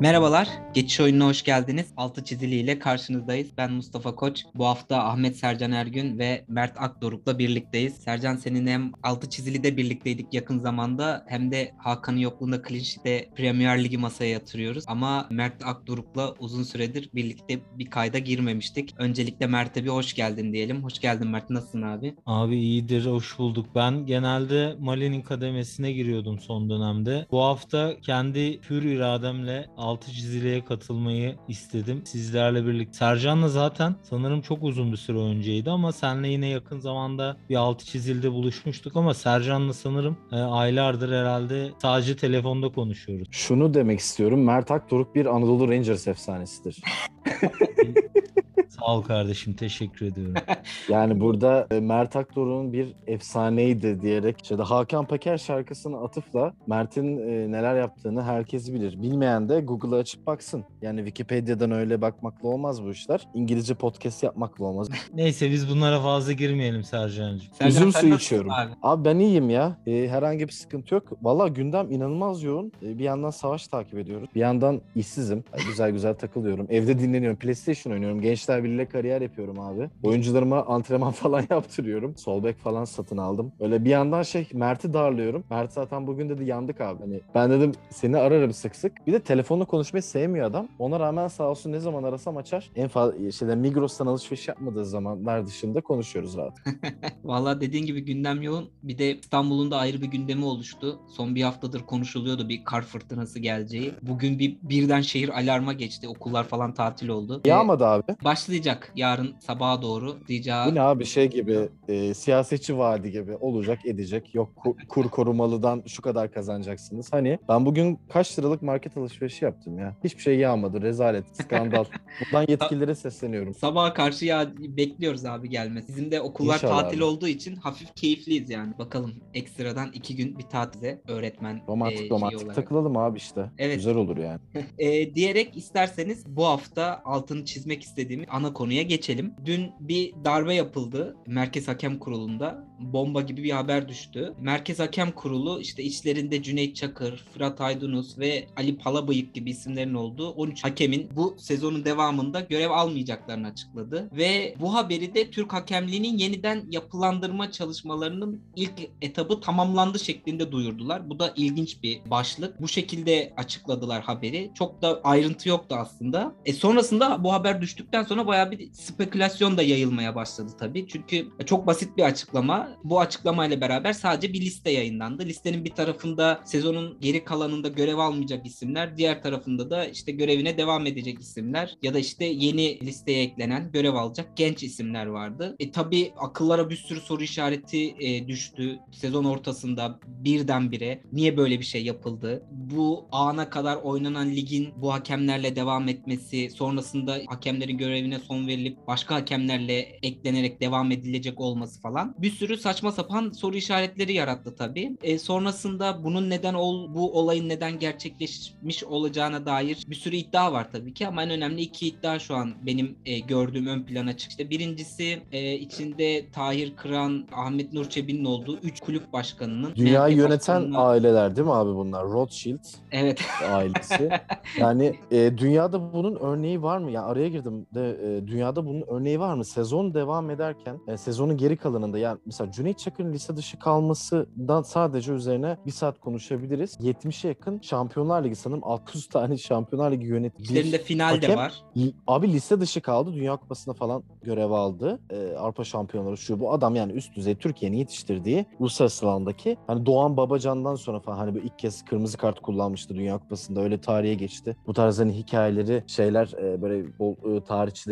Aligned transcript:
Merhabalar, 0.00 0.48
Geçiş 0.74 1.00
Oyununa 1.00 1.26
hoş 1.26 1.42
geldiniz. 1.42 1.92
Altı 1.96 2.24
çizili 2.24 2.54
ile 2.54 2.78
karşınızdayız. 2.78 3.48
Ben 3.58 3.72
Mustafa 3.72 4.14
Koç. 4.14 4.44
Bu 4.54 4.66
hafta 4.66 5.04
Ahmet 5.04 5.36
Sercan 5.36 5.72
Ergün 5.72 6.18
ve 6.18 6.44
Mert 6.48 6.80
Akdoruk'la 6.80 7.38
birlikteyiz. 7.38 7.94
Sercan 7.94 8.36
senin 8.36 8.66
hem 8.66 8.92
altı 9.02 9.30
çizili 9.30 9.62
de 9.64 9.76
birlikteydik 9.76 10.34
yakın 10.34 10.58
zamanda 10.58 11.24
hem 11.28 11.50
de 11.50 11.74
Hakan'ın 11.78 12.18
yokluğunda 12.18 12.62
Sheet'e 12.68 13.28
Premier 13.36 13.84
Ligi 13.84 13.98
masaya 13.98 14.30
yatırıyoruz. 14.30 14.84
Ama 14.86 15.26
Mert 15.30 15.66
Akdoruk'la 15.66 16.34
uzun 16.38 16.62
süredir 16.62 17.10
birlikte 17.14 17.58
bir 17.78 17.86
kayda 17.90 18.18
girmemiştik. 18.18 18.94
Öncelikle 18.98 19.46
Mert'e 19.46 19.84
bir 19.84 19.88
hoş 19.90 20.14
geldin 20.14 20.52
diyelim. 20.52 20.84
Hoş 20.84 20.98
geldin 20.98 21.28
Mert, 21.28 21.50
nasılsın 21.50 21.82
abi? 21.82 22.14
Abi 22.26 22.56
iyidir, 22.56 23.06
hoş 23.06 23.38
bulduk. 23.38 23.66
Ben 23.74 24.06
genelde 24.06 24.76
Mali'nin 24.78 25.22
kademesine 25.22 25.92
giriyordum 25.92 26.38
son 26.38 26.70
dönemde. 26.70 27.26
Bu 27.30 27.42
hafta 27.42 28.00
kendi 28.00 28.60
pür 28.60 28.82
irademle 28.82 29.66
altı 29.90 30.12
çiziliye 30.12 30.64
katılmayı 30.64 31.36
istedim. 31.48 32.02
Sizlerle 32.06 32.66
birlikte. 32.66 32.92
Sercan'la 32.92 33.48
zaten 33.48 33.94
sanırım 34.02 34.40
çok 34.40 34.62
uzun 34.62 34.92
bir 34.92 34.96
süre 34.96 35.18
önceydi 35.18 35.70
ama 35.70 35.92
senle 35.92 36.28
yine 36.28 36.48
yakın 36.48 36.80
zamanda 36.80 37.36
bir 37.50 37.56
altı 37.56 37.86
çizilde 37.86 38.32
buluşmuştuk 38.32 38.96
ama 38.96 39.14
Sercan'la 39.14 39.72
sanırım 39.72 40.16
e, 40.32 40.36
aylardır 40.36 41.12
herhalde 41.12 41.70
sadece 41.82 42.16
telefonda 42.16 42.68
konuşuyoruz. 42.68 43.28
Şunu 43.30 43.74
demek 43.74 44.00
istiyorum. 44.00 44.44
Mert 44.44 44.70
Aktoruk 44.70 45.14
bir 45.14 45.26
Anadolu 45.26 45.68
Rangers 45.68 46.08
efsanesidir. 46.08 46.82
Sağ 48.70 48.96
ol 48.96 49.02
kardeşim, 49.02 49.52
teşekkür 49.54 50.06
ediyorum. 50.06 50.34
Yani 50.88 51.20
burada 51.20 51.66
e, 51.70 51.80
Mert 51.80 52.16
Aktoruk'un 52.16 52.72
bir 52.72 52.94
efsaneydi 53.06 54.02
diyerek 54.02 54.36
işte 54.42 54.58
de 54.58 54.62
Hakan 54.62 55.06
Peker 55.06 55.38
şarkısını 55.38 56.02
atıfla 56.04 56.52
Mert'in 56.66 57.18
e, 57.18 57.52
neler 57.52 57.76
yaptığını 57.76 58.22
herkes 58.22 58.72
bilir. 58.72 59.02
Bilmeyen 59.02 59.48
de 59.48 59.60
Google'ı 59.60 59.98
açıp 59.98 60.26
baksın. 60.26 60.64
Yani 60.82 60.98
Wikipedia'dan 60.98 61.70
öyle 61.70 62.00
bakmakla 62.02 62.48
olmaz 62.48 62.84
bu 62.84 62.90
işler. 62.90 63.28
İngilizce 63.34 63.74
podcast 63.74 64.22
yapmakla 64.22 64.64
olmaz. 64.64 64.88
Neyse 65.14 65.50
biz 65.50 65.70
bunlara 65.70 66.00
fazla 66.00 66.32
girmeyelim 66.32 66.84
Sercan'cığım. 66.84 67.52
Sercan, 67.52 67.68
Üzüm 67.68 67.92
suyu 67.92 68.14
içiyorum. 68.14 68.50
Abi? 68.50 68.70
Abi 68.82 69.04
ben 69.04 69.18
iyiyim 69.18 69.50
ya. 69.50 69.76
E, 69.86 70.08
herhangi 70.08 70.48
bir 70.48 70.52
sıkıntı 70.52 70.94
yok. 70.94 71.04
Valla 71.22 71.48
gündem 71.48 71.90
inanılmaz 71.92 72.42
yoğun. 72.42 72.72
Bir 72.82 73.04
yandan 73.04 73.30
savaş 73.30 73.68
takip 73.68 73.98
ediyoruz. 73.98 74.28
Bir 74.34 74.40
yandan 74.40 74.80
işsizim. 74.96 75.44
Güzel 75.66 75.90
güzel 75.90 76.14
takılıyorum. 76.14 76.66
Evde 76.70 76.98
dinleniyorum. 76.98 77.38
PlayStation 77.38 77.92
oynuyorum. 77.92 78.20
Gençler 78.20 78.59
Birliği'yle 78.64 78.88
kariyer 78.88 79.20
yapıyorum 79.20 79.60
abi. 79.60 79.90
Oyuncularıma 80.02 80.62
antrenman 80.66 81.12
falan 81.22 81.44
yaptırıyorum. 81.50 82.16
Sol 82.16 82.44
bek 82.44 82.58
falan 82.58 82.84
satın 82.84 83.16
aldım. 83.16 83.52
Öyle 83.60 83.84
bir 83.84 83.90
yandan 83.90 84.22
şey 84.22 84.48
Mert'i 84.52 84.92
darlıyorum. 84.92 85.44
Mert 85.50 85.72
zaten 85.72 86.06
bugün 86.06 86.28
dedi 86.28 86.44
yandık 86.44 86.80
abi. 86.80 87.00
Hani 87.00 87.20
ben 87.34 87.50
dedim 87.50 87.72
seni 87.90 88.16
ararım 88.16 88.52
sık 88.52 88.76
sık. 88.76 89.06
Bir 89.06 89.12
de 89.12 89.20
telefonla 89.20 89.64
konuşmayı 89.64 90.02
sevmiyor 90.02 90.46
adam. 90.46 90.68
Ona 90.78 91.00
rağmen 91.00 91.28
sağ 91.28 91.50
olsun 91.50 91.72
ne 91.72 91.78
zaman 91.80 92.02
arasam 92.02 92.36
açar. 92.36 92.70
En 92.76 92.88
fazla 92.88 93.32
şeyden 93.32 93.58
Migros'tan 93.58 94.06
alışveriş 94.06 94.48
yapmadığı 94.48 94.84
zamanlar 94.84 95.46
dışında 95.46 95.80
konuşuyoruz 95.80 96.36
rahat. 96.36 96.58
Valla 97.24 97.60
dediğin 97.60 97.86
gibi 97.86 98.04
gündem 98.04 98.42
yoğun. 98.42 98.68
Bir 98.82 98.98
de 98.98 99.16
İstanbul'un 99.16 99.70
da 99.70 99.76
ayrı 99.76 100.02
bir 100.02 100.06
gündemi 100.06 100.44
oluştu. 100.44 100.98
Son 101.08 101.34
bir 101.34 101.42
haftadır 101.42 101.80
konuşuluyordu 101.80 102.48
bir 102.48 102.64
kar 102.64 102.82
fırtınası 102.82 103.38
geleceği. 103.38 103.92
Bugün 104.02 104.38
bir 104.38 104.56
birden 104.62 105.00
şehir 105.00 105.28
alarma 105.40 105.72
geçti. 105.72 106.08
Okullar 106.08 106.44
falan 106.44 106.74
tatil 106.74 107.08
oldu. 107.08 107.40
Yağmadı 107.44 107.86
abi. 107.86 108.16
Başlayacak 108.50 108.92
yarın 108.96 109.34
sabaha 109.40 109.82
doğru 109.82 110.16
diyeceği. 110.28 110.56
Bu 110.66 110.74
ne 110.74 110.80
abi 110.80 111.04
şey 111.06 111.30
gibi 111.30 111.58
e, 111.88 112.14
siyasetçi 112.14 112.78
vaadi 112.78 113.10
gibi 113.10 113.36
olacak 113.36 113.86
edecek. 113.86 114.34
Yok 114.34 114.48
ku- 114.56 114.86
kur 114.88 115.08
korumalıdan 115.10 115.82
şu 115.86 116.02
kadar 116.02 116.32
kazanacaksınız. 116.32 117.12
Hani 117.12 117.38
ben 117.48 117.66
bugün 117.66 117.98
kaç 118.08 118.38
liralık 118.38 118.62
market 118.62 118.96
alışverişi 118.96 119.44
yaptım 119.44 119.78
ya. 119.78 119.96
Hiçbir 120.04 120.22
şey 120.22 120.38
yağmadı. 120.38 120.82
Rezalet, 120.82 121.24
skandal. 121.32 121.84
Buradan 122.20 122.46
yetkililere 122.48 122.94
sesleniyorum. 122.94 123.54
Sabaha 123.54 123.94
karşı 123.94 124.24
ya 124.26 124.50
bekliyoruz 124.58 125.24
abi 125.24 125.48
gelmesi. 125.48 125.88
Bizim 125.88 126.10
de 126.10 126.20
okullar 126.20 126.54
İnşallah 126.54 126.82
tatil 126.82 126.98
abi. 126.98 127.04
olduğu 127.04 127.28
için 127.28 127.56
hafif 127.56 127.94
keyifliyiz 127.96 128.50
yani. 128.50 128.72
Bakalım 128.78 129.12
ekstradan 129.34 129.90
iki 129.92 130.16
gün 130.16 130.38
bir 130.38 130.42
tatile 130.42 131.00
öğretmen 131.08 131.60
Romantik 131.68 132.00
e, 132.06 132.08
romantik 132.10 132.38
olarak. 132.40 132.54
takılalım 132.54 132.96
abi 132.96 133.18
işte. 133.18 133.50
Evet. 133.58 133.76
Güzel 133.76 133.96
olur 133.96 134.16
yani. 134.16 134.40
E, 134.78 135.14
diyerek 135.14 135.56
isterseniz 135.56 136.26
bu 136.36 136.44
hafta 136.46 137.02
altını 137.04 137.44
çizmek 137.44 137.82
istediğim 137.82 138.24
ana 138.40 138.52
konuya 138.52 138.82
geçelim. 138.82 139.34
Dün 139.44 139.70
bir 139.80 140.14
darbe 140.24 140.54
yapıldı 140.54 141.16
Merkez 141.26 141.68
Hakem 141.68 141.98
Kurulu'nda. 141.98 142.70
Bomba 142.80 143.20
gibi 143.20 143.42
bir 143.42 143.50
haber 143.50 143.88
düştü. 143.88 144.34
Merkez 144.40 144.78
Hakem 144.78 145.12
Kurulu 145.12 145.60
işte 145.60 145.82
içlerinde 145.82 146.42
Cüneyt 146.42 146.76
Çakır, 146.76 147.24
Fırat 147.34 147.60
Aydınus 147.60 148.18
ve 148.18 148.46
Ali 148.56 148.78
Palabıyık 148.78 149.34
gibi 149.34 149.50
isimlerin 149.50 149.94
olduğu 149.94 150.30
13 150.30 150.64
hakemin 150.64 151.08
bu 151.16 151.36
sezonun 151.38 151.84
devamında 151.84 152.40
görev 152.40 152.70
almayacaklarını 152.70 153.46
açıkladı. 153.46 154.10
Ve 154.12 154.54
bu 154.60 154.74
haberi 154.74 155.14
de 155.14 155.30
Türk 155.30 155.52
hakemliğinin 155.52 156.18
yeniden 156.18 156.64
yapılandırma 156.70 157.50
çalışmalarının 157.50 158.42
ilk 158.56 158.72
etabı 159.02 159.40
tamamlandı 159.40 159.98
şeklinde 159.98 160.52
duyurdular. 160.52 161.10
Bu 161.10 161.18
da 161.18 161.32
ilginç 161.36 161.82
bir 161.82 162.00
başlık. 162.10 162.60
Bu 162.60 162.68
şekilde 162.68 163.32
açıkladılar 163.36 164.02
haberi. 164.02 164.50
Çok 164.54 164.82
da 164.82 165.00
ayrıntı 165.04 165.48
yoktu 165.48 165.76
aslında. 165.78 166.34
E 166.46 166.52
sonrasında 166.52 167.24
bu 167.24 167.32
haber 167.32 167.60
düştükten 167.60 168.02
sonra 168.02 168.26
bayağı 168.30 168.50
bir 168.50 168.72
spekülasyon 168.72 169.56
da 169.56 169.62
yayılmaya 169.62 170.14
başladı 170.14 170.52
tabii. 170.58 170.88
Çünkü 170.88 171.28
çok 171.46 171.66
basit 171.66 171.96
bir 171.96 172.02
açıklama. 172.02 172.68
Bu 172.84 173.00
açıklamayla 173.00 173.60
beraber 173.60 173.92
sadece 173.92 174.32
bir 174.32 174.40
liste 174.40 174.70
yayınlandı. 174.70 175.24
Listenin 175.26 175.64
bir 175.64 175.70
tarafında 175.70 176.40
sezonun 176.44 177.00
geri 177.00 177.24
kalanında 177.24 177.68
görev 177.68 177.98
almayacak 177.98 178.46
isimler, 178.46 178.96
diğer 178.96 179.22
tarafında 179.22 179.70
da 179.70 179.84
işte 179.84 180.12
görevine 180.12 180.58
devam 180.58 180.86
edecek 180.86 181.20
isimler 181.20 181.76
ya 181.82 181.94
da 181.94 181.98
işte 181.98 182.24
yeni 182.24 182.80
listeye 182.80 183.22
eklenen 183.22 183.72
görev 183.72 183.94
alacak 183.94 184.36
genç 184.36 184.62
isimler 184.62 185.06
vardı. 185.06 185.56
E 185.58 185.70
tabii 185.70 186.12
akıllara 186.18 186.70
bir 186.70 186.76
sürü 186.76 187.00
soru 187.00 187.22
işareti 187.22 187.94
e, 188.00 188.28
düştü. 188.28 188.78
Sezon 188.92 189.24
ortasında 189.24 190.00
birdenbire 190.06 191.02
niye 191.12 191.36
böyle 191.36 191.58
bir 191.58 191.64
şey 191.64 191.84
yapıldı? 191.84 192.42
Bu 192.50 193.08
ana 193.12 193.50
kadar 193.50 193.76
oynanan 193.76 194.30
ligin 194.30 194.68
bu 194.76 194.92
hakemlerle 194.92 195.56
devam 195.56 195.88
etmesi, 195.88 196.50
sonrasında 196.50 197.18
hakemlerin 197.26 197.78
görevine 197.78 198.19
son 198.20 198.46
verilip 198.46 198.76
başka 198.86 199.14
hakemlerle 199.14 199.78
eklenerek 200.02 200.60
devam 200.60 200.90
edilecek 200.92 201.40
olması 201.40 201.80
falan 201.80 202.14
bir 202.18 202.30
sürü 202.30 202.56
saçma 202.56 202.92
sapan 202.92 203.30
soru 203.30 203.56
işaretleri 203.56 204.12
yarattı 204.12 204.54
tabii. 204.56 204.96
E, 205.02 205.18
sonrasında 205.18 206.04
bunun 206.04 206.30
neden 206.30 206.54
ol, 206.54 206.94
bu 206.94 207.18
olayın 207.18 207.48
neden 207.48 207.78
gerçekleşmiş 207.78 208.84
olacağına 208.84 209.46
dair 209.46 209.78
bir 209.88 209.94
sürü 209.94 210.16
iddia 210.16 210.52
var 210.52 210.68
tabii 210.72 210.94
ki 210.94 211.06
ama 211.06 211.22
en 211.22 211.30
önemli 211.30 211.60
iki 211.62 211.86
iddia 211.88 212.18
şu 212.18 212.34
an 212.34 212.52
benim 212.66 212.96
e, 213.06 213.18
gördüğüm 213.18 213.66
ön 213.66 213.82
plana 213.82 214.16
çıktı. 214.16 214.30
İşte 214.30 214.50
birincisi 214.50 215.22
e, 215.32 215.54
içinde 215.54 216.30
Tahir 216.32 216.76
Kıran, 216.76 217.26
Ahmet 217.32 217.72
Nur 217.72 217.88
Çebi'nin 217.88 218.24
olduğu 218.24 218.58
3 218.58 218.80
kulüp 218.80 219.12
başkanının 219.12 219.74
Dünyayı 219.76 220.16
yöneten 220.16 220.62
başkanına- 220.62 220.78
aileler 220.78 221.36
değil 221.36 221.46
mi 221.46 221.52
abi 221.54 221.74
bunlar? 221.74 222.04
Rothschild 222.04 222.58
Evet. 222.92 223.20
ailesi. 223.50 224.10
yani 224.58 224.94
e, 225.10 225.38
dünyada 225.38 225.92
bunun 225.92 226.16
örneği 226.16 226.62
var 226.62 226.78
mı? 226.78 226.90
Ya 226.90 227.02
araya 227.04 227.28
girdim 227.28 227.66
de 227.74 227.98
e, 228.02 228.09
dünyada 228.26 228.66
bunun 228.66 228.84
örneği 228.88 229.20
var 229.20 229.34
mı? 229.34 229.44
Sezon 229.44 229.94
devam 229.94 230.30
ederken 230.30 230.80
e, 230.88 230.96
sezonun 230.96 231.36
geri 231.36 231.56
kalanında 231.56 231.98
yani 231.98 232.18
mesela 232.26 232.52
Cüneyt 232.52 232.78
Çakır'ın 232.78 233.12
lise 233.12 233.36
dışı 233.36 233.58
kalmasından 233.58 234.62
sadece 234.62 235.12
üzerine 235.12 235.56
bir 235.66 235.70
saat 235.70 236.00
konuşabiliriz. 236.00 236.76
70'e 236.80 237.28
yakın 237.28 237.60
Şampiyonlar 237.60 238.24
Ligi 238.24 238.36
sanırım 238.36 238.64
600 238.64 239.08
tane 239.08 239.36
Şampiyonlar 239.36 239.92
Ligi 239.92 240.06
yönet. 240.06 240.40
İçlerinde 240.40 240.78
final 240.78 241.22
de 241.22 241.36
var. 241.36 241.62
Abi 242.06 242.32
liste 242.32 242.60
dışı 242.60 242.80
kaldı. 242.80 243.12
Dünya 243.14 243.36
Kupası'na 243.36 243.74
falan 243.74 244.02
görev 244.22 244.50
aldı. 244.50 245.00
Ee, 245.10 245.36
Avrupa 245.38 245.64
Şampiyonları 245.64 246.16
şu 246.16 246.40
bu. 246.40 246.52
Adam 246.52 246.74
yani 246.74 246.92
üst 246.92 247.16
düzey 247.16 247.34
Türkiye'nin 247.34 247.76
yetiştirdiği 247.76 248.46
uluslararası 248.58 249.06
alandaki 249.08 249.56
hani 249.66 249.86
Doğan 249.86 250.16
Babacan'dan 250.16 250.74
sonra 250.74 251.00
falan 251.00 251.16
hani 251.16 251.34
bu 251.34 251.38
ilk 251.38 251.58
kez 251.58 251.84
kırmızı 251.84 252.18
kart 252.18 252.40
kullanmıştı 252.40 252.94
Dünya 252.94 253.18
Kupası'nda. 253.18 253.60
Öyle 253.60 253.80
tarihe 253.80 254.14
geçti. 254.14 254.56
Bu 254.66 254.74
tarz 254.74 254.98
hani 254.98 255.12
hikayeleri 255.12 255.84
şeyler 255.86 256.32
e, 256.42 256.62
böyle 256.62 256.98
bol, 256.98 257.36
e, 257.36 257.44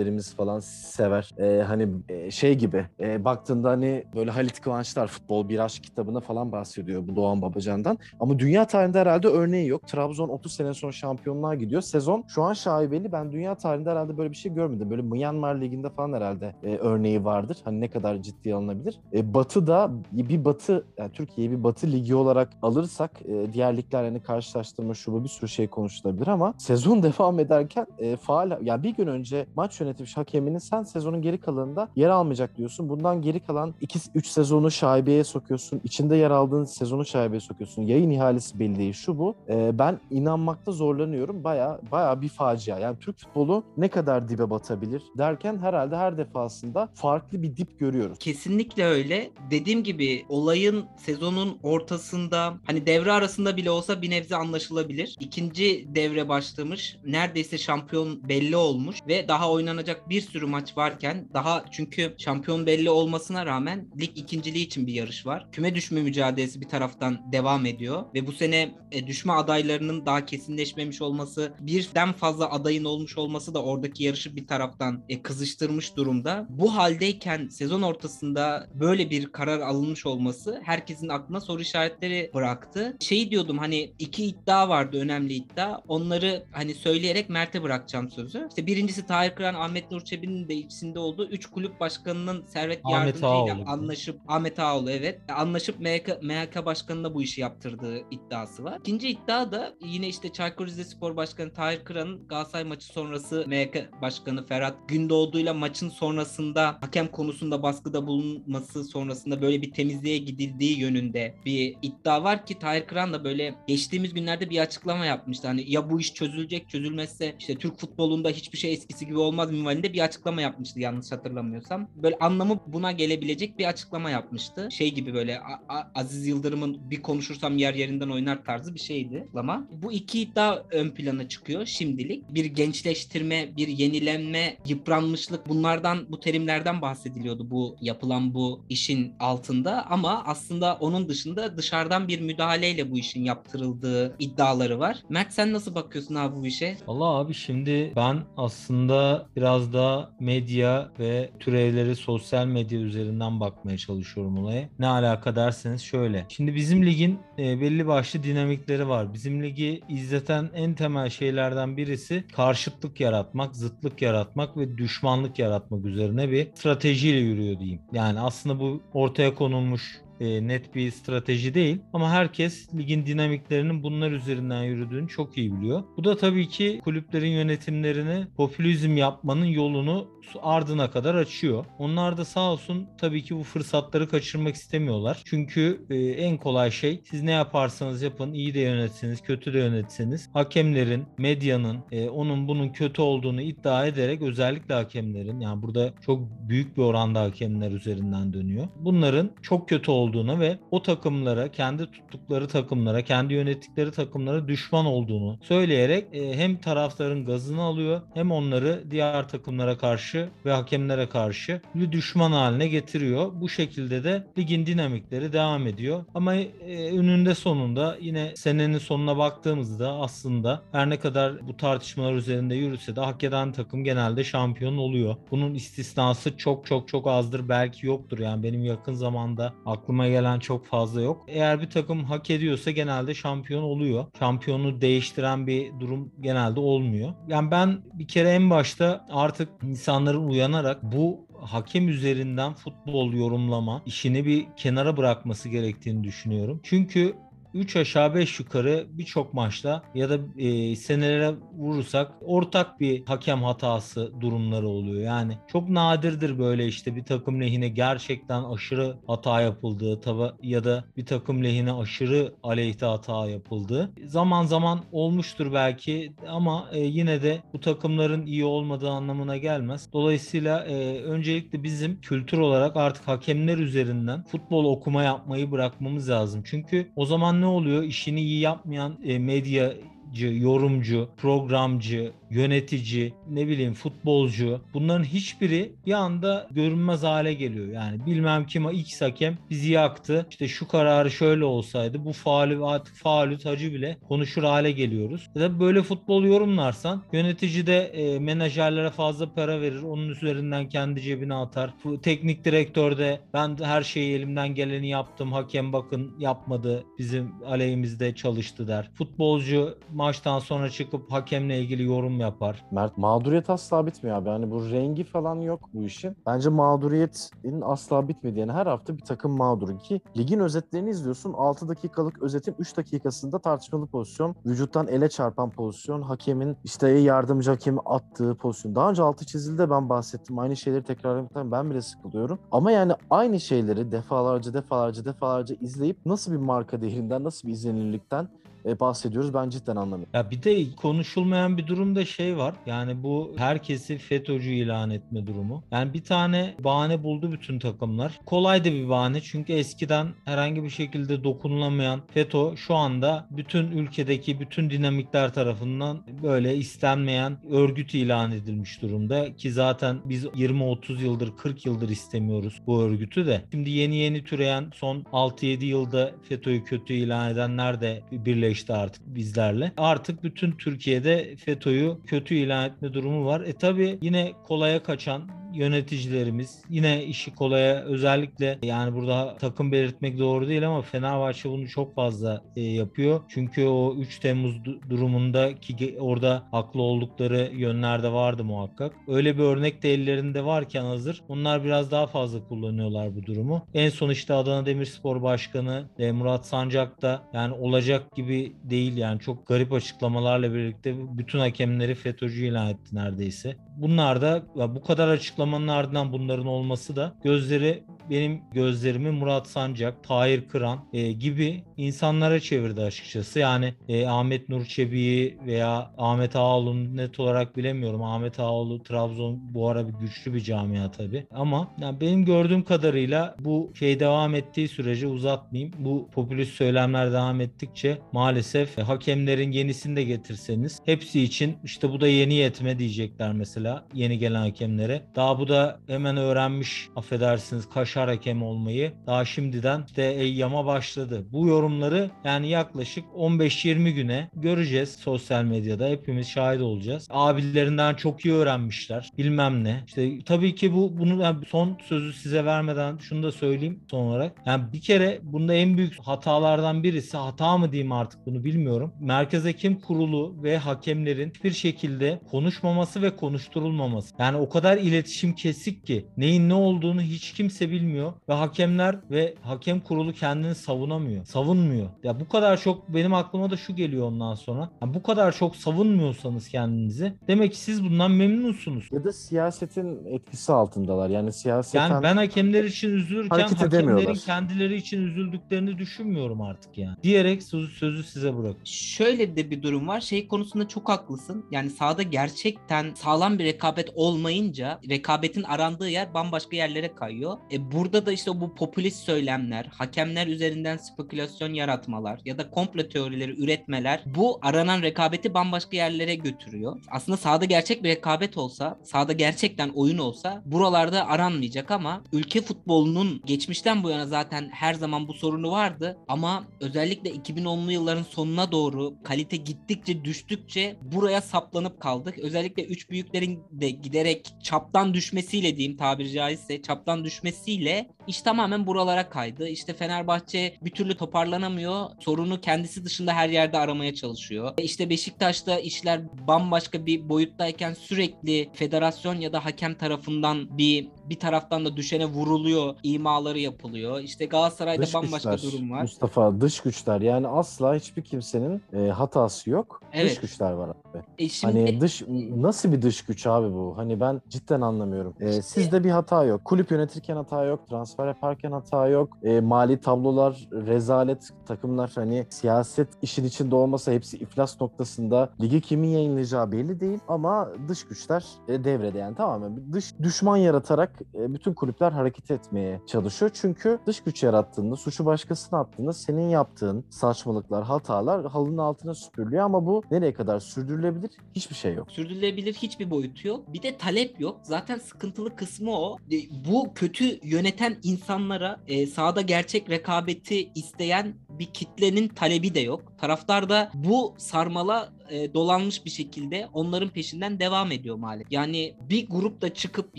tarihçilerimiz 0.09 0.35
falan 0.35 0.61
sever. 0.61 1.31
E, 1.39 1.63
hani 1.63 1.89
e, 2.09 2.31
şey 2.31 2.55
gibi 2.55 2.87
e, 3.01 3.25
baktığında 3.25 3.71
hani 3.71 4.05
böyle 4.15 4.31
Halit 4.31 4.61
Kıvançlar 4.61 5.07
futbol 5.07 5.49
bir 5.49 5.59
aşk 5.59 5.83
kitabına 5.83 6.21
falan 6.21 6.53
bahsediyor 6.53 7.09
bu 7.09 7.17
Doğan 7.17 7.43
Babacan'dan. 7.43 7.99
Ama 8.21 8.39
dünya 8.39 8.67
tarihinde 8.67 8.99
herhalde 8.99 9.29
örneği 9.29 9.69
yok. 9.69 9.89
Trabzon 9.89 10.29
30 10.29 10.53
sene 10.53 10.75
sonra 10.75 10.93
şampiyonluğa 10.93 11.55
gidiyor. 11.55 11.83
Sezon 11.83 12.25
şu 12.29 12.43
an 12.43 12.53
şaibeli. 12.53 13.13
Ben 13.13 13.33
dünya 13.33 13.55
tarihinde 13.55 13.91
herhalde 13.91 14.19
böyle 14.19 14.31
bir 14.31 14.37
şey 14.37 14.55
görmedim. 14.55 14.91
Böyle 14.91 15.03
Myanmar 15.03 15.61
Ligi'nde 15.61 15.91
falan 15.91 16.13
herhalde 16.13 16.55
e, 16.63 16.77
örneği 16.77 17.25
vardır. 17.25 17.57
Hani 17.65 17.81
ne 17.81 17.89
kadar 17.89 18.23
ciddiye 18.23 18.55
alınabilir. 18.55 19.01
E, 19.13 19.35
Batı'da 19.35 19.91
bir 20.13 20.45
Batı, 20.45 20.85
yani 20.99 21.13
Türkiye'yi 21.13 21.51
bir 21.51 21.65
Batı 21.65 21.87
ligi 21.87 22.15
olarak 22.15 22.49
alırsak 22.63 23.11
e, 23.25 23.53
diğer 23.53 23.77
ligler 23.77 24.05
hani 24.05 24.21
karşılaştırma 24.21 24.95
şu 24.95 25.25
bir 25.25 25.29
sürü 25.29 25.49
şey 25.49 25.69
konuşulabilir 25.69 26.27
ama 26.27 26.55
sezon 26.59 27.03
devam 27.09 27.39
ederken 27.41 27.87
e, 27.99 28.17
faal, 28.17 28.59
yani 28.63 28.83
bir 28.83 28.95
gün 28.95 29.07
önce 29.07 29.47
maç 29.57 29.81
yönetimi 29.81 29.88
alternatif 29.89 30.17
hakeminin 30.17 30.59
sen 30.59 30.83
sezonun 30.83 31.23
geri 31.23 31.41
kalanında 31.41 31.89
yer 31.97 32.09
almayacak 32.09 32.57
diyorsun. 32.57 32.89
Bundan 32.89 33.23
geri 33.23 33.41
kalan 33.41 33.75
2-3 33.83 34.27
sezonu 34.27 34.71
şaibeye 34.71 35.25
sokuyorsun. 35.25 35.81
İçinde 35.85 36.17
yer 36.17 36.31
aldığın 36.31 36.65
sezonu 36.65 37.05
şaibeye 37.05 37.41
sokuyorsun. 37.41 37.83
Yayın 37.83 38.11
ihalesi 38.11 38.59
belli 38.59 38.79
değil 38.79 38.93
şu 38.93 39.19
bu. 39.19 39.35
Ee, 39.49 39.79
ben 39.79 40.01
inanmakta 40.11 40.73
zorlanıyorum. 40.73 41.45
Baya 41.45 41.81
baya 41.93 42.21
bir 42.21 42.29
facia. 42.29 42.79
Yani 42.79 42.99
Türk 42.99 43.19
futbolu 43.19 43.65
ne 43.77 43.89
kadar 43.89 44.29
dibe 44.29 44.51
batabilir 44.51 45.03
derken 45.19 45.59
herhalde 45.59 45.97
her 45.97 46.19
defasında 46.19 46.89
farklı 46.95 47.43
bir 47.43 47.57
dip 47.57 47.79
görüyoruz. 47.79 48.19
Kesinlikle 48.19 48.85
öyle. 48.85 49.31
Dediğim 49.51 49.83
gibi 49.83 50.25
olayın 50.29 50.85
sezonun 50.97 51.59
ortasında 51.63 52.55
hani 52.67 52.87
devre 52.87 53.13
arasında 53.13 53.57
bile 53.57 53.71
olsa 53.71 54.03
bir 54.03 54.11
nebze 54.11 54.37
anlaşılabilir. 54.37 55.17
İkinci 55.21 55.87
devre 55.95 56.29
başlamış. 56.29 56.97
Neredeyse 57.07 57.59
şampiyon 57.59 58.29
belli 58.29 58.57
olmuş 58.57 58.97
ve 59.09 59.29
daha 59.29 59.51
oynanacak 59.79 60.09
bir 60.09 60.21
sürü 60.21 60.47
maç 60.47 60.77
varken 60.77 61.29
daha 61.35 61.65
çünkü 61.71 62.15
şampiyon 62.19 62.67
belli 62.67 62.91
olmasına 62.91 63.47
rağmen 63.47 63.89
lig 64.01 64.11
ikinciliği 64.19 64.67
için 64.67 64.87
bir 64.87 64.93
yarış 64.93 65.27
var. 65.27 65.49
Küme 65.53 65.75
düşme 65.75 66.03
mücadelesi 66.03 66.61
bir 66.61 66.69
taraftan 66.69 67.33
devam 67.33 67.67
ediyor 67.67 68.05
ve 68.15 68.27
bu 68.27 68.33
sene 68.33 68.75
e, 68.93 69.07
düşme 69.07 69.33
adaylarının 69.33 70.07
daha 70.07 70.25
kesinleşmemiş 70.25 71.03
olması, 71.03 71.53
birden 71.61 72.13
fazla 72.13 72.51
adayın 72.51 72.85
olmuş 72.85 73.19
olması 73.19 73.55
da 73.55 73.63
oradaki 73.63 74.05
yarışı 74.05 74.37
bir 74.37 74.47
taraftan 74.47 75.05
e, 75.09 75.23
kızıştırmış 75.23 75.97
durumda. 75.97 76.47
Bu 76.51 76.77
haldeyken 76.77 77.49
sezon 77.49 77.83
ortasında 77.83 78.69
böyle 78.75 79.11
bir 79.11 79.33
karar 79.33 79.61
alınmış 79.61 80.07
olması 80.07 80.61
herkesin 80.65 81.09
aklına 81.09 81.41
soru 81.41 81.63
işaretleri 81.63 82.31
bıraktı. 82.35 82.97
Şey 83.01 83.31
diyordum 83.31 83.59
hani 83.59 83.93
iki 83.99 84.25
iddia 84.25 84.69
vardı 84.69 85.01
önemli 85.01 85.35
iddia. 85.35 85.79
Onları 85.89 86.45
hani 86.53 86.75
söyleyerek 86.75 87.31
Mert'e 87.31 87.63
bırakacağım 87.63 88.11
sözü. 88.11 88.47
İşte 88.49 88.67
birincisi 88.67 89.07
Tahir 89.07 89.35
Kıran, 89.35 89.55
Ahmet 89.69 89.91
Nur 89.91 90.01
Çebi'nin 90.01 90.49
de 90.49 90.55
içinde 90.55 90.99
olduğu 90.99 91.29
3 91.29 91.47
kulüp 91.47 91.81
başkanının 91.81 92.47
servet 92.47 92.81
Ahmet 92.85 93.23
yardımcıyla 93.23 93.29
Ağaoğlu. 93.29 93.71
anlaşıp 93.71 94.21
Ahmet 94.29 94.59
Ağaoğlu 94.59 94.91
evet 94.91 95.21
anlaşıp 95.37 95.81
MHK, 95.81 96.23
MHK 96.23 96.67
başkanına 96.67 97.15
bu 97.15 97.23
işi 97.23 97.41
yaptırdığı 97.41 97.99
iddiası 98.11 98.65
var. 98.65 98.79
İkinci 98.81 99.09
iddia 99.09 99.53
da 99.53 99.75
yine 99.81 100.09
işte 100.09 100.33
Çaykur 100.33 100.67
Rizespor 100.67 101.17
Başkanı 101.17 101.53
Tahir 101.53 101.85
Kıran'ın 101.85 102.29
Galatasaray 102.29 102.65
maçı 102.65 102.87
sonrası 102.87 103.45
MHK 103.49 104.03
Başkanı 104.03 104.47
Ferhat 104.47 104.89
Gündoğdu'yla 104.89 105.55
maçın 105.55 105.89
sonrasında 105.89 106.79
hakem 106.81 107.09
konusunda 107.09 107.63
baskıda 107.63 108.07
bulunması 108.07 108.85
sonrasında 108.85 109.43
böyle 109.43 109.63
bir 109.63 109.73
temizliğe 109.73 110.19
gidildiği 110.19 110.79
yönünde 110.79 111.35
bir 111.45 111.77
iddia 111.83 112.25
var 112.25 112.47
ki 112.47 112.59
Tahir 112.59 112.87
Kıran 112.87 113.13
da 113.13 113.25
böyle 113.25 113.55
geçtiğimiz 113.67 114.15
günlerde 114.15 114.51
bir 114.51 114.59
açıklama 114.59 115.07
yapmıştı. 115.07 115.49
Hani 115.49 115.73
ya 115.73 115.91
bu 115.91 116.01
iş 116.01 116.15
çözülecek 116.15 116.69
çözülmezse 116.69 117.35
işte 117.39 117.55
Türk 117.55 117.79
futbolunda 117.79 118.29
hiçbir 118.29 118.59
şey 118.59 118.73
eskisi 118.73 119.07
gibi 119.07 119.19
olmaz 119.19 119.51
minvalinde 119.59 119.93
bir 119.93 120.01
açıklama 120.01 120.43
yapmıştı 120.43 120.81
yanlış 120.81 121.13
hatırlamıyorsam. 121.13 121.89
Böyle 121.97 122.17
anlamı 122.21 122.59
buna 122.67 122.93
gelebilecek 122.93 123.59
bir 123.59 123.65
açıklama 123.65 124.11
yapmıştı. 124.11 124.69
Şey 124.73 124.95
gibi 124.95 125.15
böyle 125.15 125.41
A- 125.41 125.75
A- 125.79 125.91
Aziz 125.95 126.27
Yıldırım'ın 126.27 126.91
bir 126.91 127.03
konuşursam 127.03 127.59
yer 127.59 127.75
yerinden 127.75 128.09
oynar 128.09 128.45
tarzı 128.45 128.75
bir 128.75 128.81
şeydi 128.81 129.29
ama 129.35 129.67
bu 129.83 129.93
iki 129.93 130.21
iddia 130.21 130.63
ön 130.71 130.91
plana 130.91 131.29
çıkıyor 131.29 131.67
şimdilik. 131.67 132.35
Bir 132.35 132.45
gençleştirme, 132.45 133.57
bir 133.57 133.69
yenilenme, 133.69 134.57
yıpranmışlık 134.67 135.49
bunlardan 135.49 136.07
bu 136.09 136.21
terimlerden 136.21 136.81
bahsediliyordu 136.83 137.51
bu 137.51 137.77
yapılan 137.81 138.35
bu 138.35 138.65
işin 138.69 139.13
altında 139.21 139.87
ama 139.91 140.23
aslında 140.27 140.75
onun 140.81 141.09
dışında 141.09 141.57
dışarıdan 141.57 142.09
bir 142.09 142.21
müdahaleyle 142.21 142.91
bu 142.91 142.99
işin 142.99 143.25
yaptırıldığı 143.25 144.17
iddiaları 144.19 144.79
var. 144.79 144.97
Mert 145.09 145.33
sen 145.33 145.53
nasıl 145.53 145.75
bakıyorsun 145.75 146.15
abi 146.15 146.37
bu 146.37 146.47
işe? 146.47 146.77
Valla 146.87 147.05
abi 147.05 147.35
şimdi 147.35 147.93
ben 147.97 148.19
aslında 148.37 149.27
biraz 149.37 149.48
da 149.49 150.11
medya 150.21 150.89
ve 150.99 151.31
türevleri 151.41 151.97
sosyal 151.97 152.47
medya 152.47 152.81
üzerinden 152.81 153.41
bakmaya 153.41 153.79
çalışıyorum 153.79 154.39
olaya. 154.39 154.69
Ne 154.79 154.87
alaka 154.87 155.37
derseniz 155.37 155.83
şöyle. 155.83 156.27
Şimdi 156.29 156.55
bizim 156.55 156.87
ligin 156.87 157.19
e, 157.39 157.61
belli 157.61 157.87
başlı 157.87 158.23
dinamikleri 158.23 158.89
var. 158.89 159.15
Bizim 159.15 159.43
ligi 159.43 159.81
izleten 159.89 160.51
en 160.55 160.75
temel 160.75 161.11
şeylerden 161.11 161.77
birisi 161.77 162.25
karşıtlık 162.33 163.01
yaratmak, 163.01 163.57
zıtlık 163.57 164.03
yaratmak 164.03 164.57
ve 164.57 164.79
düşmanlık 164.79 165.39
yaratmak 165.39 165.85
üzerine 165.85 166.31
bir 166.31 166.49
stratejiyle 166.55 167.19
yürüyor 167.19 167.61
diyeyim. 167.61 167.81
Yani 167.93 168.21
aslında 168.21 168.61
bu 168.61 168.83
ortaya 168.93 169.35
konulmuş 169.35 170.01
e, 170.21 170.47
net 170.47 170.75
bir 170.75 170.91
strateji 170.91 171.55
değil 171.55 171.79
ama 171.93 172.11
herkes 172.11 172.75
ligin 172.75 173.07
dinamiklerinin 173.07 173.83
bunlar 173.83 174.11
üzerinden 174.11 174.63
yürüdüğünü 174.63 175.09
çok 175.09 175.39
iyi 175.39 175.57
biliyor. 175.57 175.83
Bu 175.97 176.05
da 176.05 176.17
tabii 176.17 176.49
ki 176.49 176.81
kulüplerin 176.85 177.31
yönetimlerini 177.31 178.27
popülizm 178.37 178.97
yapmanın 178.97 179.45
yolunu 179.45 180.09
ardına 180.43 180.91
kadar 180.91 181.15
açıyor. 181.15 181.65
Onlar 181.79 182.17
da 182.17 182.25
sağ 182.25 182.53
olsun 182.53 182.87
tabii 182.99 183.23
ki 183.25 183.37
bu 183.37 183.43
fırsatları 183.43 184.09
kaçırmak 184.09 184.55
istemiyorlar. 184.55 185.23
Çünkü 185.25 185.87
e, 185.91 185.97
en 185.97 186.37
kolay 186.37 186.71
şey 186.71 187.03
siz 187.11 187.23
ne 187.23 187.31
yaparsanız 187.31 188.03
yapın 188.03 188.33
iyi 188.33 188.55
de 188.55 188.61
yönetseniz 188.61 189.23
kötü 189.23 189.53
de 189.53 189.59
yönetseniz 189.59 190.31
hakemlerin, 190.33 191.05
medyanın 191.19 191.79
e, 191.93 192.09
onun 192.09 192.49
bunun 192.49 192.69
kötü 192.69 193.03
olduğunu 193.03 193.41
iddia 193.41 193.87
ederek 193.87 194.23
özellikle 194.23 194.75
hakemlerin 194.75 195.41
yani 195.41 195.63
burada 195.63 195.93
çok 196.07 196.21
büyük 196.49 196.77
bir 196.77 196.83
oranda 196.83 197.21
hakemler 197.21 197.71
üzerinden 197.71 198.33
dönüyor. 198.33 198.69
Bunların 198.77 199.31
çok 199.43 199.69
kötü 199.69 199.91
olduğunu 199.91 200.41
ve 200.41 200.59
o 200.71 200.83
takımlara, 200.83 201.51
kendi 201.51 201.91
tuttukları 201.91 202.49
takımlara, 202.49 203.03
kendi 203.03 203.35
yönettikleri 203.35 203.91
takımlara 203.91 204.49
düşman 204.49 204.87
olduğunu 204.87 205.39
söyleyerek 205.43 206.07
e, 206.13 206.37
hem 206.37 206.57
taraftarın 206.57 207.25
gazını 207.25 207.63
alıyor 207.63 208.03
hem 208.15 208.31
onları 208.31 208.85
diğer 208.91 209.29
takımlara 209.29 209.79
karşı 209.79 210.18
ve 210.47 210.53
hakemlere 210.53 211.09
karşı 211.09 211.61
bir 211.75 211.93
düşman 211.93 212.33
haline 212.33 212.69
getiriyor. 212.69 213.33
Bu 213.35 213.49
şekilde 213.49 214.05
de 214.05 214.27
ligin 214.39 214.67
dinamikleri 214.67 215.33
devam 215.33 215.67
ediyor. 215.67 216.05
Ama 216.15 216.35
e, 216.35 216.91
önünde 216.99 217.35
sonunda 217.35 217.97
yine 218.01 218.33
senenin 218.37 218.79
sonuna 218.79 219.17
baktığımızda 219.17 219.93
aslında 219.93 220.63
her 220.73 220.91
ne 220.91 220.99
kadar 220.99 221.49
bu 221.49 221.57
tartışmalar 221.57 222.15
üzerinde 222.15 222.55
yürüse 222.55 222.97
de 222.97 223.01
hak 223.01 223.25
eden 223.25 223.53
takım 223.53 223.85
genelde 223.85 224.25
şampiyon 224.25 224.77
oluyor. 224.77 225.17
Bunun 225.31 225.55
istisnası 225.55 226.37
çok 226.37 226.67
çok 226.67 226.89
çok 226.89 227.07
azdır 227.07 227.49
belki 227.49 227.87
yoktur. 227.87 228.19
Yani 228.19 228.43
benim 228.43 228.65
yakın 228.65 228.95
zamanda 228.95 229.55
aklıma 229.67 230.09
gelen 230.09 230.39
çok 230.39 230.67
fazla 230.67 231.03
yok. 231.03 231.25
Eğer 231.29 231.61
bir 231.61 231.71
takım 231.71 232.05
hak 232.05 232.31
ediyorsa 232.31 232.71
genelde 232.71 233.15
şampiyon 233.15 233.63
oluyor. 233.63 234.05
Şampiyonu 234.19 234.81
değiştiren 234.81 235.47
bir 235.47 235.81
durum 235.81 236.13
genelde 236.21 236.61
olmuyor. 236.61 237.15
Yani 237.29 237.51
ben 237.51 237.83
bir 237.93 238.09
kere 238.09 238.31
en 238.31 238.51
başta 238.51 239.07
artık 239.11 239.49
insanların 239.63 240.08
uyanarak 240.15 240.83
bu 240.83 241.27
hakem 241.41 241.89
üzerinden 241.89 242.55
futbol 242.55 243.13
yorumlama 243.13 243.83
işini 243.87 244.25
bir 244.25 244.47
kenara 244.57 244.97
bırakması 244.97 245.49
gerektiğini 245.49 246.05
düşünüyorum. 246.05 246.61
Çünkü 246.63 247.15
3 247.55 247.77
aşağı 247.77 248.15
5 248.15 248.41
yukarı 248.41 248.87
birçok 248.91 249.35
maçta 249.35 249.83
ya 249.95 250.11
da 250.11 250.19
e, 250.39 250.77
senelere 250.77 251.35
vurursak 251.57 252.13
ortak 252.21 252.81
bir 252.81 253.07
hakem 253.07 253.43
hatası 253.43 254.13
durumları 254.21 254.69
oluyor. 254.69 255.03
Yani 255.03 255.39
çok 255.49 255.69
nadirdir 255.69 256.39
böyle 256.39 256.67
işte 256.67 256.97
bir 256.97 257.05
takım 257.05 257.41
lehine 257.41 257.69
gerçekten 257.69 258.45
aşırı 258.45 258.97
hata 259.07 259.41
yapıldığı 259.41 260.01
tava 260.01 260.37
ya 260.43 260.65
da 260.65 260.85
bir 260.97 261.07
takım 261.07 261.45
lehine 261.45 261.73
aşırı 261.73 262.35
aleyhte 262.43 262.87
hata 262.87 263.29
yapıldığı. 263.29 263.91
Zaman 264.05 264.45
zaman 264.45 264.81
olmuştur 264.93 265.53
belki 265.53 266.13
ama 266.29 266.69
e, 266.73 266.81
yine 266.81 267.23
de 267.23 267.43
bu 267.53 267.61
takımların 267.61 268.27
iyi 268.27 268.45
olmadığı 268.45 268.91
anlamına 268.91 269.37
gelmez. 269.37 269.89
Dolayısıyla 269.93 270.65
e, 270.65 271.03
öncelikle 271.03 271.63
bizim 271.63 272.01
kültür 272.01 272.39
olarak 272.39 272.77
artık 272.77 273.09
hakemler 273.09 273.59
üzerinden 273.59 274.23
futbol 274.23 274.65
okuma 274.65 275.03
yapmayı 275.03 275.51
bırakmamız 275.51 276.11
lazım. 276.11 276.43
Çünkü 276.45 276.89
o 276.97 277.07
zaman 277.07 277.38
ne 277.41 277.47
oluyor? 277.47 277.83
İşini 277.83 278.21
iyi 278.21 278.41
yapmayan 278.41 278.99
e, 279.05 279.19
medya 279.19 279.73
yorumcu, 280.15 281.09
programcı, 281.17 282.13
yönetici, 282.31 283.13
ne 283.31 283.49
bileyim 283.49 283.75
futbolcu 283.75 284.61
bunların 284.75 285.05
hiçbiri 285.05 285.73
bir 285.87 285.93
anda 285.93 286.49
görünmez 286.51 287.03
hale 287.03 287.35
geliyor. 287.35 287.67
Yani 287.67 288.07
bilmem 288.07 288.47
kim 288.47 288.69
X 288.71 289.01
hakem 289.01 289.39
bizi 289.51 289.73
yaktı. 289.73 290.27
İşte 290.31 290.49
şu 290.49 290.69
kararı 290.69 291.11
şöyle 291.11 291.45
olsaydı 291.45 292.05
bu 292.05 292.13
faali 292.13 292.65
artık 292.65 292.97
faulü 292.97 293.39
tacı 293.39 293.73
bile 293.73 293.99
konuşur 294.09 294.43
hale 294.43 294.71
geliyoruz. 294.73 295.29
Ya 295.35 295.43
da 295.43 295.61
böyle 295.61 295.83
futbol 295.83 296.25
yorumlarsan 296.25 297.03
yönetici 297.13 297.67
de 297.67 297.79
e, 297.79 298.19
menajerlere 298.19 298.91
fazla 298.91 299.35
para 299.35 299.61
verir. 299.61 299.83
Onun 299.83 300.09
üzerinden 300.09 300.69
kendi 300.69 301.03
cebine 301.03 301.35
atar. 301.35 301.75
Bu 301.85 302.01
teknik 302.01 302.45
direktör 302.45 302.99
de 302.99 303.21
ben 303.35 303.57
her 303.63 303.83
şeyi 303.83 304.15
elimden 304.17 304.55
geleni 304.55 304.89
yaptım. 304.89 305.33
Hakem 305.33 305.73
bakın 305.73 306.17
yapmadı. 306.19 306.85
Bizim 306.99 307.33
aleyhimizde 307.47 308.15
çalıştı 308.15 308.69
der. 308.69 308.91
Futbolcu 308.95 309.79
maçtan 309.93 310.39
sonra 310.39 310.71
çıkıp 310.71 311.13
hakemle 311.13 311.61
ilgili 311.61 311.83
yorum 311.83 312.18
yapar. 312.23 312.65
Mert 312.71 312.99
mağduriyet 312.99 313.51
asla 313.51 313.87
bitmiyor 313.87 314.17
abi. 314.17 314.29
Hani 314.29 314.51
bu 314.51 314.71
rengi 314.71 315.05
falan 315.05 315.41
yok 315.41 315.61
bu 315.75 315.85
işin. 315.85 316.17
Bence 316.27 316.49
mağduriyetin 316.49 317.61
asla 317.61 318.09
bitmediği. 318.09 318.41
Yani 318.41 318.53
her 318.53 318.67
hafta 318.67 318.97
bir 318.97 319.03
takım 319.03 319.37
mağdur 319.37 319.79
ki 319.79 320.01
ligin 320.17 320.41
özetlerini 320.41 320.91
izliyorsun. 320.91 321.33
6 321.33 321.69
dakikalık 321.69 322.23
özetin 322.23 322.55
3 322.59 322.77
dakikasında 322.77 323.39
tartışmalı 323.39 323.87
pozisyon, 323.87 324.37
vücuttan 324.47 324.89
ele 324.89 325.09
çarpan 325.09 325.51
pozisyon, 325.51 326.03
hakemin 326.03 326.57
işte 326.65 326.89
yardımcı 326.89 327.51
hakemi 327.51 327.81
attığı 327.87 328.35
pozisyon. 328.35 328.75
Daha 328.75 328.91
önce 328.91 329.03
altı 329.03 329.27
çizildi 329.27 329.71
ben 329.71 329.89
bahsettim. 329.89 330.39
Aynı 330.39 330.57
şeyleri 330.57 330.85
tekrarlamaktan 330.85 331.53
ben 331.53 331.71
bile 331.71 331.83
sıkılıyorum. 331.83 332.39
Ama 332.53 332.71
yani 332.71 332.93
aynı 333.11 333.41
şeyleri 333.41 333.93
defalarca 333.93 334.55
defalarca 334.55 335.05
defalarca 335.05 335.57
izleyip 335.61 336.07
nasıl 336.07 336.33
bir 336.33 336.37
marka 336.37 336.81
değerinden, 336.81 337.25
nasıl 337.25 337.49
bir 337.49 337.53
izlenirlikten 337.53 338.29
e, 338.65 338.81
bahsediyoruz 338.81 339.35
ben 339.35 339.51
cidden 339.51 339.77
anlamıyorum. 339.77 340.13
Ya 340.15 340.31
bir 340.31 340.43
de 340.43 340.75
konuşulmayan 340.77 341.59
bir 341.59 341.67
durumda 341.67 342.05
şey 342.05 342.37
var. 342.37 342.55
Yani 342.67 343.03
bu 343.03 343.35
herkesi 343.37 343.99
FETÖ'cü 343.99 344.51
ilan 344.51 344.91
etme 344.91 345.27
durumu. 345.27 345.63
Yani 345.71 345.95
bir 345.95 346.05
tane 346.05 346.55
bahane 346.65 347.03
buldu 347.03 347.33
bütün 347.33 347.59
takımlar. 347.59 348.21
Kolay 348.27 348.65
da 348.65 348.73
bir 348.73 348.89
bahane 348.89 349.21
çünkü 349.21 349.53
eskiden 349.53 350.09
herhangi 350.25 350.65
bir 350.65 350.71
şekilde 350.71 351.25
dokunulamayan 351.25 352.01
FETÖ 352.15 352.57
şu 352.57 352.75
anda 352.75 353.27
bütün 353.31 353.71
ülkedeki 353.71 354.41
bütün 354.41 354.71
dinamikler 354.71 355.35
tarafından 355.35 356.03
böyle 356.23 356.57
istenmeyen 356.57 357.39
örgüt 357.51 357.95
ilan 357.95 358.33
edilmiş 358.33 358.83
durumda 358.83 359.37
ki 359.37 359.53
zaten 359.53 360.01
biz 360.05 360.25
20-30 360.25 361.03
yıldır 361.03 361.37
40 361.37 361.67
yıldır 361.67 361.89
istemiyoruz 361.89 362.61
bu 362.67 362.83
örgütü 362.83 363.27
de. 363.27 363.43
Şimdi 363.51 363.71
yeni 363.71 363.97
yeni 363.97 364.25
türeyen 364.25 364.71
son 364.75 365.01
6-7 365.01 365.65
yılda 365.65 366.13
FETÖ'yü 366.29 366.65
kötü 366.65 366.93
ilan 366.93 367.31
edenler 367.31 367.81
de 367.81 368.03
birleşti 368.13 368.48
artık 368.75 369.03
bizlerle. 369.07 369.73
Artık 369.77 370.25
bütün 370.25 370.53
Türkiye'de 370.53 371.37
FETÖ'yü 371.37 371.97
kötü 372.07 372.35
ilan 372.35 372.71
etme 372.71 372.93
durumu 372.93 373.27
var. 373.27 373.41
E 373.41 373.53
tabi 373.53 373.99
yine 374.03 374.33
kolaya 374.47 374.83
kaçan 374.83 375.39
yöneticilerimiz 375.55 376.63
yine 376.71 377.05
işi 377.05 377.35
kolaya 377.35 377.83
özellikle 377.83 378.59
yani 378.63 378.95
burada 378.95 379.37
takım 379.41 379.73
belirtmek 379.73 380.19
doğru 380.19 380.49
değil 380.49 380.67
ama 380.67 380.83
Fenerbahçe 380.83 381.51
bunu 381.51 381.69
çok 381.69 381.95
fazla 381.95 382.43
e, 382.57 382.61
yapıyor. 382.61 383.21
Çünkü 383.29 383.67
o 383.67 383.95
3 383.95 384.19
Temmuz 384.19 384.57
du- 384.57 384.91
durumunda 384.91 385.55
ki 385.55 385.97
orada 386.01 386.43
haklı 386.51 386.83
oldukları 386.83 387.51
yönlerde 387.55 388.13
vardı 388.13 388.45
muhakkak. 388.45 388.93
Öyle 389.09 389.39
bir 389.39 389.43
örnek 389.43 389.83
de 389.83 389.95
ellerinde 389.95 390.45
varken 390.45 390.85
hazır 390.85 391.23
onlar 391.29 391.65
biraz 391.65 391.91
daha 391.91 392.07
fazla 392.07 392.49
kullanıyorlar 392.49 393.17
bu 393.17 393.27
durumu. 393.27 393.67
En 393.75 393.89
son 393.89 394.11
işte 394.11 394.35
Adana 394.35 394.67
Demirspor 394.67 395.23
Başkanı 395.23 395.89
e, 395.99 396.13
Murat 396.13 396.47
Sancak 396.47 397.03
da 397.03 397.23
yani 397.33 397.55
olacak 397.55 398.17
gibi 398.17 398.38
değil 398.65 398.97
yani 398.97 399.21
çok 399.21 399.47
garip 399.47 399.73
açıklamalarla 399.73 400.55
birlikte 400.55 401.19
bütün 401.19 401.39
hakemleri 401.39 401.95
FETÖ'cü 401.95 402.45
ilan 402.47 402.69
etti 402.69 402.97
neredeyse. 402.97 403.57
Bunlar 403.79 404.23
da 404.23 404.43
bu 404.75 404.83
kadar 404.83 405.09
açıklamanın 405.09 405.69
ardından 405.69 406.13
bunların 406.13 406.47
olması 406.47 406.97
da 406.97 407.15
gözleri 407.25 407.85
benim 408.11 408.41
gözlerimi 408.53 409.11
Murat 409.11 409.47
Sancak, 409.47 410.05
Tahir 410.05 410.49
Kıran 410.49 410.79
e, 410.93 411.13
gibi 411.13 411.63
insanlara 411.77 412.41
çevirdi 412.41 412.81
açıkçası. 412.81 413.39
Yani 413.39 413.75
e, 413.89 414.07
Ahmet 414.07 414.49
Nur 414.49 414.65
Çebi'yi 414.65 415.39
veya 415.47 415.91
Ahmet 415.99 416.37
Ağaoğlu'nu 416.37 416.97
net 416.97 417.21
olarak 417.21 417.57
bilemiyorum. 417.57 418.03
Ahmet 418.03 418.41
Ağaoğlu 418.41 418.83
Trabzon 418.83 419.41
bu 419.55 419.69
ara 419.69 419.89
bir 419.89 419.93
güçlü 419.93 420.35
bir 420.35 420.41
camia 420.41 420.91
tabii. 420.91 421.27
Ama 421.31 421.75
yani 421.79 422.01
benim 422.01 422.25
gördüğüm 422.25 422.65
kadarıyla 422.65 423.37
bu 423.41 423.73
şey 423.79 424.01
devam 424.01 424.35
ettiği 424.35 424.69
sürece 424.69 425.07
uzatmayayım. 425.07 425.73
Bu 425.79 426.09
popülist 426.13 426.53
söylemler 426.53 427.13
devam 427.13 427.41
ettikçe 427.41 427.99
maalesef 428.13 428.79
hakemlerin 428.79 429.53
yenisini 429.53 429.97
de 429.97 430.05
getirseniz 430.05 430.81
hepsi 430.85 431.23
için 431.23 431.57
işte 431.65 431.91
bu 431.91 432.01
da 432.01 432.09
yeni 432.09 432.35
yetme 432.35 432.79
diyecekler 432.79 433.33
mesela 433.33 433.68
yeni 433.95 434.19
gelen 434.19 434.41
hakemlere. 434.41 435.03
Daha 435.17 435.39
bu 435.39 435.49
da 435.49 435.81
hemen 435.87 436.17
öğrenmiş 436.17 436.89
affedersiniz 436.97 437.69
kaşar 437.69 438.09
hakem 438.09 438.43
olmayı. 438.43 438.93
Daha 439.07 439.25
şimdiden 439.25 439.85
işte 439.87 440.03
eyyama 440.03 440.67
başladı. 440.67 441.27
Bu 441.33 441.47
yorumları 441.47 442.11
yani 442.25 442.49
yaklaşık 442.49 443.05
15-20 443.17 443.91
güne 443.91 444.31
göreceğiz 444.35 444.97
sosyal 444.97 445.45
medyada. 445.45 445.87
Hepimiz 445.87 446.29
şahit 446.29 446.61
olacağız. 446.61 447.07
Abilerinden 447.11 447.95
çok 447.95 448.25
iyi 448.25 448.35
öğrenmişler. 448.35 449.11
Bilmem 449.19 449.65
ne. 449.65 449.85
İşte 449.87 450.19
tabii 450.27 450.55
ki 450.55 450.75
bu 450.75 450.99
bunu 450.99 451.23
yani 451.23 451.45
son 451.47 451.79
sözü 451.89 452.13
size 452.13 452.45
vermeden 452.45 452.97
şunu 452.97 453.23
da 453.23 453.33
söyleyeyim 453.33 453.81
son 453.91 454.07
olarak. 454.07 454.33
Yani 454.47 454.73
bir 454.73 454.81
kere 454.81 455.19
bunda 455.23 455.55
en 455.55 455.77
büyük 455.77 455.99
hatalardan 456.03 456.83
birisi 456.83 457.17
hata 457.17 457.59
mı 457.59 457.73
diyeyim 457.73 457.93
artık 457.93 458.27
bunu 458.27 458.45
bilmiyorum. 458.45 458.93
Merkez 459.01 459.45
Hakem 459.45 459.81
Kurulu 459.81 460.43
ve 460.43 460.59
hakemlerin 460.59 461.31
hiçbir 461.31 461.53
şekilde 461.53 462.21
konuşmaması 462.31 463.03
ve 463.03 463.17
konuşturulmaması. 463.59 464.15
Yani 464.19 464.37
o 464.37 464.49
kadar 464.49 464.77
iletişim 464.77 465.35
kesik 465.35 465.87
ki 465.87 466.07
neyin 466.17 466.49
ne 466.49 466.55
olduğunu 466.55 467.01
hiç 467.01 467.33
kimse 467.33 467.71
bilmiyor 467.71 468.13
ve 468.29 468.33
hakemler 468.33 468.97
ve 469.11 469.35
hakem 469.43 469.81
kurulu 469.81 470.13
kendini 470.13 470.55
savunamıyor. 470.55 471.25
Savunmuyor. 471.25 471.89
Ya 472.05 472.21
bu 472.21 472.29
kadar 472.29 472.61
çok 472.61 472.95
benim 472.95 473.15
aklıma 473.15 473.51
da 473.51 473.57
şu 473.57 473.77
geliyor 473.77 474.07
ondan 474.07 474.35
sonra. 474.35 474.71
Ya 474.83 474.95
bu 474.95 475.03
kadar 475.03 475.33
çok 475.33 475.57
savunmuyorsanız 475.57 476.49
kendinizi 476.49 477.13
demek 477.29 477.53
ki 477.53 477.59
siz 477.59 477.85
bundan 477.85 478.11
memnunsunuz. 478.11 478.89
Ya 478.93 479.05
da 479.05 479.13
siyasetin 479.13 480.07
etkisi 480.07 480.53
altındalar. 480.53 481.11
Yani 481.11 481.33
siyaseten 481.33 481.91
Yani 481.91 482.03
ben 482.03 482.17
hakemler 482.17 482.65
için 482.65 482.91
üzülürken 482.91 483.49
hakemlerin 483.49 484.15
kendileri 484.15 484.77
için 484.77 485.07
üzüldüklerini 485.07 485.79
düşünmüyorum 485.79 486.41
artık 486.41 486.79
yani. 486.79 486.97
Diyerek 487.03 487.43
sözü, 487.43 487.69
sözü 487.69 488.03
size 488.03 488.37
bırak. 488.37 488.57
Şöyle 488.65 489.37
de 489.37 489.51
bir 489.51 489.63
durum 489.63 489.89
var. 489.89 490.01
Şey 490.01 490.29
konusunda 490.29 490.69
çok 490.69 490.89
haklısın. 490.89 491.45
Yani 491.51 491.71
sahada 491.71 492.03
gerçekten 492.03 492.95
sağlam 492.95 493.39
bir 493.39 493.45
rekabet 493.49 493.89
olmayınca 493.95 494.81
rekabetin 494.91 495.43
arandığı 495.43 495.89
yer 495.89 496.15
bambaşka 496.15 496.57
yerlere 496.57 496.95
kayıyor. 496.95 497.39
E 497.53 497.73
burada 497.73 498.07
da 498.07 498.13
işte 498.13 498.41
bu 498.41 498.55
popülist 498.55 498.99
söylemler, 499.05 499.65
hakemler 499.65 500.27
üzerinden 500.27 500.77
spekülasyon 500.77 501.55
yaratmalar 501.55 502.21
ya 502.25 502.39
da 502.39 502.51
komplo 502.51 502.89
teorileri 502.89 503.43
üretmeler 503.43 504.03
bu 504.07 504.39
aranan 504.43 504.83
rekabeti 504.83 505.35
bambaşka 505.35 505.77
yerlere 505.77 506.15
götürüyor. 506.15 506.81
Aslında 506.91 507.17
sahada 507.17 507.45
gerçek 507.45 507.83
bir 507.83 507.89
rekabet 507.89 508.37
olsa, 508.37 508.79
sahada 508.85 509.13
gerçekten 509.13 509.69
oyun 509.69 509.99
olsa 509.99 510.43
buralarda 510.47 511.07
aranmayacak 511.07 511.71
ama 511.71 512.03
ülke 512.13 512.43
futbolunun 512.43 513.23
geçmişten 513.27 513.83
bu 513.83 513.91
yana 513.91 514.07
zaten 514.07 514.49
her 514.53 514.75
zaman 514.75 515.09
bu 515.09 515.15
sorunu 515.15 515.51
vardı 515.51 515.99
ama 516.09 516.45
özellikle 516.61 517.11
2010'lu 517.11 517.73
yılların 517.73 518.03
sonuna 518.03 518.53
doğru 518.53 518.95
kalite 519.05 519.37
gittikçe 519.37 520.05
düştükçe 520.05 520.77
buraya 520.83 521.21
saplanıp 521.21 521.81
kaldık. 521.81 522.19
Özellikle 522.19 522.65
üç 522.65 522.91
büyüklerin 522.91 523.38
de 523.51 523.71
giderek 523.71 524.35
çaptan 524.43 524.95
düşmesiyle 524.95 525.57
diyeyim 525.57 525.77
tabiri 525.77 526.13
caizse 526.13 526.63
çaptan 526.63 527.05
düşmesiyle 527.05 527.89
iş 528.09 528.23
tamamen 528.23 528.67
buralara 528.67 529.09
kaydı. 529.09 529.49
İşte 529.49 529.73
Fenerbahçe 529.75 530.55
bir 530.63 530.71
türlü 530.71 530.97
toparlanamıyor. 530.97 531.87
Sorunu 532.01 532.41
kendisi 532.41 532.85
dışında 532.85 533.13
her 533.13 533.29
yerde 533.29 533.59
aramaya 533.59 533.95
çalışıyor. 533.95 534.53
E 534.59 534.63
İşte 534.63 534.91
Beşiktaş'ta 534.91 535.59
işler 535.59 536.01
bambaşka 536.29 536.87
bir 536.87 537.09
boyuttayken 537.09 537.75
sürekli 537.75 538.51
federasyon 538.53 539.15
ya 539.15 539.33
da 539.33 539.45
hakem 539.45 539.75
tarafından 539.75 540.59
bir 540.59 540.89
bir 541.11 541.19
taraftan 541.19 541.65
da 541.65 541.77
düşene 541.77 542.07
vuruluyor, 542.07 542.75
imaları 542.83 543.39
yapılıyor. 543.39 544.01
İşte 544.01 544.27
Galatasaray'da 544.27 544.83
dış 544.83 544.95
bambaşka 544.95 545.35
güçler, 545.35 545.53
durum 545.53 545.71
var. 545.71 545.83
Mustafa 545.83 546.41
dış 546.41 546.61
güçler 546.61 547.01
yani 547.01 547.29
asla 547.29 547.75
hiçbir 547.75 548.03
kimsenin 548.03 548.63
e, 548.73 548.79
hatası 548.91 549.51
yok. 549.51 549.83
Dış 549.93 550.01
Evet. 550.03 550.21
güçler 550.21 550.53
var 550.53 550.69
abi. 550.69 551.03
E 551.19 551.29
şimdi 551.29 551.59
Hani 551.59 551.81
dış 551.81 552.03
nasıl 552.37 552.73
bir 552.73 552.83
dış 552.83 553.03
güç 553.03 553.27
abi 553.27 553.55
bu? 553.55 553.75
Hani 553.77 554.01
ben 554.01 554.23
cidden 554.29 554.61
anlamıyorum. 554.61 555.15
Ee, 555.21 555.43
sizde 555.43 555.85
bir 555.85 555.91
hata 555.91 556.25
yok. 556.25 556.45
Kulüp 556.45 556.71
yönetirken 556.71 557.17
hata 557.17 557.45
yok. 557.45 557.69
Transfer 557.69 557.98
yaparken 558.09 558.53
hata 558.53 558.89
yok. 558.89 559.19
Ee, 559.23 559.41
mali 559.41 559.81
tablolar 559.81 560.49
rezalet. 560.53 561.31
Takımlar 561.47 561.91
hani 561.95 562.27
siyaset 562.31 562.89
işin 563.03 563.25
içinde 563.25 563.55
olmasa 563.55 563.93
hepsi 563.93 564.17
iflas 564.17 564.61
noktasında. 564.61 565.31
Ligi 565.41 565.61
kimin 565.61 565.89
yayınlayacağı 565.89 566.53
belli 566.53 566.81
değil 566.81 566.99
ama 567.09 567.49
dış 567.69 567.85
güçler 567.87 568.25
e, 568.49 568.65
devrede 568.65 568.99
yani 568.99 569.17
tamamen 569.17 569.73
dış 569.73 569.95
düşman 570.03 570.37
yaratarak 570.37 570.93
e, 571.15 571.35
bütün 571.35 571.55
kulüpler 571.55 571.93
hareket 571.93 572.31
etmeye 572.31 572.81
çalışıyor. 572.87 573.31
Çünkü 573.35 573.79
dış 573.87 574.01
güç 574.03 574.23
yarattığında, 574.23 574.77
suçu 574.77 575.07
başkasına 575.07 575.61
attığında 575.61 575.93
senin 575.93 576.29
yaptığın 576.29 576.85
saçmalıklar, 576.91 577.65
hatalar 577.65 578.27
halının 578.27 578.59
altına 578.59 578.95
süpürülüyor 578.95 579.45
ama 579.45 579.67
bu 579.67 579.83
nereye 579.91 580.15
kadar 580.15 580.41
sürdürülebilir? 580.41 581.11
Hiçbir 581.35 581.55
şey 581.57 581.75
yok. 581.75 581.91
sürdürülebilir 581.91 582.55
hiçbir 582.55 582.91
boyutu 582.91 583.29
yok. 583.29 583.53
Bir 583.53 583.63
de 583.63 583.77
talep 583.77 584.21
yok. 584.21 584.41
Zaten 584.43 584.79
sıkıntılı 584.79 585.37
kısmı 585.37 585.71
o. 585.79 585.97
E, 586.13 586.17
Bu 586.51 586.75
kötü 586.75 587.29
yöneten 587.29 587.77
insanlara 587.89 588.61
e, 588.67 588.87
sahada 588.87 589.21
gerçek 589.21 589.71
rekabeti 589.71 590.51
isteyen 590.55 591.15
bir 591.39 591.47
kitlenin 591.47 592.09
talebi 592.09 592.55
de 592.55 592.61
yok. 592.61 592.99
Taraftar 592.99 593.49
da 593.49 593.71
bu 593.75 594.15
sarmala 594.19 594.93
e, 595.11 595.35
dolanmış 595.35 595.85
bir 595.85 595.91
şekilde 595.91 596.49
onların 596.53 596.89
peşinden 596.89 597.39
devam 597.39 597.73
ediyor 597.73 597.97
maalesef. 597.97 598.33
Yani 598.33 598.75
bir 598.81 599.09
grup 599.09 599.43
da 599.43 599.55
çıkıp 599.55 599.99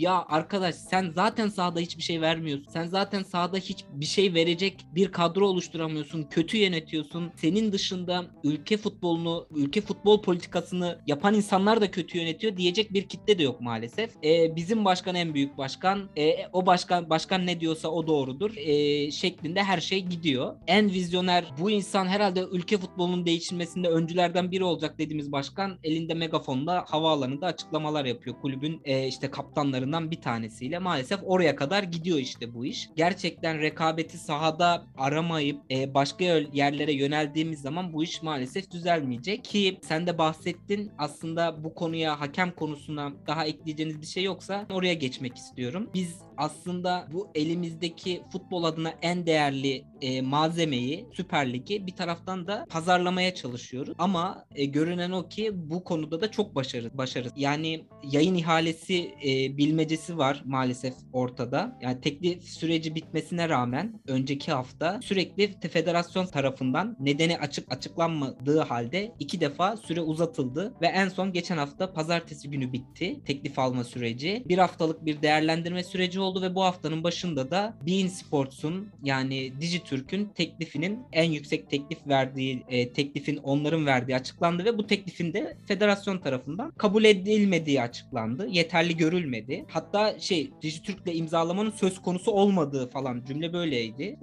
ya 0.00 0.24
arkadaş 0.28 0.74
sen 0.74 1.10
zaten 1.14 1.48
sahada 1.48 1.80
hiçbir 1.80 2.02
şey 2.02 2.20
vermiyorsun. 2.20 2.66
Sen 2.72 2.86
zaten 2.86 3.22
sahada 3.22 3.56
hiç 3.56 3.84
bir 3.92 4.06
şey 4.06 4.34
verecek 4.34 4.86
bir 4.94 5.12
kadro 5.12 5.46
oluşturamıyorsun. 5.46 6.22
Kötü 6.22 6.56
yönetiyorsun. 6.56 7.32
Senin 7.36 7.72
dışında 7.72 8.24
ülke 8.44 8.76
futbolunu, 8.76 9.46
ülke 9.50 9.80
futbol 9.80 10.22
politikasını 10.22 10.98
yapan 11.06 11.34
insanlar 11.34 11.80
da 11.80 11.90
kötü 11.90 12.18
yönetiyor 12.18 12.56
diyecek 12.56 12.92
bir 12.92 13.08
kitle 13.08 13.38
de 13.38 13.42
yok 13.42 13.60
maalesef. 13.60 14.10
E, 14.24 14.56
bizim 14.56 14.84
başkan 14.84 15.14
en 15.14 15.34
büyük 15.34 15.58
başkan. 15.58 16.08
E, 16.16 16.46
o 16.52 16.66
başkan 16.66 17.10
başkan 17.10 17.46
ne 17.46 17.60
diyorsa 17.60 17.88
o 17.88 18.06
doğrudur. 18.06 18.56
E, 18.56 19.10
şeklinde 19.10 19.62
her 19.62 19.80
şey 19.80 20.00
gidiyor. 20.00 20.56
En 20.66 20.92
vizyoner 20.92 21.29
bu 21.60 21.70
insan 21.70 22.06
herhalde 22.06 22.40
ülke 22.52 22.78
futbolunun 22.78 23.26
değişilmesinde 23.26 23.88
öncülerden 23.88 24.50
biri 24.50 24.64
olacak 24.64 24.98
dediğimiz 24.98 25.32
başkan 25.32 25.78
elinde 25.84 26.14
megafonla 26.14 26.84
havaalanında 26.88 27.46
açıklamalar 27.46 28.04
yapıyor. 28.04 28.36
Kulübün 28.40 28.80
e, 28.84 29.06
işte 29.06 29.30
kaptanlarından 29.30 30.10
bir 30.10 30.20
tanesiyle 30.20 30.78
maalesef 30.78 31.20
oraya 31.22 31.56
kadar 31.56 31.82
gidiyor 31.82 32.18
işte 32.18 32.54
bu 32.54 32.66
iş. 32.66 32.88
Gerçekten 32.96 33.60
rekabeti 33.60 34.18
sahada 34.18 34.86
aramayıp 34.98 35.60
e, 35.70 35.94
başka 35.94 36.24
yerlere 36.52 36.92
yöneldiğimiz 36.92 37.60
zaman 37.60 37.92
bu 37.92 38.04
iş 38.04 38.22
maalesef 38.22 38.70
düzelmeyecek 38.70 39.44
ki 39.44 39.78
sen 39.82 40.06
de 40.06 40.18
bahsettin 40.18 40.92
aslında 40.98 41.64
bu 41.64 41.74
konuya 41.74 42.20
hakem 42.20 42.50
konusuna 42.50 43.12
daha 43.26 43.46
ekleyeceğiniz 43.46 44.00
bir 44.00 44.06
şey 44.06 44.24
yoksa 44.24 44.66
oraya 44.70 44.94
geçmek 44.94 45.36
istiyorum. 45.36 45.90
Biz 45.94 46.29
aslında 46.40 47.08
bu 47.12 47.30
elimizdeki 47.34 48.22
futbol 48.32 48.64
adına 48.64 48.92
en 49.02 49.26
değerli 49.26 49.84
e, 50.00 50.22
malzemeyi 50.22 51.06
Süper 51.12 51.52
Lig'i 51.52 51.86
bir 51.86 51.96
taraftan 51.96 52.46
da 52.46 52.66
pazarlamaya 52.70 53.34
çalışıyoruz. 53.34 53.94
Ama 53.98 54.44
e, 54.54 54.64
görünen 54.64 55.10
o 55.10 55.28
ki 55.28 55.50
bu 55.54 55.84
konuda 55.84 56.20
da 56.20 56.30
çok 56.30 56.54
başarı 56.54 56.98
başarı. 56.98 57.28
Yani 57.36 57.84
yayın 58.02 58.34
ihalesi 58.34 59.14
e, 59.24 59.56
bilmecesi 59.56 60.18
var 60.18 60.42
maalesef 60.44 60.94
ortada. 61.12 61.78
Yani 61.82 62.00
teklif 62.00 62.44
süreci 62.44 62.94
bitmesine 62.94 63.48
rağmen 63.48 64.00
önceki 64.06 64.52
hafta 64.52 65.00
sürekli 65.02 65.68
federasyon 65.68 66.26
tarafından 66.26 66.96
nedeni 67.00 67.38
açık 67.38 67.72
açıklanmadığı 67.72 68.60
halde 68.60 69.14
iki 69.18 69.40
defa 69.40 69.76
süre 69.76 70.00
uzatıldı 70.00 70.74
ve 70.82 70.86
en 70.86 71.08
son 71.08 71.32
geçen 71.32 71.56
hafta 71.56 71.92
pazartesi 71.92 72.50
günü 72.50 72.72
bitti 72.72 73.20
teklif 73.24 73.58
alma 73.58 73.84
süreci. 73.84 74.44
Bir 74.48 74.58
haftalık 74.58 75.04
bir 75.06 75.22
değerlendirme 75.22 75.84
süreci 75.84 76.20
oldu 76.20 76.29
ve 76.42 76.54
bu 76.54 76.62
haftanın 76.62 77.04
başında 77.04 77.50
da 77.50 77.74
Bein 77.86 78.08
Sports'un 78.08 78.88
yani 79.04 79.52
Dijitürk'ün 79.60 80.24
teklifinin 80.24 80.98
en 81.12 81.30
yüksek 81.30 81.70
teklif 81.70 81.98
verdiği 82.06 82.62
e, 82.68 82.92
teklifin 82.92 83.36
onların 83.36 83.86
verdiği 83.86 84.16
açıklandı 84.16 84.64
ve 84.64 84.78
bu 84.78 84.86
teklifin 84.86 85.32
de 85.32 85.56
federasyon 85.66 86.18
tarafından 86.18 86.70
kabul 86.70 87.04
edilmediği 87.04 87.82
açıklandı. 87.82 88.46
Yeterli 88.50 88.96
görülmedi. 88.96 89.64
Hatta 89.68 90.18
şey 90.18 90.50
Dijitürk'le 90.62 91.14
imzalamanın 91.14 91.70
söz 91.70 92.02
konusu 92.02 92.30
olmadığı 92.30 92.90
falan 92.90 93.22
cümle 93.28 93.52
böyleydi. 93.52 94.18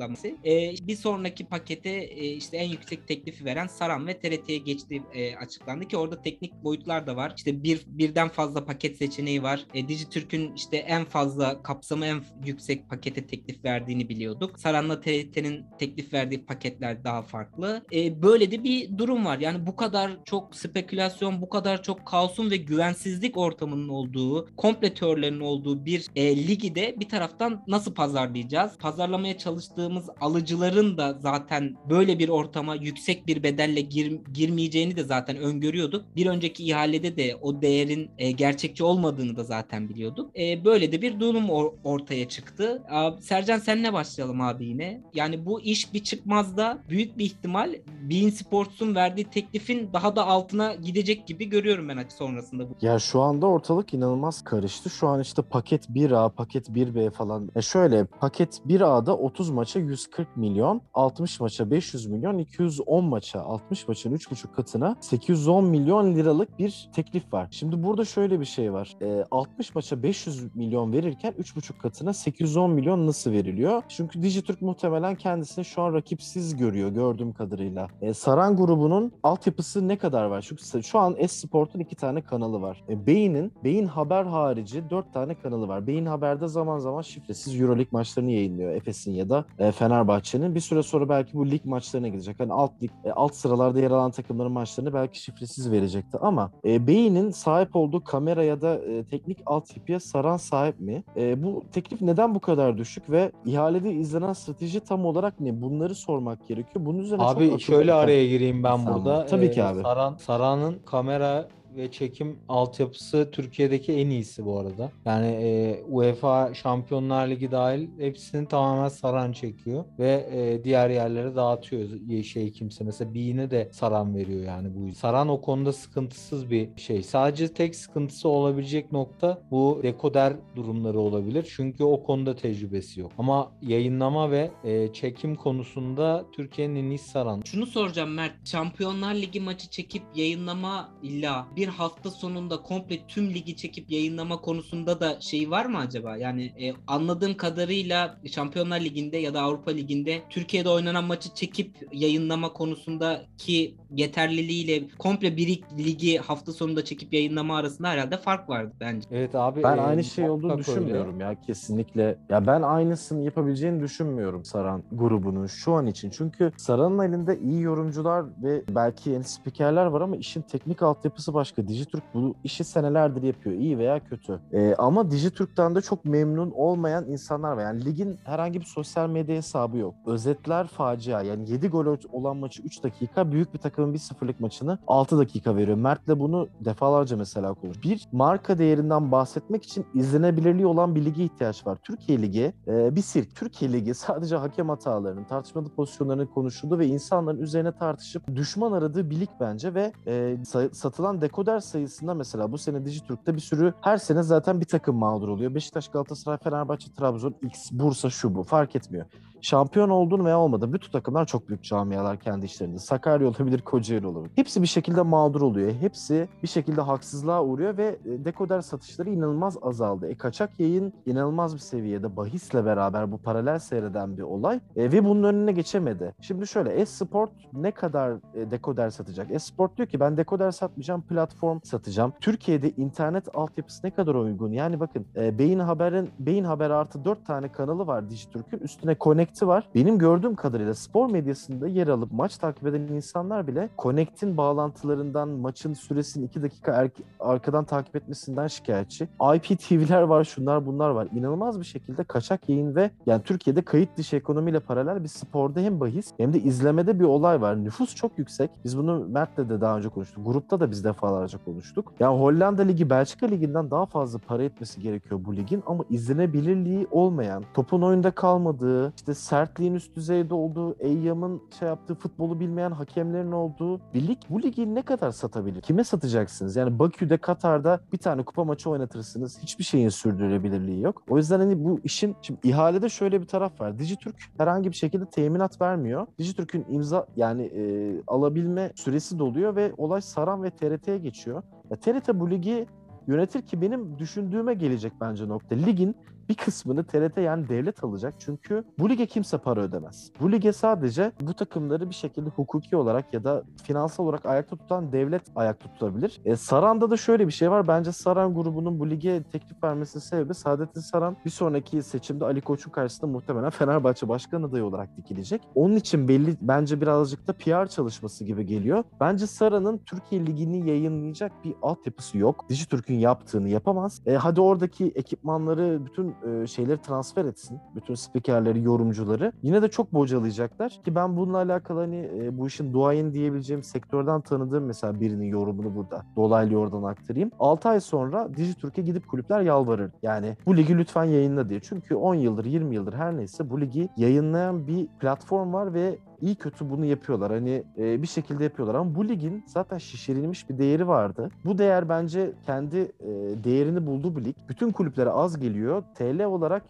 E, 0.46 0.88
bir 0.88 0.96
sonraki 0.96 1.46
pakete 1.46 1.90
e, 1.90 2.26
işte 2.26 2.58
en 2.58 2.70
yüksek 2.70 3.08
teklifi 3.08 3.46
veren 3.46 3.68
Saran 3.68 4.08
ve 4.08 4.20
TRT'ye 4.20 4.58
geçtiği 4.58 5.02
e, 5.14 5.36
açıklandı 5.36 5.88
ki 5.88 5.98
orada 5.98 6.22
teknik 6.22 6.54
boyutlar 6.64 7.08
da 7.08 7.16
var. 7.16 7.34
İşte 7.38 7.64
bir 7.64 7.82
birden 7.88 8.30
fazla 8.30 8.66
paket 8.66 8.98
seçeneği 8.98 9.44
var. 9.44 9.66
E, 9.74 9.88
Dijitürk'ün 9.88 10.54
işte 10.56 10.78
en 10.78 11.06
fazla 11.06 11.64
kapsamı 11.64 11.97
en 12.02 12.22
yüksek 12.46 12.90
pakete 12.90 13.28
teklif 13.28 13.66
verdiğini 13.66 14.10
biliyorduk. 14.10 14.60
Saran'la 14.60 15.02
TRT'nin 15.02 15.66
teklif 15.80 16.14
verdiği 16.14 16.46
paketler 16.46 17.04
daha 17.04 17.22
farklı. 17.22 17.82
E, 17.94 18.22
böyle 18.22 18.52
de 18.52 18.64
bir 18.64 18.98
durum 18.98 19.26
var. 19.26 19.40
Yani 19.40 19.68
bu 19.68 19.76
kadar 19.76 20.12
çok 20.26 20.56
spekülasyon, 20.56 21.42
bu 21.42 21.50
kadar 21.50 21.84
çok 21.84 22.06
kaosun 22.06 22.52
ve 22.52 22.58
güvensizlik 22.58 23.38
ortamının 23.38 23.90
olduğu, 23.90 24.56
komple 24.58 24.94
teorilerinin 24.94 25.40
olduğu 25.40 25.86
bir 25.86 26.08
e, 26.16 26.48
ligi 26.48 26.76
de 26.76 26.96
bir 27.00 27.10
taraftan 27.10 27.64
nasıl 27.68 27.94
pazarlayacağız? 27.94 28.78
Pazarlamaya 28.78 29.38
çalıştığımız 29.38 30.10
alıcıların 30.22 30.98
da 30.98 31.18
zaten 31.20 31.76
böyle 31.90 32.20
bir 32.20 32.30
ortama 32.30 32.76
yüksek 32.76 33.28
bir 33.28 33.44
bedelle 33.44 33.82
gir, 33.82 34.20
girmeyeceğini 34.34 34.96
de 34.96 35.04
zaten 35.04 35.38
öngörüyorduk. 35.38 36.06
Bir 36.16 36.26
önceki 36.26 36.66
ihalede 36.66 37.18
de 37.18 37.36
o 37.42 37.62
değerin 37.62 38.10
e, 38.18 38.32
gerçekçi 38.32 38.84
olmadığını 38.84 39.36
da 39.36 39.44
zaten 39.44 39.90
biliyorduk. 39.90 40.40
E, 40.40 40.66
böyle 40.66 40.92
de 40.92 41.02
bir 41.02 41.20
durum 41.20 41.46
or- 41.46 41.74
ortaya 41.88 42.28
çıktı. 42.28 42.84
Abi, 42.90 43.22
Sercan 43.22 43.60
senle 43.60 43.94
başlayalım 43.94 44.42
abi 44.42 44.66
yine. 44.66 45.02
Yani 45.14 45.46
bu 45.46 45.62
iş 45.62 45.94
bir 45.94 46.04
çıkmazda 46.04 46.80
büyük 46.90 47.18
bir 47.18 47.26
ihtimal 47.26 47.76
Bein 48.02 48.30
Sports'un 48.30 48.96
verdiği 48.96 49.24
teklifin 49.24 49.90
daha 49.94 50.16
da 50.16 50.28
altına 50.28 50.76
gidecek 50.76 51.28
gibi 51.28 51.50
görüyorum 51.50 51.90
ben 51.90 51.98
sonrasında 52.18 52.70
bu. 52.70 52.76
Ya 52.82 53.00
şu 53.00 53.22
anda 53.22 53.48
ortalık 53.48 53.94
inanılmaz 53.94 54.44
karıştı. 54.44 54.90
Şu 54.90 55.08
an 55.08 55.22
işte 55.22 55.42
paket 55.42 55.90
1A, 55.90 56.30
paket 56.30 56.70
1B 56.70 57.12
falan. 57.12 57.50
E 57.56 57.62
şöyle 57.62 58.06
paket 58.06 58.62
1A'da 58.68 59.18
30 59.18 59.50
maça 59.50 59.80
140 59.80 60.38
milyon, 60.38 60.82
60 60.94 61.40
maça 61.40 61.72
500 61.72 62.06
milyon, 62.06 62.38
210 62.38 63.06
maça 63.06 63.42
60 63.42 63.88
maçın 63.88 64.16
3,5 64.16 64.52
katına 64.56 64.96
810 65.02 65.66
milyon 65.66 66.16
liralık 66.16 66.60
bir 66.60 66.90
teklif 66.96 67.34
var. 67.34 67.48
Şimdi 67.52 67.84
burada 67.84 68.06
şöyle 68.06 68.40
bir 68.40 68.46
şey 68.46 68.74
var. 68.74 68.96
E, 69.02 69.26
60 69.32 69.76
maça 69.76 70.04
500 70.04 70.56
milyon 70.56 70.94
verirken 70.94 71.34
3,5 71.40 71.67
katına 71.74 72.14
810 72.14 72.72
milyon 72.72 73.08
nasıl 73.08 73.32
veriliyor? 73.32 73.84
Çünkü 73.88 74.22
Dijitürk 74.22 74.62
muhtemelen 74.62 75.16
kendisini 75.16 75.66
şu 75.66 75.82
an 75.82 75.94
rakipsiz 75.94 76.58
görüyor 76.58 76.90
gördüğüm 76.90 77.34
kadarıyla. 77.34 77.88
E, 78.02 78.14
Saran 78.14 78.58
grubunun 78.58 79.12
altyapısı 79.24 79.88
ne 79.88 79.98
kadar 79.98 80.26
var? 80.26 80.42
Çünkü 80.48 80.84
şu 80.84 81.00
an 81.00 81.16
S-Sport'un 81.28 81.80
iki 81.80 81.96
tane 81.96 82.22
kanalı 82.22 82.62
var. 82.62 82.84
E, 82.90 83.08
Beyin'in, 83.08 83.54
Beyin 83.64 83.86
Haber 83.86 84.24
harici 84.24 84.90
dört 84.90 85.14
tane 85.14 85.36
kanalı 85.36 85.68
var. 85.68 85.88
Beyin 85.88 86.06
Haber'de 86.06 86.48
zaman 86.48 86.80
zaman 86.80 87.02
şifresiz 87.02 87.62
Euroleague 87.62 87.90
maçlarını 87.92 88.32
yayınlıyor. 88.32 88.72
Efes'in 88.72 89.12
ya 89.12 89.30
da 89.30 89.46
e, 89.60 89.72
Fenerbahçe'nin. 89.72 90.56
Bir 90.56 90.60
süre 90.60 90.84
sonra 90.84 91.10
belki 91.10 91.34
bu 91.34 91.52
lig 91.52 91.66
maçlarına 91.66 92.08
gidecek. 92.08 92.40
Hani 92.40 92.54
alt 92.54 92.84
lig, 92.84 92.92
e, 93.06 93.12
alt 93.12 93.36
sıralarda 93.36 93.80
yer 93.80 93.92
alan 93.92 94.12
takımların 94.12 94.52
maçlarını 94.52 94.94
belki 94.94 95.22
şifresiz 95.22 95.72
verecekti. 95.72 96.18
Ama 96.22 96.52
e, 96.66 96.88
Beyin'in 96.88 97.32
sahip 97.32 97.76
olduğu 97.76 98.04
kamera 98.04 98.44
ya 98.44 98.62
da 98.62 98.76
e, 98.76 99.04
teknik 99.04 99.38
altyapıya 99.46 100.00
Saran 100.00 100.38
sahip 100.38 100.80
mi? 100.80 101.04
E, 101.18 101.44
bu 101.44 101.57
teklif 101.72 102.02
neden 102.02 102.36
bu 102.36 102.40
kadar 102.40 102.78
düşük 102.78 103.10
ve 103.10 103.32
ihalede 103.46 103.92
izlenen 103.92 104.34
strateji 104.34 104.80
tam 104.80 105.06
olarak 105.06 105.40
ne? 105.40 105.62
Bunları 105.62 105.96
sormak 105.96 106.48
gerekiyor. 106.48 106.86
Bunun 106.86 107.00
üzerine 107.00 107.24
çok 107.24 107.38
Abi 107.38 107.46
akıllı 107.46 107.60
şöyle 107.60 107.94
araya 107.94 108.28
gireyim 108.28 108.64
ben 108.64 108.86
burada. 108.86 109.26
Tabii 109.26 109.52
ki 109.52 109.64
abi. 109.64 109.82
Saran, 109.82 110.16
Saran'ın 110.18 110.76
kamera 110.86 111.48
ve 111.78 111.92
çekim 111.92 112.40
altyapısı 112.50 113.30
Türkiye'deki 113.32 113.94
en 113.94 114.10
iyisi 114.10 114.46
bu 114.46 114.60
arada. 114.60 114.92
Yani 115.06 115.28
e, 115.28 115.84
UEFA 115.90 116.54
Şampiyonlar 116.54 117.28
Ligi 117.28 117.52
dahil 117.52 117.88
hepsini 118.00 118.48
tamamen 118.48 118.90
Saran 118.90 119.32
çekiyor 119.32 119.86
ve 120.00 120.30
e, 120.32 120.64
diğer 120.64 120.90
yerlere 120.90 121.36
dağıtıyor 121.36 121.88
şey 122.24 122.52
kimse. 122.52 122.84
Mesela 122.84 123.16
Bean'e 123.16 123.52
de 123.52 123.70
Saran 123.72 124.16
veriyor 124.16 124.46
yani 124.46 124.68
bu. 124.76 124.96
Saran 124.96 125.30
o 125.30 125.42
konuda 125.42 125.74
sıkıntısız 125.74 126.52
bir 126.52 126.70
şey. 126.76 127.04
Sadece 127.04 127.54
tek 127.54 127.76
sıkıntısı 127.76 128.30
olabilecek 128.30 128.92
nokta 128.92 129.42
bu 129.52 129.80
dekoder 129.84 130.34
durumları 130.56 131.00
olabilir. 131.00 131.54
Çünkü 131.56 131.84
o 131.84 132.04
konuda 132.04 132.36
tecrübesi 132.36 133.00
yok. 133.00 133.12
Ama 133.18 133.52
yayınlama 133.62 134.32
ve 134.32 134.52
e, 134.64 134.94
çekim 134.94 135.36
konusunda 135.36 136.26
Türkiye'nin 136.32 136.76
en 136.76 136.90
iyisi 136.90 137.10
Saran. 137.10 137.42
Şunu 137.46 137.66
soracağım 137.66 138.14
Mert. 138.14 138.48
Şampiyonlar 138.48 139.16
Ligi 139.16 139.40
maçı 139.40 139.70
çekip 139.70 140.04
yayınlama 140.16 140.90
illa 141.04 141.48
bir 141.56 141.67
hafta 141.68 142.12
sonunda 142.12 142.62
komple 142.62 143.00
tüm 143.08 143.30
ligi 143.30 143.56
çekip 143.56 143.92
yayınlama 143.92 144.42
konusunda 144.42 145.00
da 145.00 145.22
şey 145.22 145.52
var 145.52 145.66
mı 145.66 145.78
acaba? 145.78 146.18
Yani 146.18 146.46
e, 146.46 146.74
anladığım 146.88 147.38
kadarıyla 147.38 148.18
Şampiyonlar 148.32 148.82
Ligi'nde 148.82 149.18
ya 149.18 149.34
da 149.34 149.42
Avrupa 149.42 149.72
Ligi'nde 149.72 150.22
Türkiye'de 150.30 150.70
oynanan 150.70 151.04
maçı 151.04 151.34
çekip 151.34 151.88
yayınlama 151.92 152.54
konusundaki 152.54 153.76
yeterliliğiyle 153.96 154.84
komple 155.00 155.38
bir 155.38 155.48
ligi 155.78 156.18
hafta 156.18 156.52
sonunda 156.52 156.86
çekip 156.86 157.14
yayınlama 157.14 157.58
arasında 157.58 157.90
herhalde 157.90 158.18
fark 158.18 158.50
vardı 158.50 158.74
bence. 158.80 159.08
Evet 159.12 159.36
abi. 159.36 159.64
Ben 159.64 159.78
e, 159.78 159.82
aynı 159.82 160.04
şey 160.04 160.30
olduğunu 160.30 160.48
muhakkak 160.48 160.70
öyle. 160.70 160.80
düşünmüyorum 160.80 161.20
ya 161.20 161.42
kesinlikle. 161.42 162.18
Ya 162.30 162.48
ben 162.48 162.62
aynısını 162.62 163.24
yapabileceğini 163.24 163.82
düşünmüyorum 163.82 164.46
Saran 164.46 164.84
grubunun 164.92 165.48
şu 165.48 165.74
an 165.74 165.88
için. 165.88 166.10
Çünkü 166.10 166.52
Saran'ın 166.58 167.00
elinde 167.00 167.40
iyi 167.40 167.62
yorumcular 167.62 168.26
ve 168.44 168.64
belki 168.70 169.10
yeni 169.10 169.24
spikerler 169.24 169.86
var 169.86 170.02
ama 170.02 170.16
işin 170.16 170.42
teknik 170.42 170.82
altyapısı 170.82 171.34
başka 171.34 171.57
başka. 171.58 171.68
Dijitürk 171.68 172.04
bu 172.14 172.36
işi 172.44 172.64
senelerdir 172.64 173.24
yapıyor. 173.24 173.56
iyi 173.56 173.78
veya 173.78 174.04
kötü. 174.04 174.40
Ee, 174.54 174.76
ama 174.78 175.12
Dijitürk'ten 175.12 175.76
de 175.76 175.82
çok 175.82 176.06
memnun 176.06 176.52
olmayan 176.52 177.06
insanlar 177.06 177.52
var. 177.52 177.64
Yani 177.64 177.86
ligin 177.86 178.18
herhangi 178.24 178.60
bir 178.60 178.66
sosyal 178.66 179.10
medya 179.10 179.36
hesabı 179.36 179.78
yok. 179.78 179.94
Özetler 180.06 180.68
facia. 180.68 181.22
Yani 181.22 181.52
7 181.52 181.68
gol 181.68 181.98
olan 182.12 182.38
maçı 182.38 182.62
3 182.62 182.84
dakika. 182.84 183.32
Büyük 183.32 183.54
bir 183.54 183.60
takımın 183.60 183.94
1-0'lık 183.94 184.40
maçını 184.40 184.78
6 184.88 185.18
dakika 185.18 185.56
veriyor. 185.56 185.78
Mert'le 185.78 186.20
bunu 186.20 186.48
defalarca 186.66 187.18
mesela 187.18 187.54
konuş. 187.54 187.84
Bir 187.84 188.08
marka 188.12 188.58
değerinden 188.58 189.12
bahsetmek 189.12 189.64
için 189.64 189.86
izlenebilirliği 189.94 190.66
olan 190.66 190.96
bir 190.96 191.06
lige 191.06 191.24
ihtiyaç 191.24 191.68
var. 191.68 191.78
Türkiye 191.84 192.22
Ligi 192.22 192.54
e, 192.68 192.96
bir 192.96 193.02
sirk. 193.02 193.36
Türkiye 193.36 193.74
Ligi 193.74 193.94
sadece 194.08 194.36
hakem 194.36 194.70
hatalarının, 194.70 195.24
tartışmalı 195.24 195.70
pozisyonlarının 195.70 196.26
konuşulduğu 196.26 196.80
ve 196.80 196.88
insanların 196.88 197.42
üzerine 197.42 197.72
tartışıp 197.72 198.36
düşman 198.36 198.72
aradığı 198.72 199.10
bir 199.10 199.20
lig 199.20 199.30
bence 199.40 199.74
ve 199.74 199.94
e, 200.08 200.38
satılan 200.74 201.22
dekoder 201.38 201.60
sayısında 201.60 202.14
mesela 202.14 202.52
bu 202.52 202.58
sene 202.58 202.86
Dijitürk'te 202.86 203.36
bir 203.36 203.40
sürü 203.40 203.74
her 203.82 203.98
sene 203.98 204.24
zaten 204.24 204.60
bir 204.60 204.66
takım 204.66 204.96
mağdur 204.96 205.28
oluyor. 205.30 205.56
Beşiktaş, 205.56 205.88
Galatasaray, 205.88 206.38
Fenerbahçe, 206.38 206.94
Trabzon, 206.94 207.36
X, 207.42 207.72
Bursa 207.72 208.10
şu 208.10 208.36
bu 208.36 208.44
fark 208.44 208.76
etmiyor. 208.76 209.06
Şampiyon 209.42 209.90
oldun 209.90 210.26
veya 210.26 210.40
olmadın. 210.40 210.74
Bütün 210.74 210.92
takımlar 210.92 211.26
çok 211.26 211.50
büyük 211.50 211.64
camialar 211.64 212.20
kendi 212.20 212.46
işlerinde. 212.46 212.80
Sakarya 212.80 213.28
olabilir, 213.28 213.62
Kocaeli 213.62 214.08
olabilir. 214.08 214.32
Hepsi 214.36 214.62
bir 214.62 214.68
şekilde 214.68 215.02
mağdur 215.02 215.42
oluyor. 215.42 215.72
Hepsi 215.74 216.28
bir 216.44 216.48
şekilde 216.48 216.82
haksızlığa 216.82 217.44
uğruyor 217.44 217.78
ve 217.78 217.98
e, 218.06 218.26
dekoder 218.26 218.62
satışları 218.62 219.10
inanılmaz 219.10 219.58
azaldı. 219.62 220.08
E, 220.08 220.16
kaçak 220.16 220.60
yayın 220.60 220.94
inanılmaz 221.06 221.54
bir 221.54 221.60
seviyede 221.60 222.18
bahisle 222.18 222.66
beraber 222.66 223.12
bu 223.12 223.18
paralel 223.18 223.60
seyreden 223.60 224.18
bir 224.18 224.22
olay 224.24 224.60
E, 224.76 224.92
ve 224.92 225.06
bunun 225.06 225.24
önüne 225.24 225.52
geçemedi. 225.52 226.16
Şimdi 226.22 226.48
şöyle 226.48 226.70
e-sport 226.70 227.32
ne 227.54 227.72
kadar 227.72 228.12
e, 228.34 228.52
dekoder 228.52 228.90
satacak? 228.90 229.32
E-sport 229.32 229.78
diyor 229.78 229.88
ki 229.88 230.00
ben 230.00 230.18
dekoder 230.18 230.52
satmayacağım, 230.52 231.02
platform 231.02 231.60
satacağım. 231.64 232.14
Türkiye'de 232.22 232.70
internet 232.70 233.36
altyapısı 233.36 233.88
ne 233.88 233.92
kadar 233.92 234.16
uygun? 234.16 234.52
Yani 234.52 234.80
bakın 234.80 235.06
e, 235.16 235.40
Beyin 235.40 235.60
Haber'in 235.60 236.10
Beyin 236.20 236.44
Haber 236.44 236.70
artı 236.70 237.06
4 237.06 237.26
tane 237.26 237.52
kanalı 237.52 237.88
var 237.88 238.10
Dijitürk'ün. 238.10 238.60
Üstüne 238.60 238.96
Connect'i 239.28 239.48
var. 239.48 239.68
Benim 239.76 239.98
gördüğüm 239.98 240.36
kadarıyla 240.36 240.74
spor 240.74 241.12
medyasında 241.12 241.68
yer 241.68 241.88
alıp 241.88 242.12
maç 242.12 242.38
takip 242.38 242.68
eden 242.68 242.82
insanlar 242.82 243.48
bile 243.48 243.70
Connect'in 243.78 244.38
bağlantılarından 244.38 245.30
maçın 245.30 245.74
süresini 245.74 246.26
2 246.26 246.42
dakika 246.44 246.72
er- 246.72 246.90
arkadan 247.20 247.64
takip 247.66 247.96
etmesinden 247.96 248.48
şikayetçi. 248.48 249.08
IPTV'ler 249.36 250.02
var, 250.02 250.24
şunlar 250.24 250.66
bunlar 250.66 250.90
var. 250.90 251.08
İnanılmaz 251.16 251.60
bir 251.60 251.66
şekilde 251.66 252.04
kaçak 252.04 252.50
yayın 252.50 252.76
ve 252.76 252.92
yani 253.06 253.22
Türkiye'de 253.24 253.62
kayıt 253.62 253.98
dışı 253.98 254.16
ekonomiyle 254.16 254.60
paralel 254.60 255.04
bir 255.04 255.08
sporda 255.08 255.60
hem 255.60 255.80
bahis 255.80 256.14
hem 256.18 256.34
de 256.34 256.40
izlemede 256.40 257.00
bir 257.00 257.06
olay 257.06 257.42
var. 257.42 257.64
Nüfus 257.64 257.96
çok 257.96 258.18
yüksek. 258.18 258.50
Biz 258.66 258.78
bunu 258.78 259.06
Mert'le 259.10 259.38
de 259.38 259.62
daha 259.62 259.78
önce 259.78 259.90
konuştuk. 259.90 260.26
Grupta 260.26 260.60
da 260.60 260.72
biz 260.72 260.84
defalarca 260.84 261.40
konuştuk. 261.46 261.94
Yani 262.00 262.20
Hollanda 262.20 262.62
Ligi, 262.62 262.90
Belçika 262.90 263.26
Ligi'nden 263.26 263.72
daha 263.72 263.86
fazla 263.86 264.20
para 264.20 264.44
etmesi 264.44 264.82
gerekiyor 264.82 265.20
bu 265.26 265.36
ligin 265.36 265.64
ama 265.66 265.84
izlenebilirliği 265.90 266.88
olmayan, 266.92 267.44
topun 267.54 267.82
oyunda 267.82 268.12
kalmadığı, 268.12 268.94
işte 268.96 269.14
sertliğin 269.18 269.74
üst 269.74 269.96
düzeyde 269.96 270.34
olduğu, 270.34 270.76
Eyyam'ın 270.80 271.42
şey 271.60 271.68
yaptığı 271.68 271.96
futbolu 271.96 272.40
bilmeyen 272.40 272.72
hakemlerin 272.72 273.32
olduğu 273.32 273.82
bir 273.94 274.08
lig. 274.08 274.18
Bu 274.30 274.44
ligi 274.44 274.76
ne 274.76 274.82
kadar 274.82 275.12
satabilir? 275.12 275.62
Kime 275.62 275.84
satacaksınız? 275.84 276.56
Yani 276.56 276.80
Bakü'de, 276.80 277.18
Katar'da 277.18 277.80
bir 277.94 277.98
tane 277.98 278.24
kupa 278.24 278.44
maçı 278.44 278.70
oynatırsınız. 278.70 279.40
Hiçbir 279.44 279.64
şeyin 279.64 279.90
sürdürülebilirliği 279.90 280.82
yok. 280.82 281.04
O 281.10 281.18
yüzden 281.18 281.40
hani 281.40 281.66
bu 281.66 281.80
işin 281.84 282.16
şimdi 282.22 282.40
ihalede 282.44 282.90
şöyle 282.90 283.22
bir 283.22 283.28
taraf 283.28 283.62
var. 283.62 283.80
Dijitürk 283.80 284.16
herhangi 284.38 284.70
bir 284.70 284.76
şekilde 284.76 285.06
teminat 285.06 285.62
vermiyor. 285.62 286.08
Dijitürk'ün 286.20 286.66
imza 286.70 287.06
yani 287.16 287.44
e, 287.44 287.94
alabilme 288.08 288.72
süresi 288.76 289.20
doluyor 289.20 289.56
ve 289.56 289.74
olay 289.78 290.02
Saran 290.02 290.44
ve 290.44 290.50
TRT'ye 290.50 290.98
geçiyor. 290.98 291.44
Ya 291.70 291.78
TRT 291.78 292.10
bu 292.14 292.32
ligi 292.32 292.68
yönetir 293.08 293.42
ki 293.42 293.62
benim 293.62 294.00
düşündüğüme 294.00 294.54
gelecek 294.54 294.94
bence 295.02 295.28
nokta. 295.28 295.56
Ligin 295.56 295.96
bir 296.30 296.36
kısmını 296.36 296.84
TRT 296.84 297.18
yani 297.18 297.50
devlet 297.50 297.84
alacak. 297.84 298.14
Çünkü 298.20 298.64
bu 298.80 298.90
lige 298.90 299.06
kimse 299.06 299.38
para 299.38 299.62
ödemez. 299.62 300.12
Bu 300.20 300.32
lige 300.32 300.54
sadece 300.54 301.12
bu 301.22 301.34
takımları 301.34 301.90
bir 301.90 301.96
şekilde 301.96 302.30
hukuki 302.30 302.76
olarak 302.76 303.14
ya 303.14 303.24
da 303.24 303.44
finansal 303.64 304.04
olarak 304.04 304.26
ayakta 304.26 304.56
tutan 304.56 304.92
devlet 304.92 305.22
ayakta 305.36 305.74
tutabilir. 305.74 306.22
E, 306.26 306.36
Saran'da 306.36 306.92
da 306.92 306.98
şöyle 306.98 307.28
bir 307.28 307.32
şey 307.32 307.52
var. 307.52 307.68
Bence 307.68 307.92
Saran 307.92 308.34
grubunun 308.34 308.80
bu 308.80 308.90
lige 308.90 309.24
teklif 309.24 309.64
vermesinin 309.64 310.04
sebebi 310.04 310.34
Saadettin 310.34 310.82
Saran 310.82 311.18
bir 311.26 311.30
sonraki 311.30 311.84
seçimde 311.84 312.26
Ali 312.26 312.42
Koç'un 312.42 312.72
karşısında 312.72 313.12
muhtemelen 313.12 313.50
Fenerbahçe 313.50 314.10
Başkan 314.10 314.44
adayı 314.44 314.66
olarak 314.66 314.98
dikilecek. 314.98 315.42
Onun 315.56 315.76
için 315.76 316.08
belli 316.08 316.38
bence 316.42 316.82
birazcık 316.82 317.28
da 317.28 317.34
PR 317.34 317.68
çalışması 317.68 318.24
gibi 318.24 318.46
geliyor. 318.46 318.84
Bence 319.00 319.28
Saran'ın 319.28 319.78
Türkiye 319.78 320.26
Ligi'ni 320.26 320.70
yayınlayacak 320.70 321.32
bir 321.44 321.54
altyapısı 321.62 322.18
yok. 322.18 322.46
Dijitürk'ün 322.50 322.96
yaptığını 322.96 323.50
yapamaz. 323.50 324.02
E, 324.06 324.14
hadi 324.16 324.42
oradaki 324.42 324.92
ekipmanları, 324.96 325.86
bütün 325.86 326.16
e, 326.26 326.48
şeyleri 326.48 326.82
transfer 326.82 327.26
etsin. 327.26 327.60
Bütün 327.76 327.96
spikerleri, 327.96 328.64
yorumcuları. 328.64 329.32
Yine 329.44 329.62
de 329.62 329.68
çok 329.70 329.94
bocalayacaklar. 329.94 330.70
Ki 330.70 330.96
ben 330.96 331.18
bununla 331.18 331.38
alakalı 331.38 331.80
hani 331.80 332.10
e, 332.18 332.38
bu 332.38 332.48
işin 332.48 332.74
duayeni 332.74 333.14
diyebileceğim 333.14 333.64
sektörden 333.64 334.22
tanıdığım 334.22 334.66
mesela 334.66 335.00
birinin 335.00 335.26
yorumunu 335.26 335.76
burada 335.76 336.06
dolaylı 336.16 336.54
yoldan 336.54 336.84
aktarayım. 336.84 337.32
6 337.40 337.70
ay 337.70 337.80
sonra 337.80 338.30
Dijitürk'e 338.38 338.82
gidip 338.82 339.08
kulüpler 339.08 339.42
yalvarır. 339.42 339.92
Yani 340.04 340.38
bu 340.46 340.58
ligi 340.58 340.78
lütfen 340.78 341.04
yayınla 341.04 341.50
diye. 341.50 341.60
Çünkü 341.60 341.96
10 341.96 342.16
yıldır 342.16 342.46
20 342.46 342.76
yıldır 342.76 342.94
her 342.94 343.18
neyse 343.18 343.50
bu 343.50 343.62
ligi 343.62 343.90
yayınlayan 343.98 344.68
bir 344.68 344.88
platform 344.88 345.54
var 345.54 345.74
ve 345.74 345.98
iyi 346.22 346.36
kötü 346.36 346.70
bunu 346.70 346.86
yapıyorlar. 346.86 347.32
Hani 347.32 347.64
e, 347.78 348.02
bir 348.02 348.08
şekilde 348.08 348.44
yapıyorlar 348.44 348.76
ama 348.76 348.96
bu 348.96 349.10
ligin 349.10 349.44
zaten 349.48 349.78
şişirilmiş 349.78 350.50
bir 350.50 350.58
değeri 350.58 350.88
vardı. 350.88 351.30
Bu 351.46 351.58
değer 351.58 351.90
bence 351.90 352.34
kendi 352.46 352.78
e, 352.78 353.10
değerini 353.44 353.86
buldu 353.86 354.16
bu 354.16 354.26
lig. 354.26 354.36
Bütün 354.50 354.72
kulüplere 354.72 355.10
az 355.10 355.40
geliyor. 355.40 355.84
TL 355.96 356.24
olarak 356.24 356.64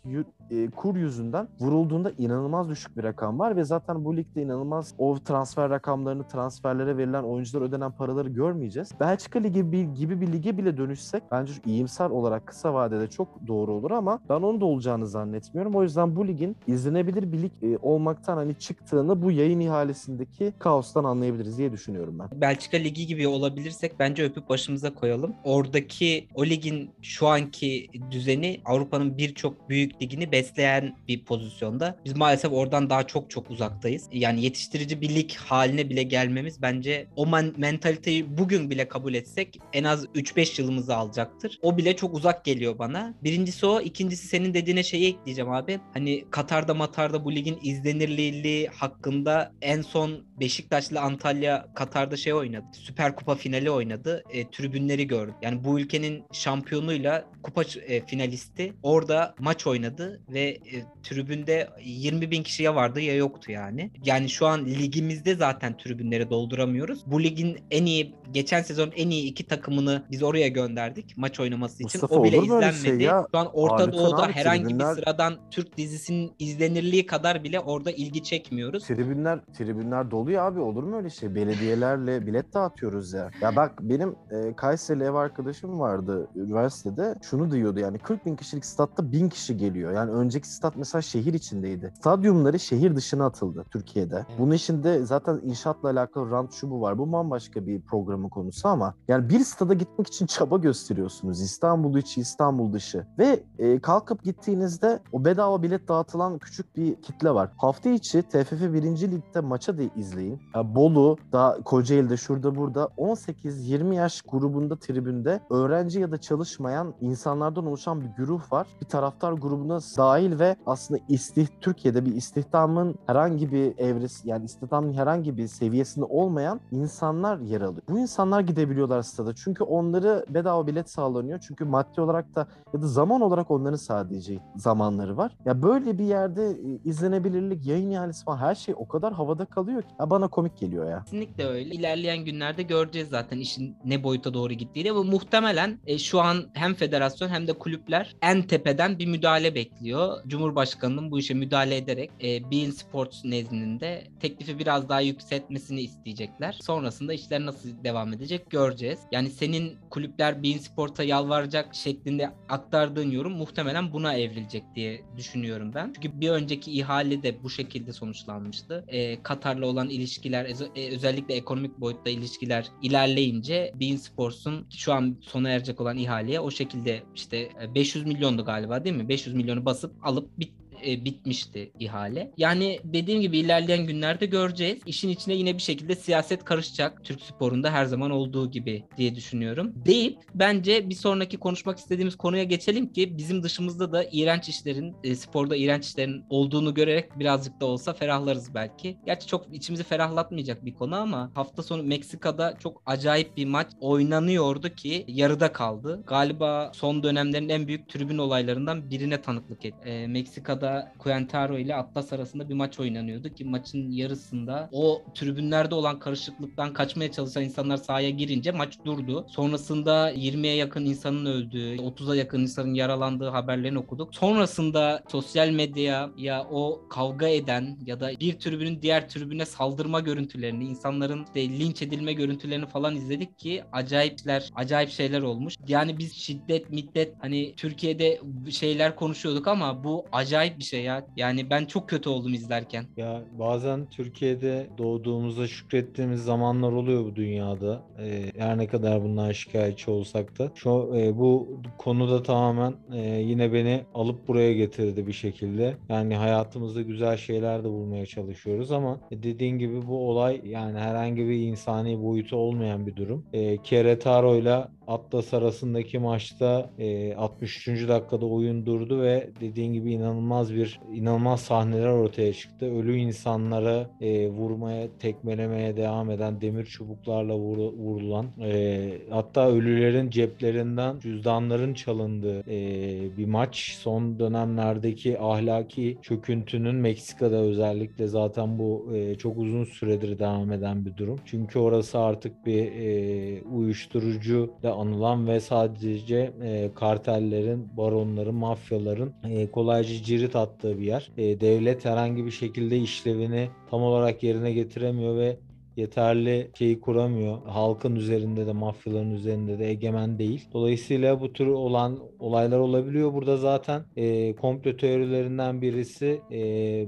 e, 0.51 0.69
kur 0.69 0.95
yüzünden 0.95 1.47
vurulduğunda 1.59 2.11
inanılmaz 2.17 2.69
düşük 2.69 2.97
bir 2.97 3.03
rakam 3.03 3.39
var 3.39 3.55
ve 3.55 3.63
zaten 3.63 4.05
bu 4.05 4.17
ligde 4.17 4.41
inanılmaz 4.41 4.93
o 4.97 5.19
transfer 5.19 5.69
rakamlarını, 5.69 6.27
transferlere 6.27 6.97
verilen 6.97 7.23
oyuncular 7.23 7.61
ödenen 7.61 7.91
paraları 7.91 8.29
görmeyeceğiz. 8.29 8.91
Belçika 8.99 9.39
Ligi 9.39 9.71
bir, 9.71 9.83
gibi 9.83 10.21
bir 10.21 10.33
lige 10.33 10.57
bile 10.57 10.77
dönüşsek 10.77 11.23
bence 11.31 11.53
iyimser 11.65 12.09
olarak 12.09 12.47
kısa 12.47 12.73
vadede 12.73 13.07
çok 13.07 13.47
doğru 13.47 13.71
olur 13.71 13.91
ama 13.91 14.19
ben 14.29 14.35
onun 14.35 14.61
da 14.61 14.65
olacağını 14.65 15.07
zannetmiyorum. 15.07 15.75
O 15.75 15.83
yüzden 15.83 16.15
bu 16.15 16.27
ligin 16.27 16.55
izlenebilir 16.67 17.31
bir 17.31 17.41
lig 17.41 17.51
e, 17.61 17.77
olmaktan 17.81 18.37
hani 18.37 18.55
çıktığını 18.55 19.21
bu 19.21 19.31
yayın 19.37 19.59
ihalesindeki 19.59 20.53
kaostan 20.59 21.03
anlayabiliriz 21.03 21.57
diye 21.57 21.71
düşünüyorum 21.71 22.19
ben. 22.19 22.41
Belçika 22.41 22.77
Ligi 22.77 23.07
gibi 23.07 23.27
olabilirsek 23.27 23.99
bence 23.99 24.23
öpüp 24.23 24.49
başımıza 24.49 24.93
koyalım. 24.93 25.35
Oradaki 25.43 26.27
o 26.35 26.45
ligin 26.45 26.91
şu 27.01 27.27
anki 27.27 27.87
düzeni 28.11 28.61
Avrupa'nın 28.65 29.17
birçok 29.17 29.69
büyük 29.69 30.01
ligini 30.01 30.31
besleyen 30.31 30.97
bir 31.07 31.25
pozisyonda. 31.25 31.99
Biz 32.05 32.15
maalesef 32.15 32.51
oradan 32.53 32.89
daha 32.89 33.07
çok 33.07 33.29
çok 33.29 33.51
uzaktayız. 33.51 34.09
Yani 34.11 34.43
yetiştirici 34.43 35.01
bir 35.01 35.15
lig 35.15 35.31
haline 35.33 35.89
bile 35.89 36.03
gelmemiz 36.03 36.61
bence 36.61 37.07
o 37.15 37.25
men- 37.25 37.53
mentaliteyi 37.57 38.37
bugün 38.37 38.69
bile 38.69 38.87
kabul 38.87 39.13
etsek 39.13 39.59
en 39.73 39.83
az 39.83 40.05
3-5 40.15 40.61
yılımızı 40.61 40.95
alacaktır. 40.95 41.59
O 41.61 41.77
bile 41.77 41.95
çok 41.95 42.13
uzak 42.13 42.45
geliyor 42.45 42.79
bana. 42.79 43.13
Birincisi 43.23 43.65
o. 43.65 43.81
ikincisi 43.81 44.27
senin 44.27 44.53
dediğine 44.53 44.83
şeyi 44.83 45.07
ekleyeceğim 45.07 45.51
abi. 45.51 45.79
Hani 45.93 46.25
Katar'da 46.31 46.73
Matar'da 46.73 47.25
bu 47.25 47.35
ligin 47.35 47.59
izlenirliği 47.63 48.67
hakkında 48.67 49.26
en 49.61 49.81
son 49.81 50.27
Beşiktaş'la 50.39 51.01
Antalya 51.01 51.67
Katar'da 51.75 52.17
şey 52.17 52.33
oynadı. 52.33 52.65
Süper 52.71 53.15
Kupa 53.15 53.35
finali 53.35 53.71
oynadı. 53.71 54.23
E, 54.33 54.49
tribünleri 54.49 55.07
gördüm. 55.07 55.33
Yani 55.41 55.63
bu 55.63 55.79
ülkenin 55.79 56.23
şampiyonuyla 56.31 57.25
kupa 57.43 57.63
e, 57.87 58.05
finalisti 58.05 58.73
orada 58.83 59.35
maç 59.39 59.67
oynadı 59.67 60.21
ve 60.29 60.41
e, 60.41 60.83
tribünde 61.03 61.69
20 61.83 62.31
bin 62.31 62.43
kişiye 62.43 62.75
vardı 62.75 63.01
ya 63.01 63.15
yoktu 63.15 63.51
yani. 63.51 63.91
Yani 64.05 64.29
şu 64.29 64.47
an 64.47 64.65
ligimizde 64.65 65.35
zaten 65.35 65.77
tribünleri 65.77 66.29
dolduramıyoruz. 66.29 66.99
Bu 67.05 67.23
ligin 67.23 67.57
en 67.71 67.85
iyi 67.85 68.15
geçen 68.31 68.61
sezon 68.61 68.91
en 68.95 69.09
iyi 69.09 69.29
iki 69.29 69.47
takımını 69.47 70.03
biz 70.11 70.23
oraya 70.23 70.47
gönderdik 70.47 71.17
maç 71.17 71.39
oynaması 71.39 71.75
için. 71.83 72.01
Mustafa, 72.01 72.15
o 72.15 72.23
bile 72.23 72.37
izlenmedi. 72.37 72.81
şey 72.87 72.97
ya? 72.97 73.25
Şu 73.31 73.37
an 73.37 73.49
Orta 73.53 73.85
lütfen 73.85 73.93
Doğu'da 73.93 74.23
abi, 74.23 74.33
herhangi 74.33 74.63
tribünler- 74.63 74.95
bir 74.95 75.01
sıradan 75.01 75.37
Türk 75.51 75.77
dizisinin 75.77 76.31
izlenirliği 76.39 77.05
kadar 77.05 77.43
bile 77.43 77.59
orada 77.59 77.91
ilgi 77.91 78.23
çekmiyoruz. 78.23 78.83
Tribünler 79.17 79.39
tribünler 79.53 80.11
doluyor 80.11 80.43
abi 80.43 80.59
olur 80.59 80.83
mu 80.83 80.97
öyle 80.97 81.09
şey? 81.09 81.35
Belediyelerle 81.35 82.27
bilet 82.27 82.53
dağıtıyoruz 82.53 83.13
ya. 83.13 83.29
Ya 83.41 83.55
bak 83.55 83.71
benim 83.81 84.15
e, 84.31 84.55
Kayseri'li 84.55 85.03
ev 85.03 85.13
arkadaşım 85.13 85.79
vardı 85.79 86.27
üniversitede. 86.35 87.15
Şunu 87.21 87.51
diyordu 87.51 87.79
yani 87.79 87.99
40 87.99 88.25
bin 88.25 88.35
kişilik 88.35 88.65
statta 88.65 89.11
bin 89.11 89.29
kişi 89.29 89.57
geliyor. 89.57 89.91
Yani 89.91 90.11
önceki 90.11 90.49
stat 90.49 90.73
mesela 90.77 91.01
şehir 91.01 91.33
içindeydi. 91.33 91.93
Stadyumları 91.99 92.59
şehir 92.59 92.95
dışına 92.95 93.25
atıldı 93.25 93.65
Türkiye'de. 93.71 94.25
Bunun 94.39 94.51
içinde 94.51 95.05
zaten 95.05 95.39
inşaatla 95.43 95.89
alakalı 95.89 96.31
rant 96.31 96.53
şu 96.53 96.71
bu 96.71 96.81
var. 96.81 96.97
Bu 96.97 97.11
bambaşka 97.11 97.67
bir 97.67 97.81
programın 97.81 98.29
konusu 98.29 98.67
ama 98.67 98.93
yani 99.07 99.29
bir 99.29 99.39
stada 99.39 99.73
gitmek 99.73 100.07
için 100.07 100.25
çaba 100.37 100.57
gösteriyorsunuz. 100.57 101.41
İstanbul 101.41 101.97
içi, 101.97 102.21
İstanbul 102.21 102.73
dışı. 102.73 103.07
Ve 103.19 103.43
e, 103.59 103.79
kalkıp 103.79 104.23
gittiğinizde 104.23 104.99
o 105.11 105.25
bedava 105.25 105.63
bilet 105.63 105.87
dağıtılan 105.87 106.37
küçük 106.37 106.75
bir 106.75 107.01
kitle 107.01 107.31
var. 107.31 107.49
Hafta 107.57 107.89
içi 107.89 108.21
TFF 108.21 108.73
1. 108.73 109.06
Lig'de 109.11 109.39
maça 109.39 109.77
da 109.77 109.81
izleyin. 109.95 110.39
Bolu, 110.63 111.17
da 111.33 111.59
Kocaeli'de 111.65 112.17
şurada 112.17 112.55
burada 112.55 112.89
18-20 112.97 113.93
yaş 113.93 114.21
grubunda 114.21 114.75
tribünde 114.75 115.39
öğrenci 115.49 115.99
ya 115.99 116.11
da 116.11 116.17
çalışmayan 116.17 116.93
insanlardan 117.01 117.65
oluşan 117.65 118.01
bir 118.01 118.07
güruh 118.17 118.51
var. 118.51 118.67
Bir 118.81 118.85
taraftar 118.85 119.33
grubuna 119.33 119.79
dahil 119.97 120.39
ve 120.39 120.55
aslında 120.65 120.99
istih 121.09 121.47
Türkiye'de 121.61 122.05
bir 122.05 122.15
istihdamın 122.15 122.95
herhangi 123.05 123.51
bir 123.51 123.77
evresi 123.77 124.29
yani 124.29 124.45
istihdamın 124.45 124.93
herhangi 124.93 125.37
bir 125.37 125.47
seviyesinde 125.47 126.05
olmayan 126.05 126.59
insanlar 126.71 127.37
yer 127.37 127.61
alıyor. 127.61 127.81
Bu 127.89 127.99
insanlar 127.99 128.41
gidebiliyorlar 128.41 129.01
stada 129.01 129.35
çünkü 129.35 129.63
onları 129.63 130.25
bedava 130.29 130.67
bilet 130.67 130.89
sağlanıyor. 130.89 131.39
Çünkü 131.47 131.65
maddi 131.65 132.01
olarak 132.01 132.35
da 132.35 132.47
ya 132.73 132.81
da 132.81 132.87
zaman 132.87 133.21
olarak 133.21 133.51
onların 133.51 133.77
sadece 133.77 134.39
zamanları 134.55 135.17
var. 135.17 135.37
Ya 135.45 135.61
böyle 135.61 135.97
bir 135.97 136.05
yerde 136.05 136.49
e, 136.49 136.79
izlenebilirlik, 136.85 137.65
yayın 137.65 137.89
ihalesi 137.89 138.25
falan 138.25 138.37
her 138.37 138.55
şey 138.55 138.75
o 138.77 138.87
kadar 138.87 138.96
havada 139.05 139.45
kalıyor 139.45 139.81
ki 139.81 139.87
ya 139.99 140.09
bana 140.09 140.27
komik 140.27 140.57
geliyor 140.57 140.91
ya. 140.91 141.03
Kesinlikle 141.03 141.45
öyle. 141.45 141.75
İlerleyen 141.75 142.25
günlerde 142.25 142.63
göreceğiz 142.63 143.09
zaten 143.09 143.39
işin 143.39 143.75
ne 143.85 144.03
boyuta 144.03 144.33
doğru 144.33 144.53
gittiğini 144.53 144.95
ve 144.95 144.99
muhtemelen 144.99 145.79
e, 145.87 145.97
şu 145.97 146.21
an 146.21 146.45
hem 146.53 146.73
federasyon 146.73 147.29
hem 147.29 147.47
de 147.47 147.53
kulüpler 147.53 148.15
en 148.21 148.41
tepeden 148.41 148.99
bir 148.99 149.05
müdahale 149.05 149.55
bekliyor. 149.55 150.23
Cumhurbaşkanının 150.27 151.11
bu 151.11 151.19
işe 151.19 151.33
müdahale 151.33 151.77
ederek 151.77 152.11
e, 152.23 152.51
Bein 152.51 152.71
Sports 152.71 153.25
nezdinde 153.25 154.07
teklifi 154.19 154.59
biraz 154.59 154.89
daha 154.89 155.01
yükseltmesini 155.01 155.81
isteyecekler. 155.81 156.57
Sonrasında 156.61 157.13
işler 157.13 157.45
nasıl 157.45 157.83
devam 157.83 158.13
edecek 158.13 158.49
göreceğiz. 158.49 158.99
Yani 159.11 159.29
senin 159.29 159.77
kulüpler 159.89 160.43
Bein 160.43 160.57
Sports'a 160.57 161.03
yalvaracak 161.03 161.75
şeklinde 161.75 162.31
aktardığın 162.49 163.11
yorum 163.11 163.33
muhtemelen 163.33 163.93
buna 163.93 164.13
evrilecek 164.13 164.63
diye 164.75 165.01
düşünüyorum 165.17 165.71
ben. 165.75 165.93
Çünkü 165.95 166.21
bir 166.21 166.29
önceki 166.29 166.71
ihale 166.71 167.23
de 167.23 167.43
bu 167.43 167.49
şekilde 167.49 167.93
sonuçlanmıştı. 167.93 168.85
E, 168.87 169.23
Katar'la 169.23 169.65
olan 169.65 169.89
ilişkiler 169.89 170.45
ez- 170.45 170.61
e, 170.75 170.89
özellikle 170.95 171.33
ekonomik 171.35 171.77
boyutta 171.77 172.09
ilişkiler 172.09 172.67
ilerleyince 172.81 173.71
Bein 173.79 173.97
Sports'un 173.97 174.67
şu 174.77 174.93
an 174.93 175.17
sona 175.21 175.49
erecek 175.49 175.81
olan 175.81 175.97
ihaleye 175.97 176.39
o 176.39 176.51
şekilde 176.51 177.03
işte 177.15 177.37
e, 177.61 177.75
500 177.75 178.05
milyondu 178.05 178.45
galiba 178.45 178.83
değil 178.83 178.95
mi? 178.95 179.09
500 179.09 179.35
milyonu 179.35 179.65
basıp 179.65 179.93
alıp 180.07 180.39
bit 180.39 180.53
e, 180.85 181.05
bitmişti 181.05 181.71
ihale. 181.79 182.31
Yani 182.37 182.79
dediğim 182.83 183.21
gibi 183.21 183.37
ilerleyen 183.37 183.85
günlerde 183.85 184.25
göreceğiz. 184.25 184.79
İşin 184.85 185.09
içine 185.09 185.33
yine 185.33 185.53
bir 185.53 185.61
şekilde 185.61 185.95
siyaset 185.95 186.43
karışacak. 186.45 187.03
Türk 187.03 187.21
sporunda 187.21 187.71
her 187.71 187.85
zaman 187.85 188.11
olduğu 188.11 188.51
gibi 188.51 188.83
diye 188.97 189.15
düşünüyorum. 189.15 189.73
Deyip 189.75 190.17
bence 190.35 190.89
bir 190.89 190.95
sonraki 190.95 191.37
konuşmak 191.37 191.77
istediğimiz 191.77 192.15
konuya 192.15 192.43
geçelim 192.43 192.93
ki 192.93 193.17
bizim 193.17 193.43
dışımızda 193.43 193.91
da 193.91 194.05
iğrenç 194.11 194.49
işlerin, 194.49 194.95
e, 195.03 195.15
sporda 195.15 195.55
iğrenç 195.55 195.85
işlerin 195.85 196.23
olduğunu 196.29 196.73
görerek 196.73 197.19
birazcık 197.19 197.61
da 197.61 197.65
olsa 197.65 197.93
ferahlarız 197.93 198.55
belki. 198.55 198.97
Gerçi 199.05 199.27
çok 199.27 199.55
içimizi 199.55 199.83
ferahlatmayacak 199.83 200.65
bir 200.65 200.73
konu 200.73 200.95
ama 200.95 201.31
hafta 201.35 201.63
sonu 201.63 201.83
Meksika'da 201.83 202.57
çok 202.59 202.81
acayip 202.85 203.37
bir 203.37 203.45
maç 203.45 203.67
oynanıyordu 203.81 204.69
ki 204.69 205.05
yarıda 205.07 205.53
kaldı. 205.53 206.03
Galiba 206.07 206.71
son 206.73 207.03
dönemlerin 207.03 207.49
en 207.49 207.67
büyük 207.67 207.89
tribün 207.89 208.17
olaylarından 208.17 208.91
birine 208.91 209.21
tanıklık 209.21 209.65
etti. 209.65 209.89
E, 209.89 210.07
Meksika'da 210.07 210.66
Quentaro 210.99 211.57
ile 211.57 211.75
Atlas 211.75 212.13
arasında 212.13 212.49
bir 212.49 212.53
maç 212.53 212.79
oynanıyordu 212.79 213.29
ki 213.29 213.45
maçın 213.45 213.91
yarısında 213.91 214.69
o 214.71 215.01
tribünlerde 215.15 215.75
olan 215.75 215.99
karışıklıktan 215.99 216.73
kaçmaya 216.73 217.11
çalışan 217.11 217.43
insanlar 217.43 217.77
sahaya 217.77 218.09
girince 218.09 218.51
maç 218.51 218.77
durdu. 218.85 219.25
Sonrasında 219.29 220.11
20'ye 220.11 220.55
yakın 220.55 220.85
insanın 220.85 221.25
öldüğü, 221.25 221.75
30'a 221.75 222.15
yakın 222.15 222.41
insanın 222.41 222.73
yaralandığı 222.73 223.29
haberlerini 223.29 223.79
okuduk. 223.79 224.15
Sonrasında 224.15 225.03
sosyal 225.11 225.49
medya 225.49 226.09
ya 226.17 226.47
o 226.51 226.87
kavga 226.89 227.27
eden 227.27 227.77
ya 227.85 227.99
da 227.99 228.11
bir 228.19 228.39
tribünün 228.39 228.81
diğer 228.81 229.09
tribüne 229.09 229.45
saldırma 229.45 229.99
görüntülerini, 229.99 230.65
insanların 230.65 231.25
işte 231.25 231.49
linç 231.49 231.81
edilme 231.81 232.13
görüntülerini 232.13 232.65
falan 232.65 232.95
izledik 232.95 233.39
ki 233.39 233.63
acayipler, 233.71 234.49
acayip 234.55 234.89
şeyler 234.89 235.21
olmuş. 235.21 235.55
Yani 235.67 235.97
biz 235.97 236.13
şiddet, 236.13 236.69
middet 236.69 237.13
hani 237.19 237.55
Türkiye'de 237.55 238.21
şeyler 238.51 238.95
konuşuyorduk 238.95 239.47
ama 239.47 239.83
bu 239.83 240.05
acayip 240.11 240.56
bir 240.59 240.63
şey 240.63 240.83
ya. 240.83 241.05
Yani 241.15 241.49
ben 241.49 241.65
çok 241.65 241.89
kötü 241.89 242.09
oldum 242.09 242.33
izlerken. 242.33 242.85
Ya 242.97 243.23
bazen 243.39 243.85
Türkiye'de 243.89 244.67
doğduğumuzda 244.77 245.47
şükrettiğimiz 245.47 246.23
zamanlar 246.23 246.71
oluyor 246.71 247.05
bu 247.05 247.15
dünyada. 247.15 247.81
Ee, 247.99 248.31
her 248.37 248.57
ne 248.57 248.67
kadar 248.67 249.03
bundan 249.03 249.31
şikayetçi 249.31 249.91
olsak 249.91 250.39
da. 250.39 250.51
Şu 250.55 250.93
e, 250.95 251.17
bu 251.17 251.61
konuda 251.77 252.23
tamamen 252.23 252.75
e, 252.93 253.01
yine 253.01 253.53
beni 253.53 253.85
alıp 253.93 254.27
buraya 254.27 254.53
getirdi 254.53 255.07
bir 255.07 255.13
şekilde. 255.13 255.77
Yani 255.89 256.15
hayatımızda 256.15 256.81
güzel 256.81 257.17
şeyler 257.17 257.63
de 257.63 257.69
bulmaya 257.69 258.05
çalışıyoruz 258.05 258.71
ama 258.71 258.99
dediğin 259.11 259.57
gibi 259.57 259.87
bu 259.87 260.09
olay 260.09 260.41
yani 260.45 260.79
herhangi 260.79 261.27
bir 261.27 261.47
insani 261.47 262.03
boyutu 262.03 262.35
olmayan 262.35 262.87
bir 262.87 262.95
durum. 262.95 263.25
E, 263.33 263.57
Keretaro 263.57 264.35
ile 264.35 264.65
Atlas 264.87 265.33
arasındaki 265.33 265.99
maçta 265.99 266.69
e, 266.79 267.15
63. 267.15 267.67
dakikada 267.87 268.25
oyun 268.25 268.65
durdu 268.65 269.01
ve 269.01 269.29
dediğin 269.41 269.73
gibi 269.73 269.91
inanılmaz 269.91 270.46
bir 270.55 270.79
inanılmaz 270.93 271.41
sahneler 271.41 271.87
ortaya 271.87 272.33
çıktı. 272.33 272.65
Ölü 272.65 272.97
insanlara 272.97 273.89
e, 274.01 274.29
vurmaya, 274.29 274.87
tekmelemeye 274.99 275.77
devam 275.77 276.11
eden 276.11 276.41
demir 276.41 276.65
çubuklarla 276.65 277.33
vuru- 277.33 277.77
vurulan 277.77 278.25
e, 278.41 278.91
hatta 279.09 279.49
ölülerin 279.49 280.09
ceplerinden 280.09 280.99
cüzdanların 280.99 281.73
çalındığı 281.73 282.39
e, 282.39 283.17
bir 283.17 283.25
maç. 283.25 283.77
Son 283.79 284.19
dönemlerdeki 284.19 285.19
ahlaki 285.19 285.97
çöküntünün 286.01 286.75
Meksika'da 286.75 287.35
özellikle 287.35 288.07
zaten 288.07 288.59
bu 288.59 288.89
e, 288.95 289.15
çok 289.15 289.37
uzun 289.37 289.63
süredir 289.63 290.19
devam 290.19 290.51
eden 290.51 290.85
bir 290.85 290.97
durum. 290.97 291.19
Çünkü 291.25 291.59
orası 291.59 291.99
artık 291.99 292.45
bir 292.45 292.71
e, 292.71 293.41
uyuşturucu 293.41 294.51
da 294.63 294.73
anılan 294.73 295.27
ve 295.27 295.39
sadece 295.39 296.33
e, 296.43 296.69
kartellerin, 296.75 297.77
baronların, 297.77 298.35
mafyaların 298.35 299.13
e, 299.29 299.51
kolayca 299.51 300.03
cirit 300.03 300.35
attığı 300.37 300.79
bir 300.79 300.85
yer. 300.85 301.11
E, 301.17 301.39
devlet 301.41 301.85
herhangi 301.85 302.25
bir 302.25 302.31
şekilde 302.31 302.77
işlevini 302.77 303.49
tam 303.69 303.83
olarak 303.83 304.23
yerine 304.23 304.53
getiremiyor 304.53 305.17
ve 305.17 305.37
yeterli 305.77 306.51
şeyi 306.57 306.79
kuramıyor. 306.79 307.37
Halkın 307.45 307.95
üzerinde 307.95 308.47
de 308.47 308.53
mafyaların 308.53 309.11
üzerinde 309.11 309.59
de 309.59 309.69
egemen 309.69 310.19
değil. 310.19 310.47
Dolayısıyla 310.53 311.21
bu 311.21 311.33
tür 311.33 311.47
olan 311.47 311.99
olaylar 312.19 312.59
olabiliyor. 312.59 313.13
Burada 313.13 313.37
zaten 313.37 313.83
e, 313.95 314.35
komplo 314.35 314.77
teorilerinden 314.77 315.61
birisi 315.61 316.21
e, 316.31 316.39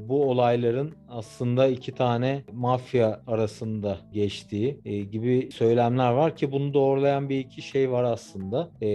bu 0.09 0.29
olayların 0.29 0.91
aslında 1.09 1.67
iki 1.67 1.91
tane 1.91 2.43
mafya 2.53 3.21
arasında 3.27 3.97
geçtiği 4.13 4.79
e, 4.85 4.99
gibi 4.99 5.49
söylemler 5.53 6.11
var 6.11 6.35
ki 6.35 6.51
bunu 6.51 6.73
doğrulayan 6.73 7.29
bir 7.29 7.39
iki 7.39 7.61
şey 7.61 7.91
var 7.91 8.03
aslında. 8.03 8.69
E, 8.81 8.87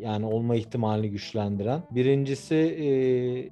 yani 0.00 0.26
olma 0.26 0.56
ihtimalini 0.56 1.10
güçlendiren. 1.10 1.82
Birincisi 1.90 2.54
e, 2.54 2.88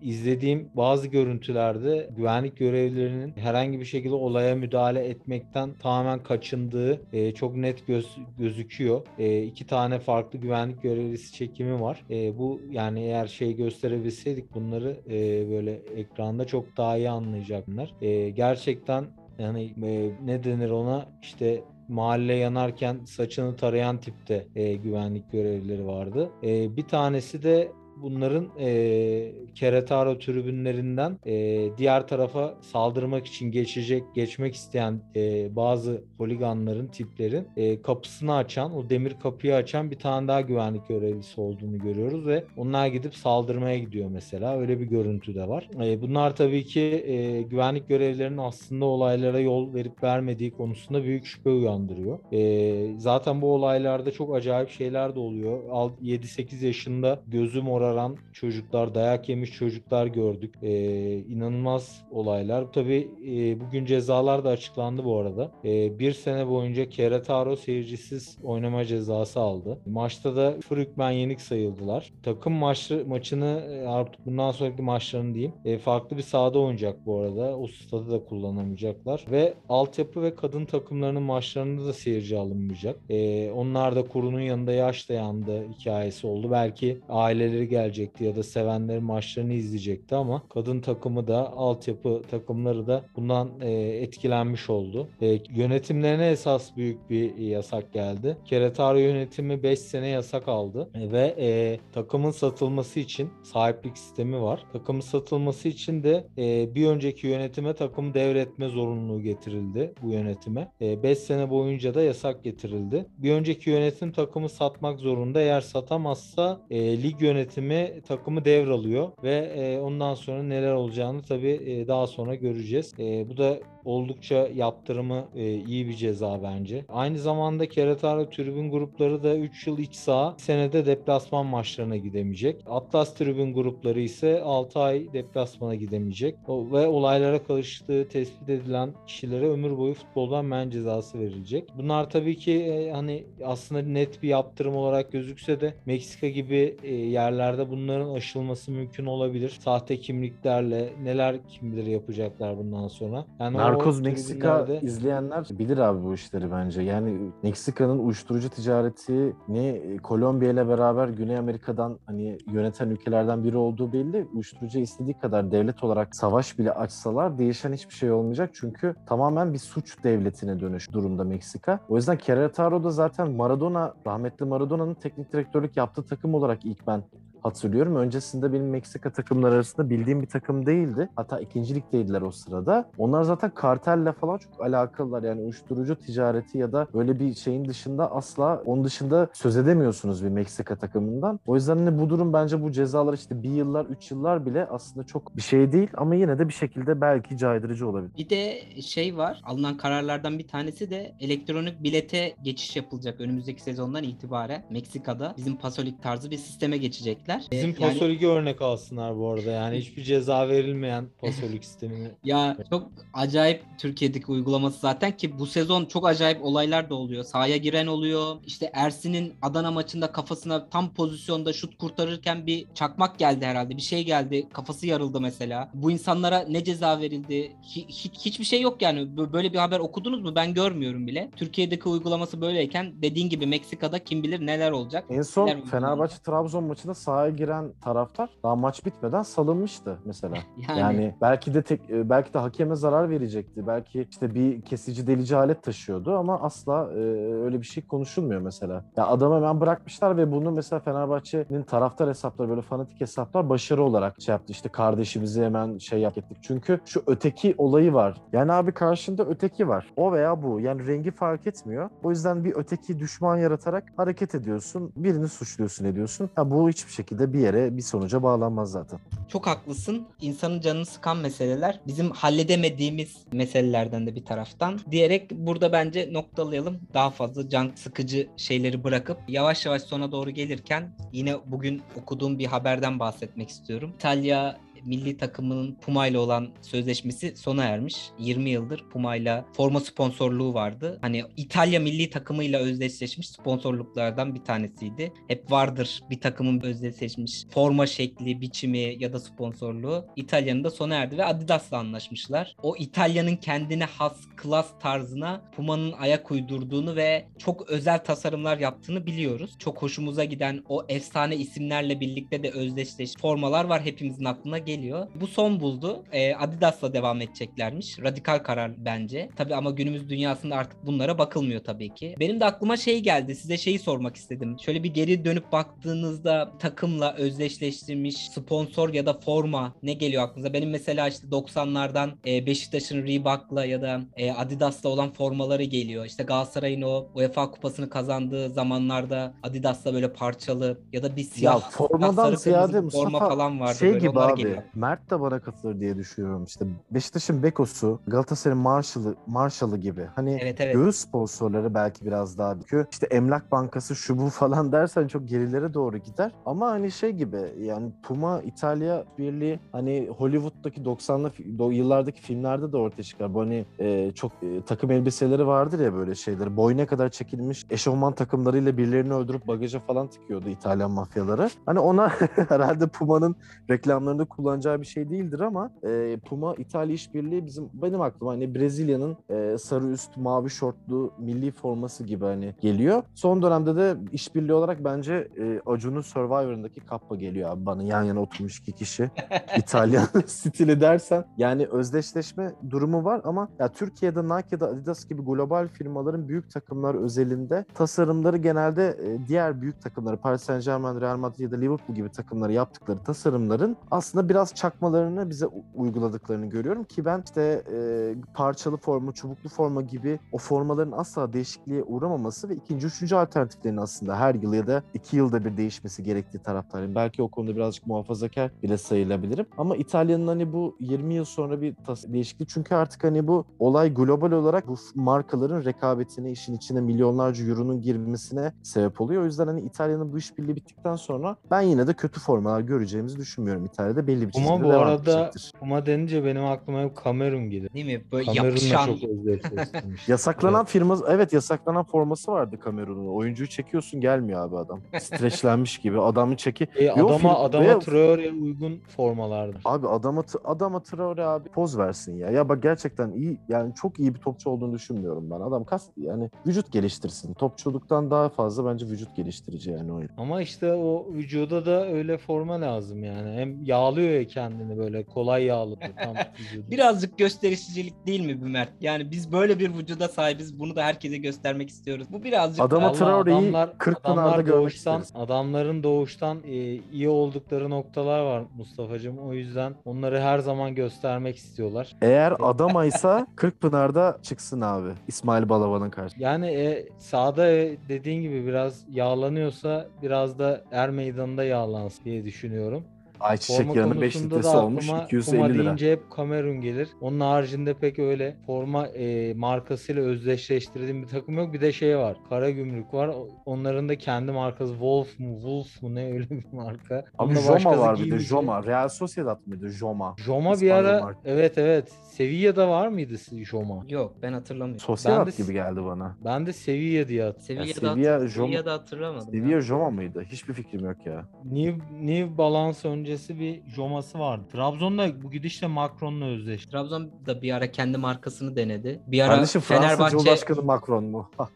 izlediğim 0.07 0.69
bazı 0.75 1.09
görüntülerde 1.09 2.11
güvenlik 2.17 2.57
görevlilerinin 2.57 3.33
herhangi 3.37 3.81
bir 3.81 3.85
şekilde 3.85 4.15
olaya 4.15 4.55
müdahale 4.55 5.05
etmekten 5.05 5.75
tamamen 5.75 6.23
kaçındığı 6.23 7.01
e, 7.13 7.35
çok 7.35 7.57
net 7.57 7.87
göz, 7.87 8.17
gözüküyor. 8.39 9.07
E, 9.19 9.43
iki 9.43 9.67
tane 9.67 9.99
farklı 9.99 10.39
güvenlik 10.39 10.83
görevlisi 10.83 11.33
çekimi 11.33 11.81
var. 11.81 12.05
E, 12.11 12.39
bu 12.39 12.61
yani 12.71 13.01
eğer 13.01 13.27
şey 13.27 13.57
gösterebilseydik 13.57 14.55
bunları 14.55 14.97
e, 15.07 15.51
böyle 15.51 15.73
ekranda 15.97 16.45
çok 16.45 16.77
daha 16.77 16.97
iyi 16.97 17.11
anlayacaklar. 17.11 17.95
E, 18.03 18.31
gerçekten 18.31 19.05
yani 19.39 19.75
e, 19.85 20.11
ne 20.25 20.45
denir 20.45 20.71
ona 20.71 21.07
işte 21.23 21.65
mahalle 21.89 22.35
yanarken 22.35 23.05
saçını 23.05 23.57
tarayan 23.57 24.01
tipte 24.01 24.47
e, 24.55 24.75
güvenlik 24.75 25.33
görevlileri 25.33 25.87
vardı. 25.87 26.31
E, 26.43 26.77
bir 26.77 26.83
tanesi 26.83 27.43
de 27.43 27.73
bunların 27.97 28.49
e, 28.61 29.33
Keretaro 29.55 30.19
tribünlerinden 30.19 31.19
e, 31.27 31.69
diğer 31.79 32.07
tarafa 32.07 32.55
saldırmak 32.61 33.27
için 33.27 33.51
geçecek 33.51 34.03
geçmek 34.15 34.55
isteyen 34.55 35.01
e, 35.17 35.57
bazı 35.57 36.05
holiganların 36.19 36.87
tiplerin 36.87 37.49
e, 37.57 37.83
kapısını 37.83 38.35
açan 38.35 38.77
o 38.77 38.91
demir 38.91 39.15
kapıyı 39.23 39.55
açan 39.55 39.91
bir 39.91 39.99
tane 39.99 40.29
daha 40.29 40.41
güvenlik 40.41 40.89
görevlisi 40.89 41.41
olduğunu 41.41 41.79
görüyoruz 41.79 42.27
ve 42.27 42.45
onlar 42.57 42.87
gidip 42.87 43.15
saldırmaya 43.15 43.79
gidiyor 43.79 44.09
mesela 44.11 44.59
öyle 44.59 44.81
bir 44.81 44.87
görüntü 44.87 45.35
de 45.35 45.49
var. 45.49 45.69
E, 45.85 46.03
bunlar 46.03 46.37
tabii 46.37 46.65
ki 46.65 46.81
e, 47.07 47.43
güvenlik 47.43 47.89
görevlilerinin 47.89 48.39
aslında 48.39 48.85
olaylara 48.85 49.41
yol 49.41 49.75
verip 49.75 50.03
vermediği 50.03 50.51
konusunda 50.51 51.05
büyük 51.05 51.27
şüphe 51.27 51.51
uyandırıyor. 51.51 52.19
E, 52.33 52.99
zaten 52.99 53.43
bu 53.43 53.55
olaylarda 53.55 54.11
çok 54.11 54.35
acayip 54.37 54.71
şeyler 54.71 55.15
de 55.15 55.19
oluyor. 55.19 55.61
Alt- 55.71 56.03
7-8 56.03 56.67
yaşında 56.67 57.23
gözü 57.27 57.63
morarmış 57.63 57.82
moraran 57.83 58.17
çocuklar, 58.33 58.95
dayak 58.95 59.29
yemiş 59.29 59.53
çocuklar 59.53 60.07
gördük. 60.07 60.55
E, 60.63 60.71
inanılmaz 61.19 62.05
olaylar. 62.11 62.73
Tabii 62.73 63.09
e, 63.27 63.61
bugün 63.61 63.85
cezalar 63.85 64.45
da 64.45 64.49
açıklandı 64.49 65.05
bu 65.05 65.19
arada. 65.19 65.51
E, 65.65 65.99
bir 65.99 66.13
sene 66.13 66.49
boyunca 66.49 66.89
Keretaro 66.89 67.57
seyircisiz 67.57 68.39
oynama 68.43 68.85
cezası 68.85 69.41
aldı. 69.41 69.79
Maçta 69.87 70.37
da 70.37 70.55
Frükmen 70.69 71.11
yenik 71.11 71.41
sayıldılar. 71.41 72.13
Takım 72.23 72.53
maçı, 72.53 73.05
maçını 73.09 73.69
e, 73.71 73.87
artık 73.87 74.27
bundan 74.27 74.53
sonraki 74.53 74.83
maçlarını 74.83 75.35
diyeyim 75.35 75.53
e, 75.65 75.79
farklı 75.79 76.17
bir 76.17 76.23
sahada 76.23 76.59
oynayacak 76.59 77.07
bu 77.07 77.19
arada. 77.19 77.59
O 77.59 77.67
stadı 77.67 78.11
da 78.11 78.25
kullanamayacaklar. 78.25 79.25
Ve 79.31 79.55
altyapı 79.69 80.23
ve 80.23 80.35
kadın 80.35 80.65
takımlarının 80.65 81.23
maçlarında 81.23 81.87
da 81.87 81.93
seyirci 81.93 82.39
alınmayacak. 82.39 82.97
E, 83.11 83.51
onlar 83.51 83.97
da 83.97 84.03
kurunun 84.05 84.41
yanında 84.41 84.73
yaş 84.73 85.09
dayandı 85.09 85.69
hikayesi 85.69 86.27
oldu. 86.27 86.51
Belki 86.51 87.01
aileleri 87.09 87.69
gelecekti 87.73 88.25
ya 88.25 88.37
da 88.37 88.43
sevenlerin 88.43 89.05
maçlarını 89.05 89.53
izleyecekti 89.53 90.15
ama 90.15 90.43
kadın 90.49 90.81
takımı 90.81 91.27
da 91.29 91.53
altyapı 91.53 92.23
takımları 92.31 92.87
da 92.87 93.05
bundan 93.17 93.51
e, 93.61 93.71
etkilenmiş 94.05 94.71
oldu. 94.71 95.09
E, 95.23 95.39
yönetimlerine 95.57 96.31
esas 96.31 96.77
büyük 96.77 97.11
bir 97.11 97.37
yasak 97.37 97.93
geldi. 97.93 98.37
Keretaro 98.45 98.99
yönetimi 98.99 99.63
5 99.63 99.79
sene 99.79 100.09
yasak 100.09 100.49
aldı 100.49 100.91
E, 100.95 101.13
ve 101.13 101.35
e, 101.39 101.79
takımın 101.93 102.31
satılması 102.31 103.01
için 103.01 103.31
sahiplik 103.43 103.99
sistemi 103.99 104.43
var. 104.43 104.65
Takımın 104.73 105.01
satılması 105.01 105.69
için 105.69 106.03
de 106.03 106.27
e, 106.39 106.75
bir 106.75 106.87
önceki 106.87 107.27
yönetime 107.27 107.75
takımı 107.75 108.15
devretme 108.15 108.69
zorunluluğu 108.69 109.23
getirildi 109.23 109.95
bu 110.03 110.11
yönetime. 110.11 110.69
5 110.81 111.19
sene 111.19 111.51
boyunca 111.51 111.95
da 111.95 112.03
yasak 112.03 112.45
getirildi. 112.45 113.07
Bir 113.19 113.33
önceki 113.33 113.71
yönetim 113.71 114.13
takımı 114.13 114.49
satmak 114.49 114.99
zorunda. 115.01 115.41
Eğer 115.41 115.61
satamazsa 115.61 116.61
e, 116.71 117.03
lig 117.03 117.23
yönetimi 117.23 117.62
takımı 118.09 118.45
devralıyor 118.45 119.11
ve 119.23 119.35
e, 119.35 119.79
ondan 119.79 120.15
sonra 120.15 120.43
neler 120.43 120.73
olacağını 120.73 121.23
tabii 121.23 121.61
e, 121.67 121.89
daha 121.89 122.07
sonra 122.07 122.35
göreceğiz. 122.35 122.95
E, 122.99 123.29
bu 123.29 123.37
da 123.37 123.59
oldukça 123.85 124.49
yaptırımı 124.55 125.25
e, 125.37 125.55
iyi 125.55 125.89
bir 125.89 125.95
ceza 125.95 126.41
bence. 126.43 126.85
Aynı 126.89 127.19
zamanda 127.19 127.69
Keretaro 127.69 128.31
tribün 128.31 128.71
grupları 128.71 129.23
da 129.23 129.37
3 129.37 129.67
yıl 129.67 129.79
iç 129.79 129.95
saha 129.95 130.35
senede 130.39 130.87
deplasman 130.87 131.47
maçlarına 131.47 131.97
gidemeyecek. 131.97 132.63
Atlas 132.67 133.15
tribün 133.15 133.55
grupları 133.55 134.01
ise 134.01 134.43
6 134.43 134.81
ay 134.81 135.13
deplasmana 135.13 135.75
gidemeyecek. 135.75 136.35
O, 136.49 136.73
ve 136.73 136.87
olaylara 136.87 137.43
karıştığı 137.43 138.09
tespit 138.09 138.49
edilen 138.49 138.95
kişilere 139.07 139.49
ömür 139.49 139.79
boyu 139.79 139.95
futboldan 139.95 140.45
men 140.45 140.71
cezası 140.71 141.21
verilecek. 141.21 141.69
Bunlar 141.79 142.11
tabii 142.11 142.37
ki 142.37 142.53
e, 142.53 142.91
hani 142.91 143.25
aslında 143.45 143.83
net 143.83 144.23
bir 144.23 144.29
yaptırım 144.29 144.77
olarak 144.77 145.13
gözükse 145.13 145.61
de 145.61 145.75
Meksika 145.87 146.29
gibi 146.29 146.77
e, 146.83 146.95
yerlerde 146.95 147.71
bunların 147.71 148.15
aşılması 148.15 148.73
mümkün 148.73 149.07
olabilir. 149.07 149.59
Sahte 149.61 149.97
kimliklerle 150.01 150.89
neler 151.03 151.37
kim 151.49 151.73
bilir 151.73 151.87
yapacaklar 151.87 152.59
bundan 152.59 152.89
sonra. 152.89 153.25
Yani 153.41 153.57
o 153.57 153.61
Narkoz 153.73 154.01
Meksika 154.01 154.67
izleyenler 154.83 155.47
bilir 155.51 155.79
abi 155.79 156.05
bu 156.05 156.15
işleri 156.15 156.53
bence. 156.53 156.83
Yani 156.83 157.33
Meksika'nın 157.43 157.99
uyuşturucu 157.99 158.49
ticaretini 158.49 159.97
Kolombiya 160.03 160.53
ile 160.53 160.69
beraber 160.69 161.09
Güney 161.09 161.39
Amerika'dan 161.39 161.99
hani 162.07 162.39
yöneten 162.53 162.91
ülkelerden 162.91 163.45
biri 163.45 163.57
olduğu 163.57 163.93
belli. 163.93 164.27
Uyuşturucu 164.35 164.79
istediği 164.79 165.19
kadar 165.19 165.53
devlet 165.53 165.85
olarak 165.85 166.17
savaş 166.17 166.59
bile 166.59 166.73
açsalar 166.73 167.39
değişen 167.39 167.73
hiçbir 167.73 167.95
şey 167.95 168.13
olmayacak. 168.13 168.51
Çünkü 168.53 168.95
tamamen 169.07 169.53
bir 169.53 169.59
suç 169.59 170.05
devletine 170.05 170.61
dönüş 170.61 170.93
durumda 170.93 171.25
Meksika. 171.25 171.81
O 171.89 171.97
yüzden 171.97 172.17
Querétaro 172.17 172.85
da 172.85 172.91
zaten 172.91 173.31
Maradona, 173.31 173.95
rahmetli 174.07 174.47
Maradona'nın 174.47 174.95
teknik 174.95 175.33
direktörlük 175.33 175.77
yaptığı 175.77 176.03
takım 176.03 176.35
olarak 176.35 176.65
ilk 176.65 176.87
ben 176.87 177.03
hatırlıyorum. 177.43 177.97
Öncesinde 177.97 178.53
benim 178.53 178.71
Meksika 178.71 179.11
takımları 179.11 179.55
arasında 179.55 179.91
bildiğim 179.91 180.23
bir 180.23 180.27
takım 180.27 180.67
değildi. 180.67 181.09
Hatta 181.17 181.41
ikinci 181.41 181.75
ligdeydiler 181.75 182.23
o 182.23 182.31
sırada. 182.31 182.91
Onlar 182.99 183.23
zaten 183.23 183.51
kartelle 183.51 184.13
falan 184.13 184.39
çok 184.39 184.61
alakalılar. 184.61 185.23
Yani 185.23 185.41
uyuşturucu 185.41 185.97
ticareti 185.97 186.59
ya 186.59 186.73
da 186.73 186.87
böyle 186.95 187.21
bir 187.21 187.35
şeyin 187.35 187.65
dışında 187.65 188.13
asla 188.13 188.63
onun 188.67 188.85
dışında 188.85 189.29
söz 189.33 189.57
edemiyorsunuz 189.57 190.25
bir 190.25 190.29
Meksika 190.29 190.77
takımından. 190.77 191.41
O 191.47 191.55
yüzden 191.55 191.77
hani 191.77 191.99
bu 191.99 192.11
durum 192.11 192.33
bence 192.33 192.63
bu 192.63 192.73
cezalar 192.73 193.15
işte 193.15 193.43
bir 193.43 193.51
yıllar, 193.51 193.87
üç 193.87 194.11
yıllar 194.11 194.47
bile 194.47 194.67
aslında 194.67 195.07
çok 195.07 195.37
bir 195.37 195.43
şey 195.43 195.73
değil 195.73 195.89
ama 195.95 196.15
yine 196.15 196.39
de 196.39 196.49
bir 196.49 196.53
şekilde 196.53 197.01
belki 197.01 197.39
caydırıcı 197.39 197.89
olabilir. 197.89 198.13
Bir 198.19 198.31
de 198.31 198.61
şey 198.83 199.17
var. 199.17 199.41
Alınan 199.45 199.77
kararlardan 199.77 200.39
bir 200.39 200.49
tanesi 200.49 200.91
de 200.91 201.15
elektronik 201.21 201.83
bilete 201.83 202.35
geçiş 202.43 202.77
yapılacak 202.77 203.21
önümüzdeki 203.21 203.63
sezondan 203.63 204.03
itibaren. 204.05 204.65
Meksika'da 204.71 205.35
bizim 205.37 205.57
pasolik 205.57 206.03
tarzı 206.03 206.31
bir 206.31 206.37
sisteme 206.37 206.77
geçecekler. 206.77 207.32
Bizim 207.53 207.71
Ee, 207.71 207.75
yani- 207.81 207.93
Pasolik'i 207.93 208.29
örnek 208.29 208.63
alsınlar 208.63 209.17
bu 209.19 209.29
arada. 209.31 209.51
Yani 209.51 209.77
hiçbir 209.77 210.03
ceza 210.03 210.49
verilmeyen 210.49 211.05
Pasolik 211.21 211.65
sistemini. 211.65 212.09
Ya 212.25 212.57
çok 212.71 212.89
acayip 213.15 213.63
Türkiye'deki 213.79 214.27
uygulaması 214.33 214.79
zaten 214.81 215.17
ki 215.17 215.39
bu 215.39 215.47
sezon 215.47 215.85
çok 215.85 216.07
acayip 216.07 216.45
olaylar 216.45 216.91
da 216.91 216.95
oluyor. 216.95 217.25
Sahaya 217.25 217.57
giren 217.57 217.87
oluyor. 217.87 218.37
İşte 218.47 218.71
Ersin'in 218.75 219.33
Adana 219.43 219.71
maçında 219.71 220.13
kafasına 220.13 220.69
tam 220.69 220.95
pozisyonda 220.95 221.53
şut 221.53 221.79
kurtarırken 221.79 222.47
bir 222.47 222.67
çakmak 222.75 223.19
geldi 223.19 223.47
herhalde. 223.47 223.77
Bir 223.77 223.83
şey 223.83 224.05
geldi. 224.05 224.49
Kafası 224.53 224.87
yarıldı 224.87 225.21
mesela. 225.21 225.71
Bu 225.75 225.91
insanlara 225.91 226.39
ne 226.49 226.65
ceza 226.65 227.01
verildi? 227.01 227.53
Hi- 227.63 227.87
hi- 227.89 228.25
hiçbir 228.25 228.45
şey 228.45 228.61
yok 228.61 228.83
yani. 228.83 229.01
Bö- 229.01 229.33
Böyle 229.33 229.53
bir 229.53 229.59
haber 229.59 229.81
okudunuz 229.81 230.21
mu? 230.23 230.35
Ben 230.35 230.55
görmüyorum 230.55 231.07
bile. 231.07 231.31
Türkiye'deki 231.37 231.89
uygulaması 231.89 232.41
böyleyken 232.41 232.93
dediğin 233.03 233.29
gibi 233.29 233.47
Meksika'da 233.47 233.99
kim 233.99 234.23
bilir 234.23 234.47
neler 234.47 234.71
olacak. 234.71 235.05
En 235.11 235.23
son 235.23 235.47
Neler 235.47 235.57
uygulanacak. 235.57 235.83
Fenerbahçe-Trabzon 235.83 236.65
maçında 236.65 236.95
sahaya 236.95 237.22
giren 237.31 237.73
taraftar 237.85 238.31
daha 238.45 238.57
maç 238.57 238.87
bitmeden 238.87 239.23
salınmıştı 239.23 239.99
mesela. 240.05 240.37
Yani, 240.69 240.81
Yani 240.81 241.15
belki 241.21 241.55
de 241.55 241.63
tek 241.63 241.91
e, 241.91 242.11
belki 242.11 242.35
de 242.35 242.39
hakeme 242.39 242.75
zarar 242.75 243.11
verecekti. 243.11 243.67
Belki 243.67 244.07
işte 244.11 244.35
bir 244.35 244.63
kesici 244.63 245.07
delici 245.07 245.37
alet 245.37 245.63
taşıyordu 245.63 246.17
ama 246.17 246.41
asla 246.41 246.91
e, 246.93 246.99
öyle 247.45 247.61
bir 247.61 247.67
şey 247.67 247.87
konuşulmuyor 247.87 248.41
mesela. 248.41 248.85
Ya 248.97 249.07
adamı 249.07 249.37
hemen 249.37 249.61
bırakmışlar 249.61 250.17
ve 250.17 250.33
bunu 250.33 250.51
mesela 250.53 250.81
Fenerbahçe'nin 250.81 251.63
taraftar 251.63 252.09
hesapları 252.09 252.49
böyle 252.49 252.63
fanatik 252.63 253.01
hesaplar 253.01 253.49
başarı 253.49 253.83
olarak 253.83 254.21
şey 254.21 254.33
yaptı. 254.33 254.53
İşte 254.53 254.69
kardeşimizi 254.69 255.43
hemen 255.45 255.79
şey 255.79 256.01
yaptık. 256.01 256.25
Çünkü 256.43 256.81
şu 256.85 257.03
öteki 257.07 257.55
olayı 257.59 257.93
var. 257.93 258.17
Yani 258.33 258.53
abi 258.53 258.73
karşında 258.73 259.25
öteki 259.25 259.69
var. 259.69 259.93
O 259.97 260.13
veya 260.13 260.43
bu. 260.43 260.61
Yani 260.61 260.87
rengi 260.87 261.11
fark 261.11 261.47
etmiyor. 261.47 261.91
O 262.03 262.11
yüzden 262.11 262.45
bir 262.45 262.53
öteki 262.57 262.99
düşman 262.99 263.37
yaratarak 263.37 263.85
hareket 263.97 264.35
ediyorsun. 264.35 264.93
Birini 264.97 265.29
suçluyorsun 265.29 265.85
ediyorsun. 265.85 266.31
Ya 266.37 266.51
bu 266.51 266.69
hiçbir 266.69 266.93
şekilde 266.93 267.12
bir 267.19 267.39
yere 267.39 267.77
bir 267.77 267.83
sonuca 267.83 268.23
bağlanmaz 268.23 268.71
zaten. 268.71 268.99
Çok 269.29 269.47
haklısın. 269.47 270.07
İnsanın 270.21 270.61
canını 270.61 270.87
sıkan 270.87 271.17
meseleler 271.17 271.81
bizim 271.87 272.11
halledemediğimiz 272.11 273.17
meselelerden 273.33 274.07
de 274.07 274.15
bir 274.15 274.25
taraftan 274.25 274.81
diyerek 274.91 275.31
burada 275.31 275.73
bence 275.73 276.13
noktalayalım. 276.13 276.81
Daha 276.95 277.11
fazla 277.11 277.49
can 277.49 277.73
sıkıcı 277.75 278.29
şeyleri 278.37 278.85
bırakıp 278.85 279.19
yavaş 279.29 279.67
yavaş 279.67 279.83
sona 279.83 280.13
doğru 280.13 280.31
gelirken 280.31 280.97
yine 281.13 281.35
bugün 281.47 281.83
okuduğum 281.97 282.39
bir 282.39 282.47
haberden 282.47 282.99
bahsetmek 282.99 283.49
istiyorum. 283.49 283.93
İtalya 283.97 284.59
milli 284.85 285.17
takımının 285.17 285.75
Puma 285.75 286.07
ile 286.07 286.19
olan 286.19 286.49
sözleşmesi 286.63 287.37
sona 287.37 287.65
ermiş. 287.65 287.95
20 288.19 288.51
yıldır 288.51 288.85
Puma 288.93 289.17
ile 289.17 289.45
forma 289.57 289.81
sponsorluğu 289.81 290.55
vardı. 290.55 290.99
Hani 291.01 291.25
İtalya 291.37 291.81
milli 291.81 292.11
takımıyla 292.11 292.61
özdeşleşmiş 292.61 293.29
sponsorluklardan 293.29 294.35
bir 294.35 294.45
tanesiydi. 294.45 295.13
Hep 295.29 295.51
vardır 295.51 296.01
bir 296.11 296.21
takımın 296.21 296.61
özdeşleşmiş 296.61 297.45
forma 297.51 297.87
şekli, 297.87 298.41
biçimi 298.41 298.97
ya 298.99 299.13
da 299.13 299.21
sponsorluğu. 299.21 300.07
İtalya'nın 300.17 300.65
da 300.65 300.71
sona 300.71 300.95
erdi 300.95 301.19
ve 301.19 301.25
Adidas'la 301.25 301.79
anlaşmışlar. 301.79 302.57
O 302.63 302.77
İtalya'nın 302.77 303.37
kendine 303.37 303.85
has 303.85 304.17
klas 304.37 304.67
tarzına 304.81 305.51
Puma'nın 305.57 305.93
ayak 305.93 306.31
uydurduğunu 306.31 306.97
ve 306.97 307.29
çok 307.39 307.71
özel 307.71 308.05
tasarımlar 308.05 308.59
yaptığını 308.59 309.07
biliyoruz. 309.07 309.51
Çok 309.59 309.83
hoşumuza 309.83 310.25
giden 310.25 310.65
o 310.69 310.85
efsane 310.89 311.37
isimlerle 311.37 312.01
birlikte 312.01 312.43
de 312.43 312.51
özdeşleş 312.51 313.13
formalar 313.21 313.65
var 313.65 313.83
hepimizin 313.83 314.25
aklına 314.25 314.59
geliyor. 314.59 314.72
Bu 315.21 315.27
son 315.27 315.61
buldu. 315.61 316.05
Ee, 316.13 316.35
Adidas'la 316.35 316.93
devam 316.93 317.21
edeceklermiş. 317.21 317.99
Radikal 317.99 318.39
karar 318.39 318.85
bence. 318.85 319.29
Tabii 319.37 319.55
ama 319.55 319.71
günümüz 319.71 320.09
dünyasında 320.09 320.57
artık 320.57 320.87
bunlara 320.87 321.19
bakılmıyor 321.19 321.65
tabii 321.65 321.95
ki. 321.95 322.15
Benim 322.21 322.41
de 322.41 322.45
aklıma 322.45 322.77
şey 322.77 323.01
geldi. 323.01 323.35
Size 323.37 323.59
şeyi 323.59 323.79
sormak 323.79 324.17
istedim. 324.17 324.57
Şöyle 324.65 324.83
bir 324.83 324.95
geri 324.95 325.25
dönüp 325.25 325.53
baktığınızda 325.53 326.53
takımla 326.59 327.15
özdeşleştirilmiş 327.15 328.17
sponsor 328.31 328.95
ya 328.95 329.07
da 329.07 329.15
forma 329.21 329.75
ne 329.83 329.93
geliyor 329.93 330.23
aklınıza? 330.23 330.53
Benim 330.53 330.71
mesela 330.71 331.09
işte 331.09 331.27
90'lardan 331.27 332.11
e, 332.27 332.47
Beşiktaş'ın 332.47 333.07
Reebok'la 333.07 333.65
ya 333.65 333.83
da 333.83 334.01
e, 334.17 334.33
Adidas'la 334.33 334.89
olan 334.89 335.13
formaları 335.13 335.63
geliyor. 335.63 336.05
İşte 336.05 336.25
Galatasaray'ın 336.25 336.83
o 336.83 337.07
UEFA 337.15 337.51
kupasını 337.51 337.91
kazandığı 337.91 338.49
zamanlarda 338.51 339.35
Adidas'la 339.43 339.95
böyle 339.95 340.13
parçalı 340.13 340.81
ya 340.93 341.03
da 341.03 341.17
bir 341.17 341.23
siyah 341.25 341.53
ya 341.55 341.61
formadan 341.61 342.35
ziyade 342.35 342.73
forma 342.73 342.83
Mustafa 343.11 343.29
falan 343.29 343.61
vardı. 343.61 343.79
şey 343.79 343.89
böyle. 343.89 343.99
gibi 343.99 344.11
Onlar 344.11 344.31
abi. 344.33 344.43
geliyor 344.43 344.62
Mert 344.75 345.11
de 345.11 345.21
bana 345.21 345.41
katılır 345.41 345.81
diye 345.81 345.97
düşünüyorum. 345.97 346.45
İşte 346.45 346.67
Beşiktaş'ın 346.91 347.43
Beko'su, 347.43 348.01
Galatasaray'ın 348.07 348.63
Marshall'ı, 348.63 349.15
Marshall'ı 349.27 349.77
gibi. 349.77 350.07
Hani 350.17 350.39
Evet 350.43 350.61
evet. 350.61 350.75
göğüs 350.75 350.97
sponsorları 350.97 351.75
belki 351.75 352.05
biraz 352.07 352.39
daha 352.39 352.57
büyük. 352.61 352.93
İşte 352.93 353.07
Emlak 353.07 353.53
Bankası 353.53 353.97
şu 353.97 354.19
bu 354.19 354.29
falan 354.29 354.73
dersen 354.73 355.07
çok 355.07 355.29
gerilere 355.29 355.75
doğru 355.75 355.99
gider. 355.99 356.33
Ama 356.47 356.71
hani 356.71 356.91
şey 356.91 357.11
gibi 357.11 357.41
yani 357.61 357.93
Puma 358.03 358.41
İtalya 358.41 359.05
Birliği 359.19 359.61
hani 359.73 360.09
Hollywood'daki 360.19 360.81
90'lı 360.81 361.29
fi- 361.29 361.57
do- 361.57 361.73
yıllardaki 361.73 362.21
filmlerde 362.23 362.73
de 362.73 362.77
ortaya 362.77 363.03
çıkar. 363.03 363.35
Bu 363.35 363.41
hani 363.41 363.67
e, 363.79 364.13
çok 364.15 364.33
e, 364.43 364.63
takım 364.67 364.91
elbiseleri 364.91 365.47
vardır 365.47 365.81
ya 365.81 365.95
böyle 365.95 366.15
şeyler. 366.15 366.57
Boyuna 366.57 366.87
kadar 366.87 367.09
çekilmiş 367.09 367.67
eşofman 367.71 368.13
takımlarıyla 368.13 368.77
birilerini 368.77 369.15
öldürüp 369.15 369.47
bagaja 369.49 369.81
falan 369.81 370.09
tıkıyordu 370.09 370.49
İtalyan 370.49 370.91
mafyaları. 370.91 371.51
Hani 371.67 371.79
ona 371.79 372.09
herhalde 372.49 372.87
Puma'nın 372.87 373.37
reklamlarında 373.71 374.25
kullanacağı 374.53 374.81
bir 374.81 374.87
şey 374.87 375.11
değildir 375.11 375.41
ama 375.41 375.71
e, 375.83 376.17
Puma 376.25 376.55
İtalya 376.55 376.95
İşbirliği 376.95 377.47
bizim 377.47 377.71
benim 377.75 378.01
aklıma 378.01 378.33
hani 378.33 378.55
Brezilya'nın 378.55 379.17
e, 379.31 379.59
sarı 379.59 379.87
üst 379.87 380.17
mavi 380.17 380.51
şortlu 380.51 381.13
milli 381.19 381.51
forması 381.51 382.05
gibi 382.05 382.25
hani 382.25 382.55
geliyor. 382.61 383.03
Son 383.15 383.43
dönemde 383.43 383.77
de 383.77 383.97
işbirliği 384.13 384.53
olarak 384.53 384.85
bence 384.85 385.29
e, 385.39 385.61
Acun'un 385.67 386.01
Survivor'ındaki 386.01 386.81
kappa 386.81 387.17
geliyor 387.17 387.51
abi 387.51 387.67
bana 387.67 387.83
yan 387.83 388.03
yana 388.03 388.21
oturmuş 388.23 388.59
iki 388.59 388.73
kişi. 388.73 389.11
İtalyan 389.57 390.07
stili 390.27 390.81
dersen 390.81 391.25
yani 391.39 391.67
özdeşleşme 391.67 392.53
durumu 392.71 393.05
var 393.05 393.21
ama 393.25 393.49
ya 393.59 393.69
Türkiye'de 393.69 394.25
Nike 394.25 394.49
ya 394.51 394.61
da 394.61 394.67
Adidas 394.67 395.09
gibi 395.09 395.23
global 395.23 395.69
firmaların 395.69 396.29
büyük 396.29 396.51
takımlar 396.51 396.95
özelinde 396.95 397.65
tasarımları 397.75 398.37
genelde 398.37 398.89
e, 398.89 399.29
diğer 399.29 399.61
büyük 399.63 399.83
takımları 399.83 400.17
Paris 400.17 400.43
Saint 400.43 400.65
Germain, 400.65 401.01
Real 401.01 401.17
Madrid 401.17 401.41
ya 401.41 401.51
da 401.51 401.57
Liverpool 401.57 401.95
gibi 401.95 402.09
takımları 402.09 402.53
yaptıkları 402.53 402.99
tasarımların 402.99 403.77
aslında 403.91 404.29
biraz 404.33 404.55
çakmalarını 404.55 405.31
bize 405.31 405.47
uyguladıklarını 405.75 406.47
görüyorum 406.47 406.85
ki 406.85 407.05
ben 407.05 407.23
işte 407.25 407.63
e, 407.73 408.15
parçalı 408.35 408.77
forma, 408.77 409.13
çubuklu 409.13 409.49
forma 409.49 409.83
gibi 409.83 410.19
o 410.33 410.39
formaların 410.39 410.93
asla 410.93 411.33
değişikliğe 411.33 411.83
uğramaması 411.83 412.49
ve 412.49 412.55
ikinci, 412.55 412.87
üçüncü 412.87 413.15
alternatiflerin 413.15 413.77
aslında 413.77 414.17
her 414.17 414.35
yıl 414.35 414.53
ya 414.53 414.67
da 414.67 414.83
iki 414.95 415.17
yılda 415.17 415.45
bir 415.45 415.57
değişmesi 415.57 416.03
gerektiği 416.03 416.39
taraftarıyım. 416.39 416.95
Belki 416.95 417.23
o 417.23 417.29
konuda 417.29 417.57
birazcık 417.57 417.87
muhafazakar 417.87 418.51
bile 418.63 418.79
sayılabilirim. 418.79 419.47
Ama 419.59 419.77
İtalya'nın 419.77 420.27
hani 420.27 420.53
bu 420.53 420.77
20 420.81 421.15
yıl 421.15 421.25
sonra 421.25 421.61
bir 421.61 421.77
değişiklik 421.89 422.49
çünkü 422.49 422.75
artık 422.75 423.05
hani 423.05 423.27
bu 423.27 423.45
olay 423.59 423.95
global 423.95 424.33
olarak 424.33 424.69
bu 424.69 424.77
markaların 424.95 425.65
rekabetine, 425.65 426.31
işin 426.31 426.55
içine 426.55 426.81
milyonlarca 426.81 427.47
euronun 427.47 427.83
girmesine 427.83 428.53
sebep 428.63 429.01
oluyor. 429.01 429.23
O 429.23 429.25
yüzden 429.25 429.47
hani 429.47 429.61
İtalya'nın 429.61 430.13
bu 430.13 430.19
işbirliği 430.19 430.57
bittikten 430.57 430.97
sonra 430.97 431.37
ben 431.51 431.61
yine 431.61 431.87
de 431.87 431.95
kötü 431.95 432.21
formalar 432.21 432.61
göreceğimizi 432.61 433.17
düşünmüyorum. 433.17 433.65
İtalya'da 433.65 434.07
belli 434.07 434.22
bir 434.29 434.33
Ama 434.37 434.47
çizgide 434.47 434.65
bu 434.65 434.73
devam 434.73 434.83
arada 434.87 435.13
edecektir. 435.25 435.53
Puma 435.61 435.87
denince 435.87 436.25
benim 436.25 436.45
aklıma 436.45 436.83
hep 436.83 436.97
Kamerun 436.97 437.51
gelir. 437.51 437.73
Değil 437.75 437.87
mi? 437.87 438.03
Böyle 438.13 438.25
Kamerun'la 438.25 438.47
yapışan. 438.49 438.87
çok 438.87 439.05
özdeşleştirmiş. 439.11 440.09
Yasaklanan 440.09 440.65
firma 440.65 440.99
evet 441.09 441.33
yasaklanan 441.33 441.85
forması 441.85 442.33
vardı 442.33 442.61
Kamerun'un. 442.61 443.07
Oyuncuyu 443.15 443.49
çekiyorsun 443.49 444.01
gelmiyor 444.01 444.47
abi 444.49 444.57
adam. 444.57 444.81
Streçlenmiş 445.01 445.79
gibi. 445.79 446.01
Adamın 446.01 446.37
çeki. 446.37 446.67
E, 446.77 446.85
Yok, 446.85 446.97
adama 446.99 447.19
film- 447.19 447.31
adama 447.45 447.65
ve- 447.65 447.79
Traore'ye 447.79 448.33
uygun 448.33 448.81
formalardır. 448.97 449.61
Abi 449.65 449.89
adama 449.89 450.23
adama 450.45 450.83
Traore 450.83 451.25
abi 451.25 451.49
poz 451.49 451.79
versin 451.79 452.17
ya. 452.17 452.31
Ya 452.31 452.49
bak 452.49 452.63
gerçekten 452.63 453.13
iyi 453.13 453.39
yani 453.49 453.75
çok 453.75 453.99
iyi 454.01 454.15
bir 454.15 454.21
topçu 454.21 454.51
olduğunu 454.51 454.73
düşünmüyorum 454.75 455.31
ben. 455.31 455.41
Adam 455.41 455.65
kas 455.65 455.89
yani 455.97 456.31
vücut 456.47 456.73
geliştirsin. 456.73 457.35
Topçuluktan 457.35 458.11
daha 458.11 458.29
fazla 458.29 458.67
bence 458.73 458.87
vücut 458.87 459.17
geliştirici 459.17 459.71
yani 459.71 459.93
o. 459.93 460.01
Ama 460.17 460.43
işte 460.43 460.73
o 460.73 461.07
vücuda 461.13 461.67
da 461.67 461.87
öyle 461.89 462.19
forma 462.19 462.61
lazım 462.61 463.05
yani. 463.05 463.33
Hem 463.37 463.65
yağlıyor 463.65 464.11
ya 464.13 464.27
kendini 464.27 464.79
böyle 464.79 465.05
kolay 465.05 465.45
yağlıyor 465.45 465.79
tam. 466.05 466.15
Birazcık 466.71 467.19
gösterişçilik 467.19 468.07
değil 468.07 468.21
mi 468.21 468.41
bu 468.41 468.45
Mert? 468.47 468.69
Yani 468.81 469.11
biz 469.11 469.33
böyle 469.33 469.59
bir 469.59 469.75
vücuda 469.75 470.09
sahibiz. 470.09 470.59
Bunu 470.61 470.77
da 470.77 470.85
herkese 470.85 471.17
göstermek 471.17 471.69
istiyoruz. 471.69 472.07
Bu 472.13 472.25
birazcık 472.25 472.65
Adama 472.65 472.93
Traore'yi 472.93 473.37
adamlar- 473.37 473.79
Kırkpınar'da 473.79 474.21
adamlar 474.23 474.39
görmek 474.39 474.53
doğuştan. 474.61 475.03
Adamların 475.15 475.83
doğuştan 475.83 476.39
e, 476.47 476.55
iyi 476.93 477.09
oldukları 477.09 477.71
noktalar 477.71 478.21
var 478.21 478.45
Mustafa'cığım. 478.57 479.19
O 479.19 479.33
yüzden 479.33 479.75
onları 479.85 480.21
her 480.21 480.39
zaman 480.39 480.75
göstermek 480.75 481.37
istiyorlar. 481.37 481.97
Eğer 482.03 482.35
Adamaysa 482.41 483.27
Kırkpınar'da 483.37 484.19
çıksın 484.23 484.61
abi. 484.61 484.89
İsmail 485.09 485.49
Balaban'ın 485.49 485.91
karşısında. 485.91 486.25
Yani 486.25 486.47
e, 486.47 486.89
sahada 486.99 487.47
e, 487.53 487.77
dediğin 487.89 488.23
gibi 488.23 488.47
biraz 488.47 488.85
yağlanıyorsa 488.91 489.87
biraz 490.03 490.39
da 490.39 490.65
er 490.73 490.91
meydanında 490.91 491.45
yağlansın 491.45 492.05
diye 492.05 492.25
düşünüyorum. 492.25 492.85
Ayçiçek 493.23 493.67
Forma 493.67 493.81
yağının 493.81 494.01
5 494.01 494.13
konusunda 494.15 494.35
litresi 494.37 494.55
da 494.57 494.65
olmuş 494.65 494.85
aklıma 494.89 495.05
250 495.05 495.37
Puma 495.37 495.47
lira. 495.49 495.65
deyince 495.65 495.93
hep 495.93 496.11
Kamerun 496.11 496.61
gelir. 496.61 496.89
Onun 497.01 497.21
haricinde 497.21 497.75
pek 497.75 497.99
öyle 497.99 498.37
forma 498.47 498.87
e, 498.87 499.35
markasıyla 499.35 500.03
özdeşleştirdiğim 500.03 501.03
bir 501.03 501.09
takım 501.09 501.37
yok. 501.39 501.53
Bir 501.53 501.61
de 501.61 501.73
şey 501.73 501.99
var. 501.99 502.17
Kara 502.29 502.51
Gümrük 502.51 502.95
var. 502.95 503.11
Onların 503.47 503.89
da 503.89 503.97
kendi 503.99 504.33
markası 504.33 504.73
Wolf 504.73 505.19
mu 505.19 505.35
Wolf 505.35 505.83
mu 505.83 505.95
ne 505.95 506.13
öyle 506.13 506.31
bir 506.31 506.45
marka. 506.53 507.05
Abi 507.19 507.35
Joma 507.35 507.79
var 507.79 507.99
bir 507.99 508.11
de. 508.11 508.19
Joma. 508.19 508.63
Real 508.67 508.89
Sociedad 508.89 509.39
mıydı 509.47 509.69
Joma? 509.69 510.15
Joma 510.19 510.61
bir 510.61 510.71
ara 510.71 511.01
marka. 511.01 511.21
evet 511.25 511.59
evet 511.59 511.93
Sevilla'da 512.13 512.69
var 512.69 512.89
mıydı 512.89 513.15
Joma? 513.45 513.85
Yok 513.89 514.15
ben 514.23 514.33
hatırlamıyorum. 514.33 514.81
Sociedad 514.81 515.27
Ben 515.27 515.33
de- 515.33 515.37
gibi 515.43 515.53
geldi 515.53 515.85
bana. 515.85 516.17
Ben 516.25 516.47
de 516.47 516.53
Sevilla 516.53 517.09
diye 517.09 517.23
hatırlıyorum. 517.23 517.73
Sevilla'da, 517.73 517.95
Sevilla, 517.97 518.19
Joma- 518.29 518.47
Sevilla'da 518.47 518.73
hatırlamadım. 518.73 519.29
Sevilla 519.31 519.61
Joma 519.61 519.91
mıydı? 519.91 520.23
Hiçbir 520.33 520.53
fikrim 520.55 520.85
yok 520.85 521.07
ya. 521.07 521.25
New, 521.45 521.79
New 522.01 522.39
Balance 522.39 522.89
öncesi 523.13 523.39
bir 523.39 523.63
Joma'sı 523.67 524.19
vardı. 524.19 524.45
Trabzon'da 524.53 525.23
bu 525.23 525.31
gidişle 525.31 525.67
Macron'la 525.67 526.25
özdeşti. 526.25 526.71
Trabzon 526.71 527.11
da 527.27 527.43
bir 527.43 527.53
ara 527.53 527.71
kendi 527.71 527.99
markasını 527.99 528.57
denedi. 528.57 529.03
Bir 529.07 529.21
ara 529.21 529.35
Kardeşim 529.35 529.61
Fransa 529.61 529.83
Fenerbahçe 529.83 530.11
Cumhurbaşkanı 530.11 530.63
Macron 530.63 531.05
mu? 531.05 531.31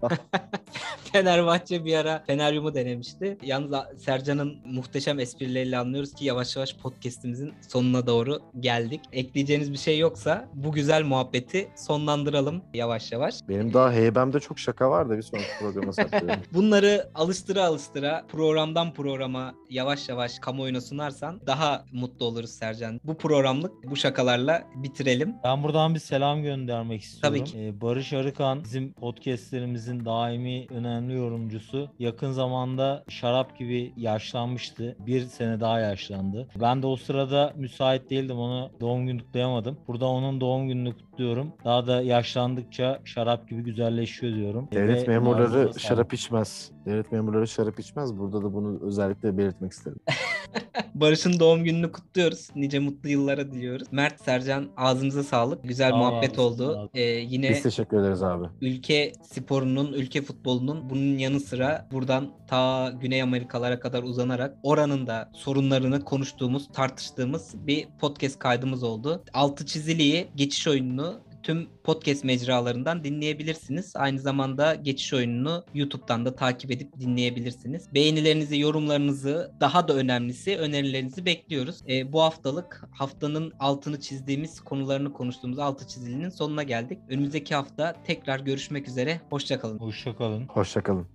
Fenerbahçe 1.12 1.84
bir 1.84 1.94
ara 1.94 2.22
Feneryum'u 2.26 2.74
denemişti. 2.74 3.38
Yalnız 3.42 3.70
Sercan'ın 3.96 4.56
muhteşem 4.64 5.20
esprileriyle 5.20 5.78
anlıyoruz 5.78 6.14
ki 6.14 6.24
yavaş 6.24 6.56
yavaş 6.56 6.76
podcast'imizin 6.76 7.52
sonuna 7.68 8.06
doğru 8.06 8.40
geldik. 8.60 9.00
Ekleyeceğiniz 9.12 9.72
bir 9.72 9.78
şey 9.78 9.98
yoksa 9.98 10.48
bu 10.54 10.72
güzel 10.72 11.02
muhabbeti 11.02 11.68
sonlandıralım 11.76 12.62
yavaş 12.74 13.12
yavaş. 13.12 13.34
Benim 13.48 13.74
daha 13.74 13.92
heybemde 13.92 14.40
çok 14.40 14.58
şaka 14.58 14.90
var 14.90 15.08
da 15.08 15.16
bir 15.16 15.22
sonraki 15.22 15.48
programa 15.60 15.92
saklıyorum. 15.92 16.40
Bunları 16.52 17.10
alıştıra 17.14 17.64
alıştıra 17.64 18.24
programdan 18.28 18.94
programa 18.94 19.54
yavaş 19.70 20.08
yavaş 20.08 20.38
kamuoyuna 20.38 20.80
sunarsan 20.80 21.40
daha 21.46 21.84
mutlu 21.92 22.26
oluruz 22.26 22.50
Sercan. 22.50 23.00
Bu 23.04 23.16
programlık 23.16 23.72
bu 23.90 23.96
şakalarla 23.96 24.62
bitirelim. 24.74 25.34
Ben 25.44 25.62
buradan 25.62 25.94
bir 25.94 26.00
selam 26.00 26.42
göndermek 26.42 27.02
istiyorum. 27.02 27.38
Tabii 27.38 27.50
ki. 27.50 27.58
Ee, 27.58 27.80
Barış 27.80 28.12
Arıkan 28.12 28.64
bizim 28.64 28.92
podcastlerimizin 28.92 30.04
daimi 30.04 30.66
önemli 30.70 30.99
yorumcusu. 31.08 31.88
Yakın 31.98 32.32
zamanda 32.32 33.04
şarap 33.08 33.58
gibi 33.58 33.92
yaşlanmıştı. 33.96 34.96
Bir 35.06 35.20
sene 35.20 35.60
daha 35.60 35.80
yaşlandı. 35.80 36.48
Ben 36.60 36.82
de 36.82 36.86
o 36.86 36.96
sırada 36.96 37.52
müsait 37.56 38.10
değildim. 38.10 38.38
Onu 38.38 38.70
doğum 38.80 39.06
günü 39.06 39.18
kutlayamadım. 39.18 39.78
Burada 39.88 40.06
onun 40.06 40.40
doğum 40.40 40.68
gününü 40.68 40.94
kutluyorum. 41.20 41.52
Daha 41.64 41.86
da 41.86 42.02
yaşlandıkça 42.02 43.00
şarap 43.04 43.48
gibi 43.48 43.62
güzelleşiyor 43.62 44.36
diyorum. 44.36 44.68
Devlet 44.72 45.08
Ve 45.08 45.12
memurları 45.12 45.80
şarap 45.80 46.12
içmez. 46.14 46.70
Devlet 46.86 47.12
memurları 47.12 47.48
şarap 47.48 47.80
içmez. 47.80 48.18
Burada 48.18 48.42
da 48.42 48.54
bunu 48.54 48.78
özellikle 48.82 49.38
belirtmek 49.38 49.72
istedim. 49.72 49.98
Barış'ın 50.94 51.40
doğum 51.40 51.64
gününü 51.64 51.92
kutluyoruz. 51.92 52.48
Nice 52.54 52.78
mutlu 52.78 53.08
yıllara 53.08 53.52
diliyoruz. 53.52 53.88
Mert, 53.92 54.20
Sercan 54.20 54.68
ağzınıza 54.76 55.22
sağlık. 55.22 55.64
Güzel 55.64 55.90
Sağ 55.90 55.96
ol 55.96 55.98
muhabbet 55.98 56.38
oldu. 56.38 56.68
ol. 56.68 56.88
Ee, 56.94 57.00
yine 57.02 57.50
Biz 57.50 57.62
teşekkür 57.62 57.96
ederiz 58.00 58.22
abi. 58.22 58.46
ülke 58.60 59.12
sporunun, 59.22 59.92
ülke 59.92 60.22
futbolunun 60.22 60.90
bunun 60.90 61.18
yanı 61.18 61.40
sıra 61.40 61.88
buradan 61.92 62.30
ta 62.46 62.90
Güney 63.00 63.22
Amerikalara 63.22 63.80
kadar 63.80 64.02
uzanarak 64.02 64.56
oranın 64.62 65.06
da 65.06 65.30
sorunlarını 65.34 66.04
konuştuğumuz, 66.04 66.68
tartıştığımız 66.72 67.54
bir 67.66 67.86
podcast 68.00 68.38
kaydımız 68.38 68.82
oldu. 68.82 69.24
Altı 69.32 69.66
çiziliği, 69.66 70.28
geçiş 70.36 70.68
oyununu 70.68 71.09
tüm 71.42 71.68
podcast 71.84 72.24
mecralarından 72.24 73.04
dinleyebilirsiniz. 73.04 73.92
Aynı 73.96 74.18
zamanda 74.18 74.74
geçiş 74.74 75.14
oyununu 75.14 75.64
YouTube'dan 75.74 76.24
da 76.24 76.34
takip 76.34 76.70
edip 76.70 77.00
dinleyebilirsiniz. 77.00 77.94
Beğenilerinizi, 77.94 78.58
yorumlarınızı, 78.58 79.52
daha 79.60 79.88
da 79.88 79.94
önemlisi 79.94 80.58
önerilerinizi 80.58 81.26
bekliyoruz. 81.26 81.80
Ee, 81.88 82.12
bu 82.12 82.22
haftalık 82.22 82.84
haftanın 82.90 83.52
altını 83.60 84.00
çizdiğimiz 84.00 84.60
konularını 84.60 85.12
konuştuğumuz 85.12 85.58
altı 85.58 85.88
çizilinin 85.88 86.30
sonuna 86.30 86.62
geldik. 86.62 86.98
Önümüzdeki 87.08 87.54
hafta 87.54 87.96
tekrar 88.04 88.40
görüşmek 88.40 88.88
üzere. 88.88 89.20
Hoşçakalın. 89.30 89.78
Hoşçakalın. 89.78 90.46
Hoşçakalın. 90.46 91.06